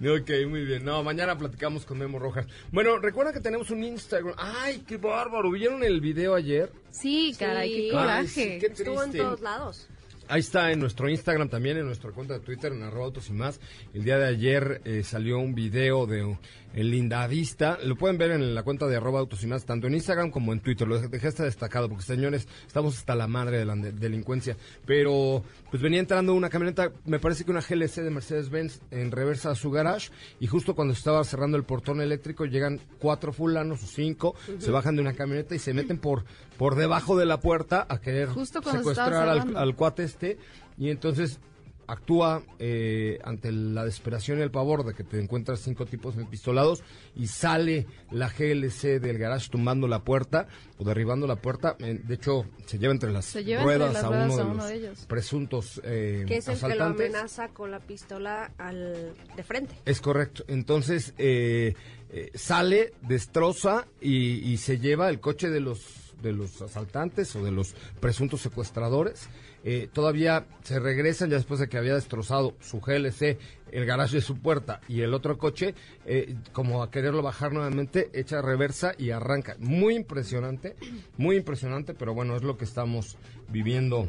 Ok, 0.00 0.30
muy 0.48 0.64
bien. 0.64 0.84
No, 0.84 1.02
mañana 1.02 1.36
platicamos 1.36 1.84
con 1.84 1.98
Memo 1.98 2.18
Rojas. 2.18 2.46
Bueno, 2.70 2.98
recuerda 2.98 3.32
que 3.32 3.40
tenemos 3.40 3.70
un 3.70 3.82
Instagram. 3.82 4.34
¡Ay, 4.38 4.84
qué 4.86 4.96
bárbaro! 4.96 5.50
¿Vieron 5.50 5.82
el 5.82 6.00
video 6.00 6.34
ayer? 6.34 6.70
Sí, 6.90 7.34
caray, 7.38 7.68
Sí. 7.68 7.74
qué 7.76 7.82
Ay, 7.86 7.90
coraje. 7.90 8.26
sí, 8.28 8.58
qué 8.60 8.66
Estuvo 8.66 9.02
en 9.02 9.10
triste. 9.10 9.18
todos 9.26 9.40
lados. 9.40 9.88
Ahí 10.30 10.40
está 10.40 10.70
en 10.72 10.80
nuestro 10.80 11.08
Instagram 11.08 11.48
también, 11.48 11.78
en 11.78 11.86
nuestra 11.86 12.12
cuenta 12.12 12.34
de 12.34 12.40
Twitter, 12.40 12.70
en 12.70 12.82
arroba 12.82 13.06
autos 13.06 13.30
y 13.30 13.32
más. 13.32 13.60
El 13.94 14.04
día 14.04 14.18
de 14.18 14.26
ayer 14.26 14.82
eh, 14.84 15.02
salió 15.02 15.38
un 15.38 15.54
video 15.54 16.06
de 16.06 16.36
el 16.74 16.90
Lindavista. 16.90 17.78
Lo 17.84 17.96
pueden 17.96 18.18
ver 18.18 18.30
en 18.32 18.54
la 18.54 18.62
cuenta 18.62 18.86
de 18.86 18.96
arroba 18.96 19.20
autos 19.20 19.42
y 19.42 19.46
más, 19.46 19.64
tanto 19.64 19.86
en 19.86 19.94
Instagram 19.94 20.30
como 20.30 20.52
en 20.52 20.60
Twitter. 20.60 20.86
Lo 20.86 20.98
dejé 21.00 21.28
hasta 21.28 21.44
destacado 21.44 21.88
porque, 21.88 22.04
señores, 22.04 22.46
estamos 22.66 22.96
hasta 22.96 23.14
la 23.14 23.26
madre 23.26 23.58
de 23.58 23.64
la 23.64 23.74
de- 23.76 23.92
delincuencia. 23.92 24.56
Pero, 24.86 25.42
pues 25.70 25.82
venía 25.82 26.00
entrando 26.00 26.34
una 26.34 26.50
camioneta, 26.50 26.92
me 27.04 27.18
parece 27.18 27.44
que 27.44 27.50
una 27.50 27.60
GLC 27.60 28.02
de 28.02 28.10
Mercedes-Benz 28.10 28.80
en 28.90 29.10
reversa 29.10 29.50
a 29.50 29.54
su 29.54 29.70
garage. 29.70 30.10
Y 30.40 30.46
justo 30.46 30.74
cuando 30.74 30.94
estaba 30.94 31.22
cerrando 31.24 31.56
el 31.56 31.64
portón 31.64 32.00
eléctrico, 32.00 32.44
llegan 32.44 32.80
cuatro 32.98 33.32
fulanos 33.32 33.82
o 33.82 33.86
cinco, 33.86 34.34
se 34.58 34.70
bajan 34.70 34.96
de 34.96 35.02
una 35.02 35.14
camioneta 35.14 35.54
y 35.54 35.58
se 35.58 35.74
meten 35.74 35.98
por, 35.98 36.24
por 36.56 36.74
debajo 36.74 37.16
de 37.16 37.26
la 37.26 37.40
puerta 37.40 37.86
a 37.88 38.00
querer 38.00 38.28
Justo 38.28 38.60
secuestrar 38.62 39.28
al, 39.28 39.56
al 39.56 39.74
cuate 39.74 40.04
este 40.04 40.38
y 40.76 40.90
entonces 40.90 41.40
actúa 41.88 42.42
eh, 42.60 43.18
ante 43.24 43.50
la 43.50 43.84
desesperación 43.84 44.38
y 44.38 44.42
el 44.42 44.50
pavor 44.52 44.84
de 44.84 44.94
que 44.94 45.02
te 45.02 45.18
encuentras 45.20 45.60
cinco 45.60 45.86
tipos 45.86 46.16
empistolados 46.16 46.84
y 47.16 47.26
sale 47.26 47.86
la 48.12 48.28
GLC 48.28 49.00
del 49.00 49.18
garage 49.18 49.48
tumbando 49.50 49.88
la 49.88 50.04
puerta 50.04 50.46
o 50.78 50.84
derribando 50.84 51.26
la 51.26 51.36
puerta. 51.36 51.76
Eh, 51.80 52.00
de 52.04 52.14
hecho, 52.14 52.44
se 52.66 52.78
lleva 52.78 52.92
entre 52.92 53.10
las 53.10 53.34
entre 53.34 53.60
ruedas 53.62 53.94
las 53.94 54.04
a 54.04 54.08
ruedas 54.08 54.26
uno 54.26 54.36
de 54.36 54.44
uno 54.44 54.64
de 54.66 54.74
ellos. 54.74 55.06
presuntos 55.06 55.80
eh, 55.82 56.24
Que 56.28 56.36
es 56.36 56.48
el 56.48 56.54
que 56.54 56.60
lo 56.60 56.66
asaltantes. 56.66 57.14
amenaza 57.14 57.48
con 57.48 57.70
la 57.70 57.80
pistola 57.80 58.52
al 58.58 59.14
de 59.34 59.42
frente. 59.42 59.74
Es 59.84 60.00
correcto. 60.00 60.44
Entonces 60.46 61.14
eh, 61.18 61.74
eh, 62.10 62.30
sale, 62.34 62.92
destroza 63.02 63.86
y, 64.00 64.52
y 64.52 64.58
se 64.58 64.78
lleva 64.78 65.08
el 65.08 65.20
coche 65.20 65.48
de 65.50 65.60
los 65.60 66.04
de 66.22 66.32
los 66.32 66.60
asaltantes 66.62 67.34
o 67.36 67.44
de 67.44 67.52
los 67.52 67.74
presuntos 68.00 68.40
secuestradores. 68.40 69.28
Eh, 69.64 69.88
todavía 69.92 70.46
se 70.62 70.78
regresan 70.78 71.30
ya 71.30 71.36
después 71.36 71.60
de 71.60 71.68
que 71.68 71.78
había 71.78 71.94
destrozado 71.94 72.56
su 72.60 72.80
GLC, 72.80 73.38
el 73.70 73.86
garaje 73.86 74.16
de 74.16 74.22
su 74.22 74.38
puerta 74.38 74.80
y 74.88 75.00
el 75.00 75.14
otro 75.14 75.36
coche, 75.36 75.74
eh, 76.06 76.36
como 76.52 76.82
a 76.82 76.90
quererlo 76.90 77.22
bajar 77.22 77.52
nuevamente, 77.52 78.10
echa 78.14 78.40
reversa 78.40 78.92
y 78.96 79.10
arranca. 79.10 79.56
Muy 79.58 79.96
impresionante, 79.96 80.76
muy 81.16 81.36
impresionante, 81.36 81.94
pero 81.94 82.14
bueno, 82.14 82.36
es 82.36 82.42
lo 82.42 82.56
que 82.56 82.64
estamos 82.64 83.18
viviendo 83.48 84.08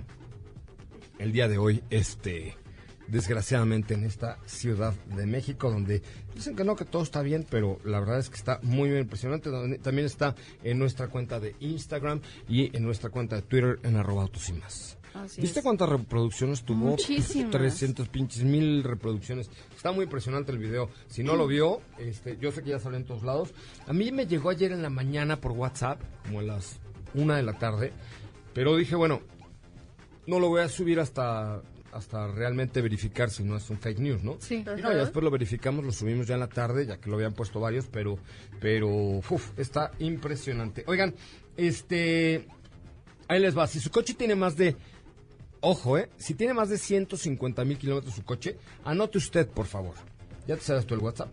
el 1.18 1.32
día 1.32 1.48
de 1.48 1.58
hoy, 1.58 1.84
este, 1.90 2.56
desgraciadamente 3.08 3.94
en 3.94 4.06
esta 4.06 4.38
Ciudad 4.46 4.94
de 5.16 5.26
México, 5.26 5.70
donde 5.70 6.02
dicen 6.34 6.56
que 6.56 6.64
no, 6.64 6.76
que 6.76 6.86
todo 6.86 7.04
está 7.04 7.22
bien, 7.22 7.46
pero 7.50 7.80
la 7.84 8.00
verdad 8.00 8.20
es 8.20 8.30
que 8.30 8.38
está 8.38 8.60
muy, 8.64 8.90
muy 8.90 9.00
impresionante. 9.00 9.50
También 9.80 10.06
está 10.06 10.36
en 10.64 10.80
nuestra 10.80 11.08
cuenta 11.08 11.40
de 11.40 11.56
Instagram 11.60 12.22
y 12.48 12.76
en 12.76 12.84
nuestra 12.84 13.10
cuenta 13.10 13.36
de 13.36 13.42
Twitter 13.42 13.80
en 13.84 13.98
arroba 13.98 14.24
autos 14.24 14.48
y 14.50 14.54
más. 14.54 14.99
Así 15.14 15.42
¿Viste 15.42 15.60
es. 15.60 15.64
cuántas 15.64 15.90
reproducciones 15.90 16.64
tuvo? 16.64 16.92
Muchísimas. 16.92 17.52
300 17.52 18.08
pinches 18.10 18.44
mil 18.44 18.84
reproducciones. 18.84 19.50
Está 19.76 19.92
muy 19.92 20.04
impresionante 20.04 20.52
el 20.52 20.60
video. 20.60 20.90
Si 21.08 21.24
no 21.24 21.36
lo 21.36 21.48
vio, 21.48 21.82
este, 21.98 22.38
yo 22.40 22.52
sé 22.52 22.64
que 22.64 22.70
ya 22.72 22.80
sale 22.80 22.98
en 22.98 23.06
todos 23.06 23.24
lados. 23.24 23.54
A 23.88 23.94
mí 23.94 24.12
me 24.12 24.28
llegó 24.28 24.50
ayer 24.50 24.72
en 24.72 24.82
la 24.82 24.90
mañana 24.90 25.40
por 25.42 25.52
WhatsApp, 25.52 26.02
como 26.26 26.40
a 26.40 26.44
las 26.44 26.80
una 27.14 27.38
de 27.38 27.44
la 27.44 27.54
tarde, 27.54 27.92
pero 28.54 28.76
dije, 28.76 28.96
bueno, 28.96 29.22
no 30.28 30.40
lo 30.40 30.50
voy 30.50 30.62
a 30.62 30.70
subir 30.70 31.00
hasta 31.00 31.62
hasta 31.92 32.28
realmente 32.28 32.82
verificar 32.82 33.30
si 33.30 33.44
no 33.44 33.58
es 33.58 33.70
un 33.70 33.78
fake 33.80 34.00
news, 34.00 34.24
¿no? 34.24 34.38
Sí. 34.40 34.56
Y 34.56 34.82
no, 34.82 34.92
ya 34.92 35.00
después 35.00 35.24
lo 35.24 35.32
verificamos, 35.32 35.84
lo 35.84 35.92
subimos 35.92 36.28
ya 36.28 36.36
en 36.36 36.42
la 36.42 36.48
tarde, 36.48 36.86
ya 36.86 36.98
que 36.98 37.10
lo 37.10 37.16
habían 37.16 37.34
puesto 37.34 37.60
varios, 37.60 37.88
pero, 37.88 38.18
pero, 38.60 38.88
uf, 38.88 39.58
está 39.58 39.92
impresionante. 40.00 40.84
Oigan, 40.88 41.16
este, 41.58 42.48
ahí 43.28 43.40
les 43.40 43.58
va, 43.58 43.68
si 43.68 43.80
su 43.80 43.90
coche 43.90 44.14
tiene 44.14 44.36
más 44.36 44.56
de, 44.56 44.76
ojo, 45.62 45.98
eh, 45.98 46.10
si 46.18 46.34
tiene 46.34 46.54
más 46.54 46.70
de 46.70 46.78
150 46.78 47.66
mil 47.66 47.78
kilómetros 47.78 48.16
su 48.16 48.24
coche, 48.24 48.58
anote 48.84 49.18
usted, 49.18 49.48
por 49.48 49.66
favor. 49.66 49.96
¿Ya 50.48 50.56
te 50.56 50.64
sabes 50.64 50.86
tú 50.86 50.96
el 50.96 51.02
WhatsApp? 51.02 51.30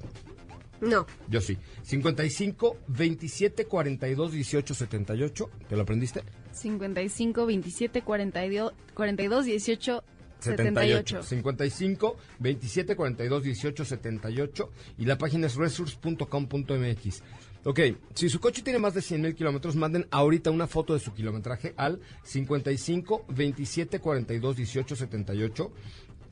No. 0.80 1.06
Yo 1.28 1.40
sí. 1.40 1.56
55 1.82 2.76
27 2.88 3.66
42 3.66 4.32
18 4.32 4.74
78. 4.74 5.50
¿Te 5.68 5.76
lo 5.76 5.82
aprendiste? 5.82 6.22
55 6.52 7.46
27 7.46 8.02
42, 8.02 8.72
42 8.94 9.44
18 9.44 10.04
78. 10.38 11.22
55 11.22 12.16
27 12.38 12.96
42 12.96 13.42
18 13.42 13.84
78 13.84 14.70
y 14.98 15.04
la 15.06 15.18
página 15.18 15.46
es 15.46 15.56
resource.com.mx. 15.56 17.22
Ok, 17.68 17.80
si 18.14 18.28
su 18.28 18.38
coche 18.38 18.62
tiene 18.62 18.78
más 18.78 18.94
de 18.94 19.02
100 19.02 19.20
mil 19.20 19.34
kilómetros, 19.34 19.74
manden 19.74 20.06
ahorita 20.12 20.52
una 20.52 20.68
foto 20.68 20.94
de 20.94 21.00
su 21.00 21.12
kilometraje 21.12 21.74
al 21.76 21.98
55 22.22 23.24
27 23.26 23.98
42 23.98 24.56
18 24.56 24.94
78 24.94 25.72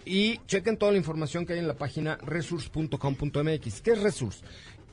y 0.05 0.39
chequen 0.47 0.77
toda 0.77 0.93
la 0.93 0.99
información 0.99 1.45
que 1.45 1.55
hay 1.55 1.59
en 1.59 1.67
la 1.67 1.75
página 1.75 2.19
resource.com.mx. 2.19 3.81
¿Qué 3.81 3.91
es 3.91 4.01
Resource? 4.01 4.45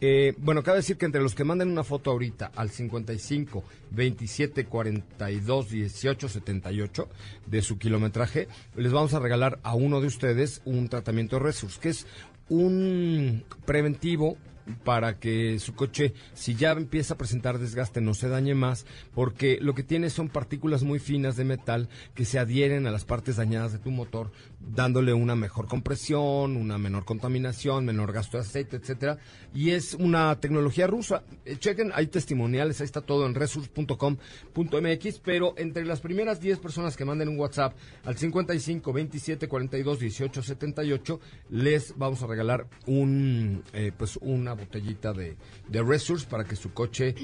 Eh, 0.03 0.33
bueno, 0.39 0.63
cabe 0.63 0.77
decir 0.77 0.97
que 0.97 1.05
entre 1.05 1.21
los 1.21 1.35
que 1.35 1.43
manden 1.43 1.69
una 1.69 1.83
foto 1.83 2.09
ahorita 2.09 2.51
al 2.55 2.71
55 2.71 3.63
27 3.91 4.65
42 4.65 5.69
18 5.69 6.27
78 6.27 7.09
de 7.45 7.61
su 7.61 7.77
kilometraje, 7.77 8.47
les 8.75 8.91
vamos 8.91 9.13
a 9.13 9.19
regalar 9.19 9.59
a 9.61 9.75
uno 9.75 10.01
de 10.01 10.07
ustedes 10.07 10.63
un 10.65 10.89
tratamiento 10.89 11.37
Resource, 11.37 11.79
que 11.79 11.89
es 11.89 12.07
un 12.49 13.43
preventivo 13.67 14.37
para 14.83 15.19
que 15.19 15.59
su 15.59 15.73
coche, 15.73 16.13
si 16.33 16.55
ya 16.55 16.71
empieza 16.71 17.13
a 17.13 17.17
presentar 17.17 17.59
desgaste, 17.59 18.01
no 18.01 18.13
se 18.13 18.29
dañe 18.29 18.55
más, 18.55 18.85
porque 19.13 19.57
lo 19.61 19.75
que 19.75 19.83
tiene 19.83 20.09
son 20.09 20.29
partículas 20.29 20.83
muy 20.83 20.99
finas 20.99 21.35
de 21.35 21.45
metal 21.45 21.89
que 22.15 22.25
se 22.25 22.39
adhieren 22.39 22.87
a 22.87 22.91
las 22.91 23.05
partes 23.05 23.35
dañadas 23.35 23.71
de 23.71 23.79
tu 23.79 23.91
motor, 23.91 24.31
dándole 24.67 25.13
una 25.13 25.35
mejor 25.35 25.67
compresión, 25.67 26.55
una 26.55 26.77
menor 26.77 27.05
contaminación, 27.05 27.85
menor 27.85 28.13
gasto 28.13 28.37
de 28.37 28.43
aceite, 28.43 28.77
etcétera. 28.77 29.17
Y 29.53 29.71
es 29.71 29.93
una 29.95 30.39
tecnología 30.39 30.87
rusa. 30.87 31.23
Eh, 31.45 31.57
chequen, 31.57 31.91
hay 31.93 32.07
testimoniales, 32.07 32.79
ahí 32.79 32.85
está 32.85 33.01
todo 33.01 33.25
en 33.25 33.35
resource.com.mx, 33.35 35.19
pero 35.19 35.53
entre 35.57 35.85
las 35.85 35.99
primeras 36.01 36.39
10 36.39 36.59
personas 36.59 36.95
que 36.95 37.05
manden 37.05 37.29
un 37.29 37.39
WhatsApp 37.39 37.75
al 38.05 38.17
55 38.17 38.93
27 38.93 39.47
42 39.47 39.99
18 39.99 40.43
78, 40.43 41.19
les 41.49 41.97
vamos 41.97 42.21
a 42.23 42.27
regalar 42.27 42.67
un 42.85 43.63
eh, 43.73 43.91
pues 43.97 44.17
una 44.21 44.53
botellita 44.53 45.13
de, 45.13 45.35
de 45.67 45.83
Resource 45.83 46.25
para 46.27 46.43
que 46.43 46.55
su 46.55 46.73
coche 46.73 47.15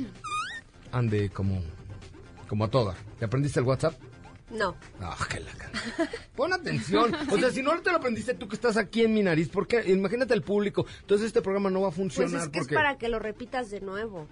ande 0.91 1.29
como, 1.29 1.61
como 2.47 2.65
a 2.65 2.69
toda. 2.69 2.95
¿Te 3.19 3.25
aprendiste 3.25 3.59
el 3.59 3.65
WhatsApp? 3.65 3.93
No. 4.49 4.75
Ah, 5.01 5.17
que 5.29 5.39
la 5.41 5.51
Pon 6.35 6.53
atención. 6.53 7.13
O 7.31 7.37
sea, 7.37 7.51
si 7.51 7.61
no 7.61 7.77
te 7.81 7.89
lo 7.91 7.97
aprendiste 7.97 8.33
tú 8.33 8.47
que 8.47 8.55
estás 8.55 8.77
aquí 8.77 9.03
en 9.03 9.13
mi 9.13 9.21
nariz, 9.21 9.49
¿por 9.49 9.67
qué? 9.67 9.83
Imagínate 9.91 10.33
al 10.33 10.41
público. 10.41 10.85
Entonces 11.01 11.27
este 11.27 11.41
programa 11.41 11.69
no 11.69 11.81
va 11.81 11.87
a 11.87 11.91
Pues 11.91 11.97
funcionar 11.97 12.41
es 12.43 12.49
que 12.49 12.59
porque... 12.59 12.73
es 12.75 12.77
para 12.77 12.97
que 12.97 13.09
lo 13.09 13.19
repitas 13.19 13.69
de 13.69 13.81
nuevo. 13.81 14.27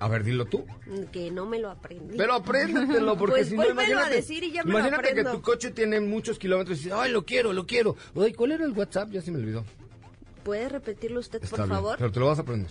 A 0.00 0.08
ver, 0.08 0.24
dilo 0.24 0.46
tú. 0.46 0.64
Que 1.12 1.30
no 1.30 1.44
me 1.46 1.58
lo 1.58 1.70
aprendí. 1.70 2.16
Pero 2.16 2.32
apréndetelo, 2.34 3.16
porque 3.18 3.32
Pues 3.36 3.48
si 3.48 3.54
no, 3.56 3.62
vuélvelo 3.62 3.80
a 3.80 3.84
imagínate, 3.90 4.16
decir 4.16 4.42
y 4.44 4.50
ya 4.50 4.64
me 4.64 4.72
lo 4.72 4.78
imagínate 4.78 5.02
que 5.02 5.08
aprendo. 5.20 5.32
tu 5.32 5.42
coche 5.42 5.70
tiene 5.72 6.00
muchos 6.00 6.38
kilómetros 6.38 6.78
y 6.78 6.84
dices, 6.84 6.98
ay, 6.98 7.12
lo 7.12 7.24
quiero, 7.26 7.52
lo 7.52 7.66
quiero. 7.66 7.96
Ay, 8.16 8.32
¿cuál 8.32 8.52
era 8.52 8.64
el 8.64 8.72
WhatsApp? 8.72 9.10
Ya 9.10 9.20
se 9.20 9.30
me 9.30 9.38
olvidó. 9.38 9.62
¿Puede 10.42 10.68
repetirlo 10.70 11.20
usted, 11.20 11.44
Está 11.44 11.56
por 11.58 11.66
bien, 11.66 11.76
favor? 11.76 11.96
pero 11.98 12.10
te 12.10 12.18
lo 12.18 12.26
vas 12.26 12.38
a 12.38 12.42
aprender. 12.42 12.70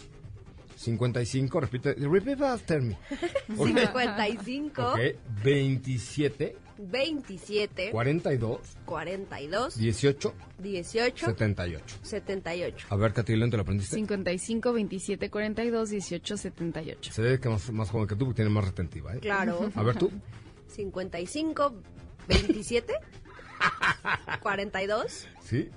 55, 0.75 1.59
repite, 1.59 1.93
repeat 1.93 2.41
after 2.41 2.81
me. 2.81 2.97
Ok. 3.57 3.67
55 3.67 4.81
Ok, 4.81 4.99
27, 5.43 6.57
27 6.79 7.91
42, 7.91 8.59
42 8.85 9.77
18, 9.77 10.33
18 10.59 11.25
78. 11.25 11.97
78. 12.01 12.87
A 12.89 12.95
ver, 12.95 13.13
Catilén, 13.13 13.49
¿te 13.51 13.57
lo 13.57 13.63
aprendiste? 13.63 13.95
55 13.95 14.73
27 14.73 15.29
42 15.29 15.89
18 15.89 16.37
78. 16.37 17.11
Se 17.13 17.21
ve 17.21 17.39
que 17.39 17.49
más, 17.49 17.69
más 17.71 17.89
joven 17.89 18.07
que 18.07 18.15
tú, 18.15 18.25
porque 18.25 18.37
tiene 18.37 18.49
más 18.49 18.65
retentiva, 18.65 19.13
¿eh? 19.13 19.19
Claro. 19.19 19.69
A 19.75 19.83
ver 19.83 19.97
tú. 19.97 20.09
55 20.67 21.73
27 22.27 22.93
42 24.41 25.27
¿Sí? 25.43 25.69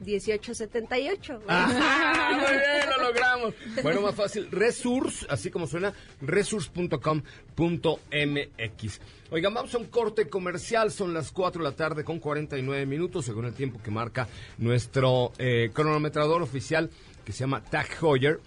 18 0.00 0.54
78. 0.54 1.40
Ah, 1.48 2.38
muy 2.40 2.52
bien, 2.52 2.88
lo 2.88 3.02
logramos. 3.08 3.54
Bueno, 3.82 4.00
más 4.02 4.14
fácil, 4.14 4.48
Resource, 4.50 5.26
así 5.28 5.50
como 5.50 5.66
suena, 5.66 5.92
resource.com.mx. 6.20 9.00
Oigan, 9.30 9.54
vamos 9.54 9.74
a 9.74 9.78
un 9.78 9.86
corte 9.86 10.28
comercial, 10.28 10.90
son 10.90 11.14
las 11.14 11.30
4 11.32 11.62
de 11.62 11.70
la 11.70 11.76
tarde 11.76 12.04
con 12.04 12.18
49 12.18 12.84
minutos, 12.86 13.24
según 13.24 13.46
el 13.46 13.54
tiempo 13.54 13.80
que 13.82 13.90
marca 13.90 14.28
nuestro 14.58 15.32
eh, 15.38 15.70
cronometrador 15.72 16.42
oficial, 16.42 16.90
que 17.24 17.32
se 17.32 17.40
llama 17.40 17.62
Tag 17.62 17.88
Heuer. 18.00 18.40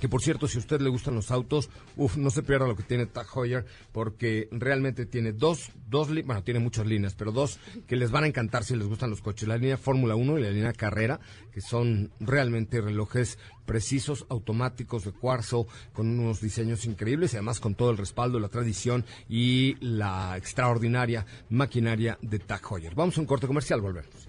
Que 0.00 0.08
por 0.08 0.22
cierto, 0.22 0.48
si 0.48 0.58
a 0.58 0.60
usted 0.60 0.80
le 0.80 0.88
gustan 0.88 1.14
los 1.14 1.30
autos, 1.30 1.70
uf, 1.96 2.16
no 2.16 2.30
se 2.30 2.42
pierda 2.42 2.66
lo 2.66 2.76
que 2.76 2.82
tiene 2.82 3.06
Tag 3.06 3.26
Heuer, 3.34 3.64
porque 3.92 4.48
realmente 4.50 5.06
tiene 5.06 5.32
dos, 5.32 5.70
dos, 5.88 6.08
bueno, 6.08 6.42
tiene 6.42 6.60
muchas 6.60 6.86
líneas, 6.86 7.14
pero 7.14 7.32
dos 7.32 7.58
que 7.86 7.96
les 7.96 8.10
van 8.10 8.24
a 8.24 8.26
encantar 8.26 8.64
si 8.64 8.76
les 8.76 8.86
gustan 8.86 9.10
los 9.10 9.22
coches. 9.22 9.48
La 9.48 9.56
línea 9.56 9.76
Fórmula 9.76 10.14
1 10.14 10.38
y 10.38 10.42
la 10.42 10.50
línea 10.50 10.72
Carrera, 10.72 11.20
que 11.52 11.60
son 11.60 12.10
realmente 12.20 12.80
relojes 12.80 13.38
precisos, 13.66 14.26
automáticos, 14.28 15.04
de 15.04 15.12
cuarzo, 15.12 15.66
con 15.92 16.18
unos 16.18 16.40
diseños 16.40 16.84
increíbles 16.84 17.32
y 17.32 17.36
además 17.36 17.60
con 17.60 17.74
todo 17.74 17.90
el 17.90 17.96
respaldo, 17.96 18.38
la 18.38 18.48
tradición 18.48 19.04
y 19.28 19.76
la 19.80 20.36
extraordinaria 20.36 21.26
maquinaria 21.50 22.18
de 22.20 22.38
Tag 22.38 22.62
Heuer. 22.70 22.94
Vamos 22.94 23.16
a 23.16 23.20
un 23.20 23.26
corte 23.26 23.46
comercial, 23.46 23.80
volvemos. 23.80 24.28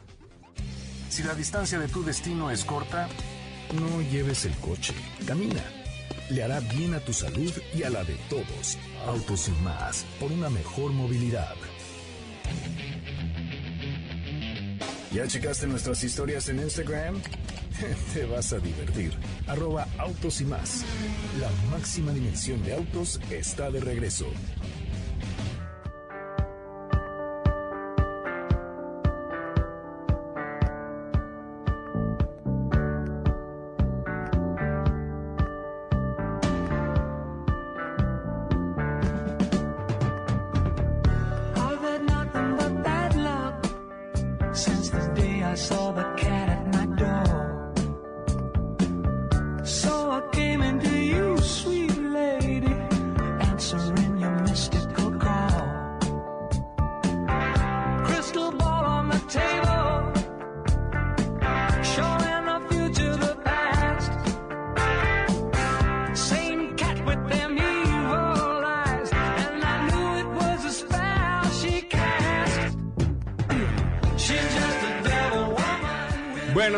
Si 1.09 1.23
la 1.23 1.33
distancia 1.33 1.79
de 1.79 1.87
tu 1.87 2.03
destino 2.03 2.51
es 2.51 2.65
corta, 2.65 3.07
no 3.73 4.01
lleves 4.01 4.45
el 4.45 4.53
coche, 4.55 4.93
camina. 5.25 5.63
Le 6.29 6.43
hará 6.43 6.59
bien 6.59 6.93
a 6.93 6.99
tu 6.99 7.13
salud 7.13 7.53
y 7.73 7.83
a 7.83 7.89
la 7.89 8.03
de 8.03 8.15
todos. 8.29 8.77
Autos 9.05 9.47
y 9.47 9.63
más, 9.63 10.05
por 10.19 10.31
una 10.31 10.49
mejor 10.49 10.91
movilidad. 10.91 11.55
¿Ya 15.11 15.27
checaste 15.27 15.67
nuestras 15.67 16.03
historias 16.03 16.49
en 16.49 16.59
Instagram? 16.59 17.21
Te 18.13 18.25
vas 18.25 18.51
a 18.53 18.59
divertir. 18.59 19.13
Arroba 19.47 19.87
autos 19.97 20.41
y 20.41 20.45
más. 20.45 20.83
La 21.39 21.49
máxima 21.71 22.11
dimensión 22.11 22.63
de 22.63 22.73
autos 22.73 23.19
está 23.29 23.69
de 23.71 23.79
regreso. 23.79 24.25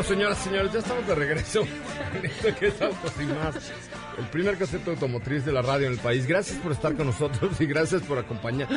Señoras 0.08 0.40
y 0.40 0.44
señores, 0.46 0.72
ya 0.72 0.80
estamos 0.80 1.06
de 1.06 1.16
regreso 1.16 1.62
en 1.62 2.26
esto 2.32 2.56
que 2.56 2.68
es 2.68 2.82
Autos 2.82 3.14
y 3.20 3.26
Más, 3.26 3.72
el 4.18 4.26
primer 4.28 4.58
concepto 4.58 4.92
automotriz 4.92 5.44
de 5.46 5.52
la 5.52 5.62
radio 5.62 5.88
en 5.88 5.94
el 5.94 6.00
país. 6.00 6.26
Gracias 6.26 6.58
por 6.60 6.72
estar 6.72 6.96
con 6.96 7.08
nosotros 7.08 7.60
y 7.60 7.66
gracias 7.66 8.02
por 8.04 8.18
acompañar. 8.18 8.70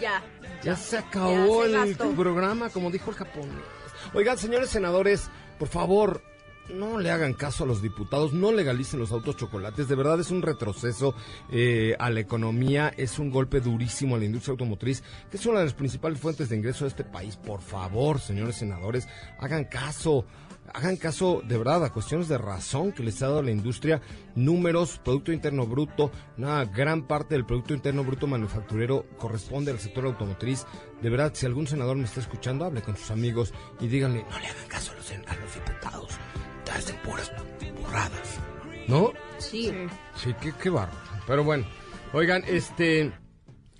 Ya, 0.00 0.22
Ya 0.62 0.74
se 0.76 0.98
acabó 0.98 1.64
Ya 1.66 1.84
se 1.84 1.90
el 1.90 1.96
programa, 1.96 2.70
como 2.70 2.90
dijo 2.90 3.10
el 3.10 3.16
japonés. 3.16 3.54
Oigan, 4.12 4.36
señores 4.36 4.70
senadores, 4.70 5.30
por 5.58 5.68
favor, 5.68 6.22
no 6.68 6.98
le 6.98 7.10
hagan 7.10 7.34
caso 7.34 7.64
a 7.64 7.66
los 7.66 7.82
diputados, 7.82 8.32
no 8.32 8.52
legalicen 8.52 9.00
los 9.00 9.12
autos 9.12 9.36
chocolates. 9.36 9.88
De 9.88 9.94
verdad 9.94 10.20
es 10.20 10.30
un 10.30 10.42
retroceso 10.42 11.14
eh, 11.50 11.94
a 11.98 12.10
la 12.10 12.20
economía, 12.20 12.92
es 12.96 13.18
un 13.18 13.30
golpe 13.30 13.60
durísimo 13.60 14.16
a 14.16 14.18
la 14.18 14.24
industria 14.24 14.52
automotriz, 14.52 15.02
que 15.30 15.36
es 15.36 15.46
una 15.46 15.60
de 15.60 15.66
las 15.66 15.74
principales 15.74 16.20
fuentes 16.20 16.48
de 16.48 16.56
ingreso 16.56 16.84
de 16.84 16.90
este 16.90 17.04
país. 17.04 17.36
Por 17.36 17.60
favor, 17.60 18.20
señores 18.20 18.56
senadores, 18.56 19.08
hagan 19.38 19.64
caso. 19.64 20.24
Hagan 20.72 20.96
caso 20.96 21.42
de 21.46 21.58
verdad 21.58 21.84
a 21.84 21.92
cuestiones 21.92 22.26
de 22.26 22.38
razón 22.38 22.92
que 22.92 23.02
les 23.02 23.20
ha 23.22 23.26
dado 23.26 23.42
la 23.42 23.50
industria, 23.50 24.00
números, 24.34 24.98
Producto 25.04 25.30
Interno 25.30 25.66
Bruto, 25.66 26.10
una 26.38 26.64
gran 26.64 27.06
parte 27.06 27.34
del 27.34 27.44
Producto 27.44 27.74
Interno 27.74 28.02
Bruto 28.02 28.26
manufacturero 28.26 29.04
corresponde 29.18 29.72
al 29.72 29.78
sector 29.78 30.06
automotriz. 30.06 30.64
De 31.02 31.10
verdad, 31.10 31.32
si 31.34 31.44
algún 31.44 31.66
senador 31.66 31.98
me 31.98 32.04
está 32.04 32.20
escuchando, 32.20 32.64
hable 32.64 32.80
con 32.80 32.96
sus 32.96 33.10
amigos 33.10 33.52
y 33.78 33.88
díganle, 33.88 34.24
no 34.28 34.38
le 34.38 34.46
hagan 34.46 34.66
caso 34.66 34.92
a 34.92 34.94
los, 34.94 35.10
a 35.10 35.36
los 35.36 35.54
diputados, 35.54 36.18
te 36.64 36.72
hacen 36.72 36.96
puras 37.02 37.30
burradas. 37.80 38.40
¿No? 38.88 39.12
Sí. 39.38 39.72
Sí, 40.16 40.34
qué, 40.40 40.52
qué 40.60 40.70
bárbaro. 40.70 40.98
Pero 41.26 41.44
bueno, 41.44 41.66
oigan, 42.12 42.44
este, 42.46 43.12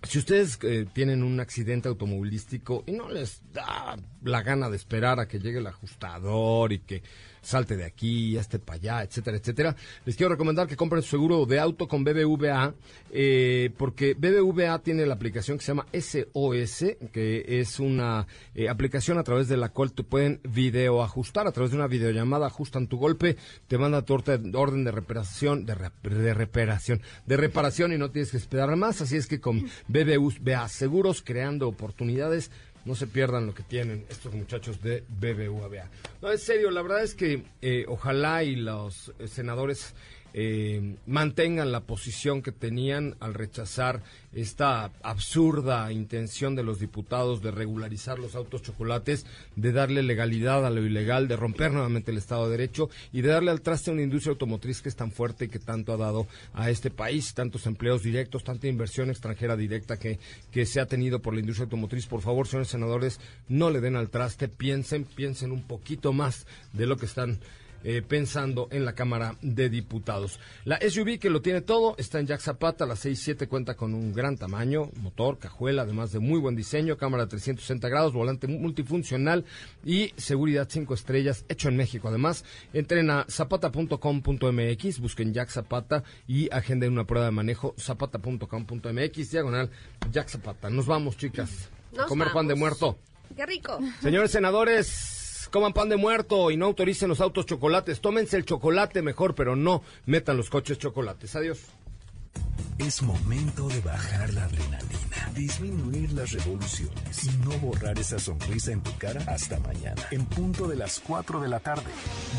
si 0.02 0.18
ustedes 0.18 0.58
eh, 0.62 0.86
tienen 0.92 1.22
un 1.22 1.40
accidente 1.40 1.88
automovilístico 1.88 2.84
y 2.86 2.92
no 2.92 3.08
les 3.08 3.42
da 3.52 3.96
la 4.22 4.42
gana 4.42 4.70
de 4.70 4.76
esperar 4.76 5.20
a 5.20 5.28
que 5.28 5.38
llegue 5.38 5.58
el 5.58 5.66
ajustador 5.66 6.72
y 6.72 6.80
que 6.80 7.02
salte 7.44 7.76
de 7.76 7.84
aquí, 7.84 8.36
este 8.36 8.58
para 8.58 8.76
allá, 8.76 9.02
etcétera, 9.02 9.36
etcétera, 9.36 9.76
les 10.04 10.16
quiero 10.16 10.32
recomendar 10.32 10.66
que 10.66 10.76
compren 10.76 11.02
su 11.02 11.10
seguro 11.10 11.46
de 11.46 11.58
auto 11.60 11.86
con 11.88 12.04
BBVA, 12.04 12.74
eh, 13.10 13.70
porque 13.76 14.14
BBVA 14.14 14.78
tiene 14.80 15.06
la 15.06 15.14
aplicación 15.14 15.58
que 15.58 15.64
se 15.64 15.72
llama 15.72 15.86
SOS, 15.92 16.84
que 17.12 17.44
es 17.60 17.78
una 17.80 18.26
eh, 18.54 18.68
aplicación 18.68 19.18
a 19.18 19.22
través 19.24 19.48
de 19.48 19.56
la 19.56 19.68
cual 19.68 19.92
te 19.92 20.02
pueden 20.02 20.40
video 20.42 21.02
ajustar, 21.02 21.46
a 21.46 21.52
través 21.52 21.70
de 21.70 21.76
una 21.76 21.86
videollamada 21.86 22.46
ajustan 22.46 22.86
tu 22.88 22.96
golpe, 22.98 23.36
te 23.68 23.78
manda 23.78 24.02
tu 24.02 24.14
orde- 24.14 24.40
orden 24.56 24.84
de 24.84 24.90
reparación, 24.92 25.66
de, 25.66 25.74
rep- 25.74 26.02
de 26.02 26.34
reparación, 26.34 27.00
de 27.26 27.36
reparación 27.36 27.92
y 27.92 27.98
no 27.98 28.10
tienes 28.10 28.30
que 28.30 28.36
esperar 28.36 28.74
más, 28.76 29.00
así 29.00 29.16
es 29.16 29.26
que 29.26 29.40
con 29.40 29.64
BBVA 29.88 30.68
Seguros 30.68 31.22
creando 31.22 31.68
oportunidades, 31.68 32.50
no 32.84 32.94
se 32.94 33.06
pierdan 33.06 33.46
lo 33.46 33.54
que 33.54 33.62
tienen 33.62 34.04
estos 34.08 34.32
muchachos 34.34 34.82
de 34.82 35.04
BBVA. 35.08 35.88
No, 36.20 36.30
en 36.30 36.38
serio, 36.38 36.70
la 36.70 36.82
verdad 36.82 37.02
es 37.02 37.14
que 37.14 37.44
eh, 37.62 37.84
ojalá 37.88 38.44
y 38.44 38.56
los 38.56 39.12
senadores 39.26 39.94
eh, 40.36 40.96
mantengan 41.06 41.70
la 41.70 41.80
posición 41.80 42.42
que 42.42 42.50
tenían 42.50 43.14
al 43.20 43.34
rechazar 43.34 44.02
esta 44.32 44.90
absurda 45.02 45.92
intención 45.92 46.56
de 46.56 46.64
los 46.64 46.80
diputados 46.80 47.40
de 47.40 47.52
regularizar 47.52 48.18
los 48.18 48.34
autos 48.34 48.62
chocolates, 48.62 49.26
de 49.54 49.70
darle 49.70 50.02
legalidad 50.02 50.66
a 50.66 50.70
lo 50.70 50.84
ilegal, 50.84 51.28
de 51.28 51.36
romper 51.36 51.70
nuevamente 51.70 52.10
el 52.10 52.18
Estado 52.18 52.46
de 52.46 52.56
Derecho 52.56 52.90
y 53.12 53.20
de 53.20 53.28
darle 53.28 53.52
al 53.52 53.60
traste 53.60 53.90
a 53.90 53.92
una 53.92 54.02
industria 54.02 54.32
automotriz 54.32 54.82
que 54.82 54.88
es 54.88 54.96
tan 54.96 55.12
fuerte 55.12 55.44
y 55.44 55.48
que 55.48 55.60
tanto 55.60 55.92
ha 55.92 55.96
dado 55.96 56.26
a 56.52 56.68
este 56.68 56.90
país, 56.90 57.32
tantos 57.32 57.66
empleos 57.66 58.02
directos, 58.02 58.42
tanta 58.42 58.66
inversión 58.66 59.10
extranjera 59.10 59.56
directa 59.56 59.98
que, 59.98 60.18
que 60.50 60.66
se 60.66 60.80
ha 60.80 60.86
tenido 60.86 61.20
por 61.20 61.34
la 61.34 61.40
industria 61.40 61.66
automotriz. 61.66 62.06
Por 62.06 62.22
favor, 62.22 62.48
señores 62.48 62.68
senadores, 62.68 63.20
no 63.48 63.70
le 63.70 63.80
den 63.80 63.94
al 63.94 64.10
traste, 64.10 64.48
piensen, 64.48 65.04
piensen 65.04 65.52
un 65.52 65.62
poquito 65.62 66.12
más 66.12 66.48
de 66.72 66.86
lo 66.86 66.96
que 66.96 67.06
están 67.06 67.38
eh, 67.84 68.02
pensando 68.02 68.68
en 68.70 68.84
la 68.84 68.94
Cámara 68.94 69.36
de 69.42 69.68
Diputados. 69.68 70.40
La 70.64 70.78
SUV 70.80 71.18
que 71.18 71.30
lo 71.30 71.42
tiene 71.42 71.60
todo 71.60 71.94
está 71.98 72.18
en 72.18 72.26
Jack 72.26 72.40
Zapata, 72.40 72.86
la 72.86 72.94
6.7 72.94 73.46
cuenta 73.46 73.76
con 73.76 73.94
un 73.94 74.12
gran 74.12 74.36
tamaño, 74.36 74.90
motor, 74.96 75.38
cajuela, 75.38 75.82
además 75.82 76.10
de 76.10 76.18
muy 76.18 76.40
buen 76.40 76.56
diseño, 76.56 76.96
cámara 76.96 77.24
de 77.24 77.30
360 77.30 77.88
grados, 77.88 78.12
volante 78.12 78.48
multifuncional 78.48 79.44
y 79.84 80.12
seguridad 80.16 80.66
5 80.70 80.94
estrellas, 80.94 81.44
hecho 81.48 81.68
en 81.68 81.76
México. 81.76 82.08
Además, 82.08 82.44
entren 82.72 83.10
a 83.10 83.26
zapata.com.mx, 83.28 85.00
busquen 85.00 85.34
Jack 85.34 85.50
Zapata 85.50 86.02
y 86.26 86.50
agenden 86.52 86.92
una 86.92 87.04
prueba 87.04 87.26
de 87.26 87.32
manejo 87.32 87.74
zapata.com.mx, 87.78 89.30
diagonal 89.30 89.70
Jack 90.10 90.28
Zapata. 90.28 90.70
Nos 90.70 90.86
vamos, 90.86 91.16
chicas. 91.16 91.68
Nos 91.92 92.06
comer 92.06 92.28
pan 92.32 92.46
de 92.46 92.54
vamos. 92.54 92.60
muerto. 92.60 92.98
Qué 93.36 93.46
rico. 93.46 93.78
Señores 94.00 94.30
senadores, 94.30 95.23
coman 95.54 95.72
pan 95.72 95.88
de 95.88 95.96
muerto 95.96 96.50
y 96.50 96.56
no 96.56 96.66
autoricen 96.66 97.08
los 97.08 97.20
autos 97.20 97.46
chocolates. 97.46 98.00
Tómense 98.00 98.36
el 98.36 98.44
chocolate 98.44 99.02
mejor, 99.02 99.36
pero 99.36 99.54
no 99.54 99.84
metan 100.04 100.36
los 100.36 100.50
coches 100.50 100.78
chocolates. 100.78 101.36
Adiós. 101.36 101.60
Es 102.78 103.02
momento 103.02 103.68
de 103.68 103.80
bajar 103.80 104.34
la 104.34 104.46
adrenalina, 104.46 105.30
disminuir 105.32 106.12
las 106.12 106.32
revoluciones 106.32 107.22
y 107.22 107.28
no 107.38 107.56
borrar 107.58 107.96
esa 108.00 108.18
sonrisa 108.18 108.72
en 108.72 108.82
tu 108.82 108.90
cara 108.98 109.22
hasta 109.28 109.60
mañana, 109.60 110.02
en 110.10 110.26
punto 110.26 110.66
de 110.66 110.74
las 110.74 110.98
4 110.98 111.40
de 111.40 111.48
la 111.48 111.60
tarde, 111.60 111.86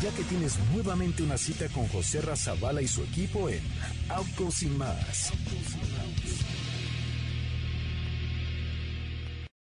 ya 0.02 0.10
que 0.10 0.22
tienes 0.24 0.58
nuevamente 0.74 1.22
una 1.22 1.38
cita 1.38 1.70
con 1.70 1.88
José 1.88 2.20
Razabala 2.20 2.82
y 2.82 2.86
su 2.86 3.02
equipo 3.02 3.48
en 3.48 3.62
Autos 4.10 4.62
y 4.62 4.66
más. 4.66 5.32